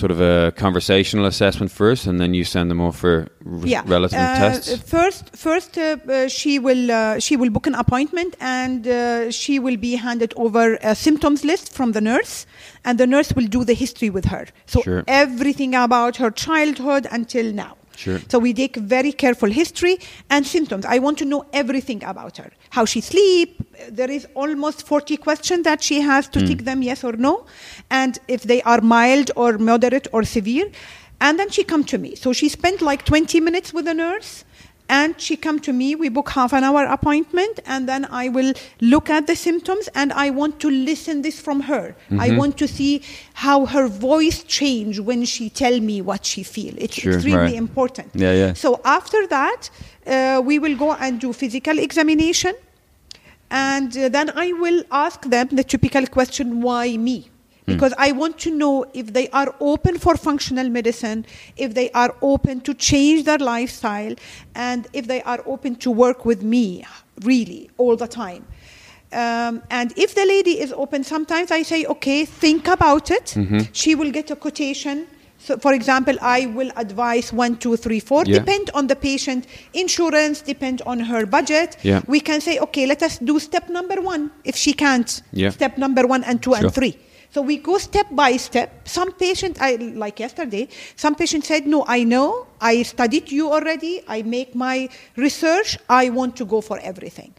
sort 0.00 0.12
of 0.16 0.20
a 0.20 0.52
conversational 0.64 1.24
assessment 1.32 1.70
first, 1.82 2.06
and 2.08 2.16
then 2.20 2.30
you 2.38 2.44
send 2.44 2.66
them 2.70 2.80
off 2.86 2.96
for 3.02 3.14
r- 3.46 3.66
yeah. 3.74 3.82
relative 3.96 4.18
Uh, 4.18 4.38
tests. 4.42 4.68
First, 4.96 5.24
first 5.46 5.70
uh, 5.78 5.84
uh, 6.08 6.28
she 6.38 6.52
will 6.66 6.84
uh, 6.90 7.18
she 7.26 7.34
will 7.40 7.50
book 7.56 7.66
an 7.72 7.74
appointment, 7.84 8.32
and 8.40 8.80
uh, 8.86 9.30
she 9.40 9.54
will 9.64 9.76
be 9.88 9.92
handed 10.06 10.30
over 10.44 10.64
a 10.82 10.94
symptoms 10.94 11.40
list 11.50 11.66
from 11.78 11.92
the 11.96 12.00
nurse, 12.00 12.34
and 12.86 12.94
the 13.02 13.06
nurse 13.14 13.30
will 13.36 13.48
do 13.56 13.60
the 13.70 13.74
history 13.84 14.10
with 14.16 14.26
her. 14.34 14.44
So 14.72 14.78
Sure. 14.82 15.02
everything 15.06 15.72
about 15.86 16.12
her 16.22 16.30
childhood 16.46 17.04
until 17.18 17.46
now. 17.64 17.72
Sure. 18.00 18.18
So 18.28 18.38
we 18.38 18.54
take 18.54 18.76
very 18.76 19.12
careful 19.12 19.50
history 19.50 19.98
and 20.30 20.46
symptoms. 20.46 20.86
I 20.86 20.98
want 21.00 21.18
to 21.18 21.26
know 21.26 21.44
everything 21.52 22.02
about 22.02 22.38
her. 22.38 22.50
How 22.70 22.86
she 22.86 23.02
sleep. 23.02 23.60
There 23.90 24.10
is 24.10 24.26
almost 24.34 24.86
40 24.86 25.18
questions 25.18 25.64
that 25.64 25.82
she 25.82 26.00
has 26.00 26.26
to 26.28 26.40
hmm. 26.40 26.46
tick 26.46 26.64
them 26.64 26.82
yes 26.82 27.04
or 27.04 27.12
no, 27.12 27.44
and 27.90 28.18
if 28.26 28.44
they 28.44 28.62
are 28.62 28.80
mild 28.80 29.30
or 29.36 29.58
moderate 29.58 30.08
or 30.14 30.22
severe, 30.22 30.70
and 31.20 31.38
then 31.38 31.50
she 31.50 31.62
come 31.62 31.84
to 31.84 31.98
me. 31.98 32.14
So 32.14 32.32
she 32.32 32.48
spent 32.48 32.80
like 32.80 33.04
20 33.04 33.38
minutes 33.40 33.74
with 33.74 33.84
the 33.84 33.92
nurse. 33.92 34.44
And 34.98 35.14
she 35.24 35.36
come 35.36 35.58
to 35.60 35.72
me. 35.72 35.94
We 35.94 36.08
book 36.08 36.30
half 36.30 36.52
an 36.52 36.64
hour 36.64 36.82
appointment, 36.84 37.60
and 37.64 37.88
then 37.88 38.06
I 38.10 38.28
will 38.28 38.52
look 38.80 39.08
at 39.08 39.28
the 39.28 39.36
symptoms, 39.36 39.88
and 39.94 40.12
I 40.12 40.30
want 40.30 40.58
to 40.64 40.68
listen 40.68 41.22
this 41.22 41.38
from 41.40 41.60
her. 41.70 41.94
I 42.18 42.36
want 42.36 42.56
to 42.58 42.66
see 42.66 43.02
how 43.34 43.66
her 43.66 43.86
voice 43.86 44.42
change 44.42 44.98
when 44.98 45.24
she 45.24 45.48
tell 45.48 45.78
me 45.78 46.02
what 46.02 46.26
she 46.26 46.42
feel. 46.42 46.74
It's 46.76 46.96
Sure, 46.96 47.12
extremely 47.14 47.52
right. 47.52 47.54
important. 47.54 48.08
Yeah, 48.14 48.34
yeah. 48.34 48.52
So 48.54 48.80
after 48.84 49.20
that, 49.28 49.70
uh, 50.06 50.42
we 50.44 50.58
will 50.58 50.76
go 50.76 50.92
and 50.94 51.20
do 51.20 51.32
physical 51.32 51.78
examination, 51.78 52.54
and 53.50 53.96
uh, 53.96 54.08
then 54.08 54.30
I 54.34 54.52
will 54.54 54.82
ask 54.90 55.22
them 55.22 55.48
the 55.52 55.62
typical 55.62 56.04
question, 56.06 56.62
"Why 56.62 56.96
me?" 56.96 57.29
Because 57.74 57.94
I 57.98 58.12
want 58.12 58.38
to 58.40 58.50
know 58.50 58.84
if 58.94 59.12
they 59.12 59.28
are 59.28 59.54
open 59.60 59.98
for 59.98 60.16
functional 60.16 60.68
medicine, 60.68 61.24
if 61.56 61.74
they 61.74 61.90
are 61.92 62.14
open 62.22 62.60
to 62.62 62.74
change 62.74 63.24
their 63.24 63.38
lifestyle, 63.38 64.14
and 64.54 64.86
if 64.92 65.06
they 65.06 65.22
are 65.22 65.40
open 65.46 65.76
to 65.76 65.90
work 65.90 66.24
with 66.24 66.42
me 66.42 66.84
really 67.22 67.70
all 67.78 67.96
the 67.96 68.08
time. 68.08 68.44
Um, 69.12 69.62
and 69.70 69.92
if 69.96 70.14
the 70.14 70.24
lady 70.24 70.60
is 70.60 70.72
open, 70.72 71.02
sometimes 71.04 71.50
I 71.50 71.62
say, 71.62 71.84
okay, 71.86 72.24
think 72.24 72.68
about 72.68 73.10
it. 73.10 73.34
She 73.72 73.94
will 73.94 74.10
get 74.12 74.30
a 74.30 74.36
quotation. 74.36 75.06
So, 75.42 75.56
for 75.58 75.72
example, 75.72 76.16
I 76.20 76.46
will 76.46 76.70
advise 76.76 77.32
one, 77.32 77.56
two, 77.56 77.74
three, 77.76 77.98
four. 77.98 78.24
Yeah. 78.26 78.40
Depend 78.40 78.70
on 78.74 78.86
the 78.88 78.94
patient 78.94 79.46
insurance, 79.72 80.42
depend 80.42 80.82
on 80.84 81.00
her 81.00 81.24
budget. 81.26 81.78
Yeah. 81.82 82.02
We 82.06 82.20
can 82.20 82.40
say, 82.42 82.58
okay, 82.58 82.84
let 82.86 83.02
us 83.02 83.18
do 83.18 83.38
step 83.40 83.70
number 83.70 84.00
one 84.02 84.30
if 84.44 84.54
she 84.54 84.74
can't. 84.74 85.22
Yeah. 85.32 85.48
Step 85.50 85.78
number 85.78 86.06
one 86.06 86.22
and 86.24 86.42
two 86.42 86.50
Sure. 86.54 86.64
and 86.66 86.74
three. 86.74 86.94
So 87.32 87.42
we 87.42 87.58
go 87.58 87.78
step 87.78 88.06
by 88.10 88.36
step. 88.36 88.88
Some 88.88 89.12
patient, 89.12 89.58
I 89.60 89.76
like 89.76 90.18
yesterday, 90.18 90.68
some 90.96 91.14
patient 91.14 91.44
said, 91.44 91.66
"No, 91.66 91.84
I 91.86 92.02
know. 92.04 92.46
I 92.60 92.82
studied 92.82 93.30
you 93.30 93.52
already. 93.52 94.02
I 94.08 94.22
make 94.22 94.54
my 94.54 94.88
research. 95.16 95.78
I 95.88 96.10
want 96.10 96.36
to 96.36 96.44
go 96.44 96.60
for 96.60 96.78
everything." 96.80 97.32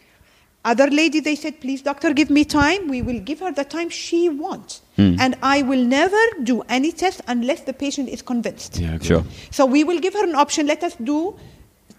Other 0.63 0.87
lady, 0.89 1.19
they 1.19 1.35
said, 1.35 1.59
"Please, 1.59 1.81
doctor, 1.81 2.13
give 2.13 2.29
me 2.29 2.45
time. 2.45 2.87
We 2.87 3.01
will 3.01 3.19
give 3.19 3.39
her 3.39 3.51
the 3.51 3.65
time 3.65 3.89
she 3.89 4.29
wants, 4.29 4.81
hmm. 4.95 5.15
and 5.19 5.35
I 5.41 5.63
will 5.63 5.83
never 5.83 6.21
do 6.43 6.61
any 6.69 6.91
test 6.91 7.21
unless 7.27 7.61
the 7.61 7.73
patient 7.73 8.09
is 8.09 8.21
convinced." 8.21 8.79
Yeah. 8.79 8.99
Sure. 9.01 9.23
So 9.49 9.65
we 9.65 9.83
will 9.83 9.99
give 9.99 10.13
her 10.13 10.23
an 10.23 10.35
option. 10.35 10.67
Let 10.67 10.83
us 10.83 10.95
do 11.03 11.35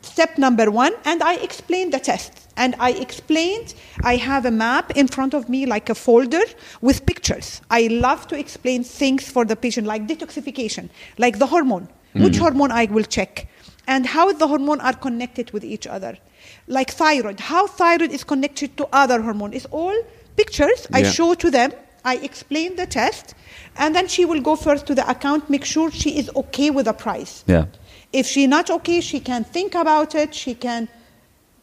step 0.03 0.39
number 0.39 0.71
one. 0.71 0.93
And 1.05 1.23
I 1.23 1.35
explained 1.37 1.93
the 1.93 2.01
test. 2.01 2.49
And 2.57 2.75
I 2.79 2.91
explained, 2.91 3.75
I 4.03 4.17
have 4.17 4.45
a 4.45 4.51
map 4.51 4.93
in 4.95 5.09
front 5.09 5.33
of 5.33 5.49
me, 5.49 5.65
like 5.65 5.89
a 5.89 5.95
folder 5.95 6.43
with 6.83 7.07
pictures. 7.07 7.63
I 7.71 7.87
love 7.87 8.29
to 8.29 8.39
explain 8.39 8.85
things 8.85 9.31
for 9.31 9.47
the 9.47 9.57
patient, 9.57 9.87
like 9.87 10.07
detoxification, 10.07 10.91
like 11.17 11.39
the 11.39 11.47
hormone. 11.47 11.89
Which 12.15 12.35
mm. 12.35 12.41
hormone 12.41 12.71
I 12.71 12.85
will 12.85 13.05
check, 13.05 13.49
and 13.87 14.05
how 14.05 14.35
the 14.35 14.47
hormone 14.47 14.83
are 14.83 14.93
connected 14.93 15.51
with 15.53 15.65
each 15.65 15.87
other. 15.87 16.19
Like 16.67 16.91
thyroid, 16.91 17.41
how 17.41 17.67
thyroid 17.67 18.13
is 18.13 18.23
connected 18.23 18.77
to 18.77 18.87
other 18.93 19.23
hormone. 19.23 19.55
It's 19.55 19.65
all 19.71 19.95
pictures 20.37 20.87
I 20.93 21.05
show 21.05 21.33
to 21.33 21.51
them. 21.51 21.73
I 22.05 22.17
explain 22.17 22.77
the 22.77 22.85
test, 22.85 23.35
and 23.79 23.97
then 23.97 24.09
she 24.09 24.27
will 24.27 24.43
go 24.43 24.57
first 24.57 24.87
to 24.89 24.95
the 24.95 25.09
account, 25.09 25.49
make 25.49 25.65
sure 25.65 25.91
she 25.91 26.19
is 26.19 26.29
okay 26.37 26.69
with 26.69 26.85
the 26.85 26.93
price. 26.93 27.45
Yeah. 27.47 27.65
If 28.13 28.27
she's 28.27 28.49
not 28.49 28.71
okay, 28.71 29.01
she 29.01 29.21
can 29.21 29.45
think 29.45 29.75
about 29.75 30.15
it. 30.15 30.35
She 30.35 30.55
can 30.55 30.89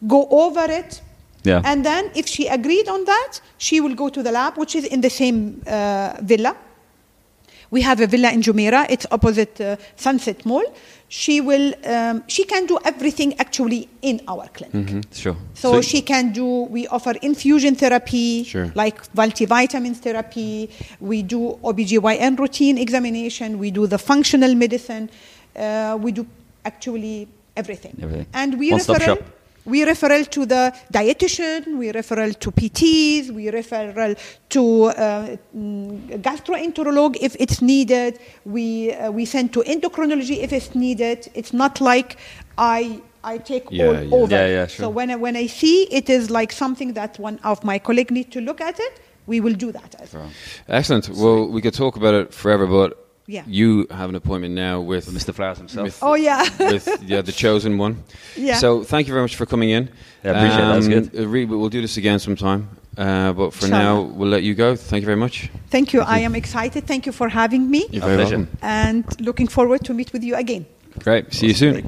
go 0.08 0.28
over 0.30 0.66
it. 0.70 1.02
Yeah. 1.43 1.62
And 1.64 1.86
then, 1.86 2.12
if 2.16 2.28
she 2.28 2.47
agreed 2.47 2.88
on 2.89 3.06
that, 3.06 3.39
she 3.58 3.80
will 3.80 3.95
go 3.95 4.10
to 4.10 4.22
the 4.22 4.32
lab, 4.32 4.58
which 4.58 4.76
is 4.76 4.84
in 4.86 5.02
the 5.02 5.10
same 5.10 5.62
uh, 5.68 6.18
villa. 6.22 6.56
We 7.72 7.82
have 7.84 8.02
a 8.02 8.08
villa 8.08 8.32
in 8.32 8.41
Jumeirah. 8.41 8.88
It's 8.89 9.06
opposite 9.12 9.62
uh, 9.62 9.76
Sunset 9.95 10.43
Mall. 10.45 10.64
She 11.08 11.39
will. 11.39 11.74
Um, 11.86 12.24
she 12.28 12.43
can 12.43 12.66
do 12.66 12.80
everything 12.84 13.39
actually 13.39 13.88
in 14.02 14.22
our 14.28 14.47
clinic. 14.47 15.06
Sure. 15.14 15.36
So, 15.54 15.74
So- 15.74 15.82
she 15.82 16.02
can 16.02 16.34
do, 16.34 16.64
we 16.64 16.88
offer 16.88 17.14
infusion 17.22 17.76
therapy, 17.76 18.43
Sure. 18.43 18.72
like 18.76 18.97
multivitamins 19.14 19.97
therapy. 19.97 20.70
We 21.00 21.22
do 21.22 21.60
OBGYN 21.64 22.38
routine 22.39 22.78
examination. 22.80 23.60
We 23.60 23.70
do 23.72 23.86
the 23.88 23.97
functional 24.00 24.56
medicine. 24.56 25.10
Uh, 25.56 25.97
we 26.02 26.12
do 26.12 26.26
actually 26.70 27.28
everything. 27.61 27.93
Everything. 28.05 28.28
And 28.41 28.49
we 28.61 28.67
One-stop 28.72 29.01
referral, 29.01 29.24
we 29.74 29.80
referral 29.93 30.24
to 30.36 30.41
the 30.53 30.63
dietitian, 30.97 31.61
we 31.82 31.88
referral 31.99 32.32
to 32.43 32.47
PTs, 32.59 33.32
we 33.38 33.43
referral 33.59 34.13
to 34.55 34.63
uh, 34.86 35.38
mm, 35.55 36.22
gastroenterolog 36.28 37.11
if 37.28 37.34
it's 37.43 37.59
needed. 37.61 38.20
We, 38.55 38.93
uh, 38.93 39.11
we 39.17 39.24
send 39.26 39.47
to 39.55 39.59
endocrinology 39.74 40.38
if 40.45 40.51
it's 40.57 40.74
needed. 40.76 41.30
It's 41.39 41.53
not 41.53 41.74
like 41.91 42.09
I, 42.57 43.01
I 43.24 43.38
take 43.51 43.65
Yeah, 43.70 43.86
all 43.88 44.03
yeah. 44.03 44.15
over. 44.20 44.36
Yeah, 44.36 44.47
yeah, 44.47 44.67
sure. 44.67 44.84
So 44.84 44.89
when 44.89 45.07
I, 45.11 45.17
when 45.26 45.36
I 45.36 45.47
see 45.47 45.78
it 45.99 46.09
is 46.09 46.24
like 46.39 46.51
something 46.63 46.93
that 46.93 47.20
one 47.20 47.38
of 47.51 47.63
my 47.63 47.78
colleagues 47.88 48.11
need 48.11 48.32
to 48.32 48.41
look 48.41 48.61
at 48.61 48.80
it, 48.80 48.93
we 49.28 49.39
will 49.45 49.57
do 49.65 49.72
that 49.72 49.91
as 50.03 50.13
well. 50.13 50.30
Excellent. 50.67 51.09
Well, 51.09 51.47
we 51.55 51.61
could 51.61 51.76
talk 51.84 51.95
about 52.01 52.15
it 52.22 52.34
forever, 52.34 52.65
but 52.65 53.09
Yeah. 53.30 53.44
you 53.46 53.86
have 53.92 54.10
an 54.10 54.16
appointment 54.16 54.54
now 54.56 54.82
with 54.82 55.06
Mr. 55.18 55.34
Flowers 55.34 55.58
himself. 55.60 55.86
with- 55.86 56.00
Oh 56.02 56.16
yeah. 56.16 56.42
with 56.74 56.88
yeah, 57.04 57.22
the 57.22 57.32
chosen 57.32 57.78
one. 57.78 58.04
Yeah. 58.36 58.56
So 58.58 58.84
thank 58.84 59.08
you 59.08 59.14
very 59.14 59.24
much 59.24 59.36
for 59.36 59.46
coming 59.46 59.70
in. 59.70 59.84
Yeah, 60.24 60.32
appreciate 60.32 60.64
it. 60.64 60.68
That 60.68 60.76
was 60.76 60.88
good. 60.88 61.50
we'll 61.50 61.70
do 61.70 61.82
this 61.82 61.98
again 61.98 62.20
sometime. 62.20 62.62
Uh, 62.98 63.32
but 63.34 63.54
for 63.54 63.66
Inshallah. 63.66 63.84
now, 63.84 64.02
we'll 64.18 64.28
let 64.30 64.44
you 64.44 64.56
go. 64.56 64.76
Thank 64.76 65.02
you 65.04 65.06
very 65.06 65.16
much. 65.26 65.50
Thank 65.70 65.94
you. 65.94 66.02
I 66.02 66.20
am 66.20 66.36
excited. 66.36 66.86
Thank 66.86 67.06
you 67.06 67.14
for 67.14 67.30
having 67.30 67.70
me 67.70 67.88
You're 67.92 68.04
very 68.04 68.18
welcome. 68.18 68.48
and 68.62 69.06
looking 69.22 69.48
forward 69.48 69.86
to 69.86 69.94
meet 69.94 70.12
with 70.12 70.24
you 70.24 70.36
again. 70.36 70.66
Great. 71.04 71.34
See 71.34 71.48
you 71.48 71.54
soon. 71.54 71.74
Great. 71.74 71.86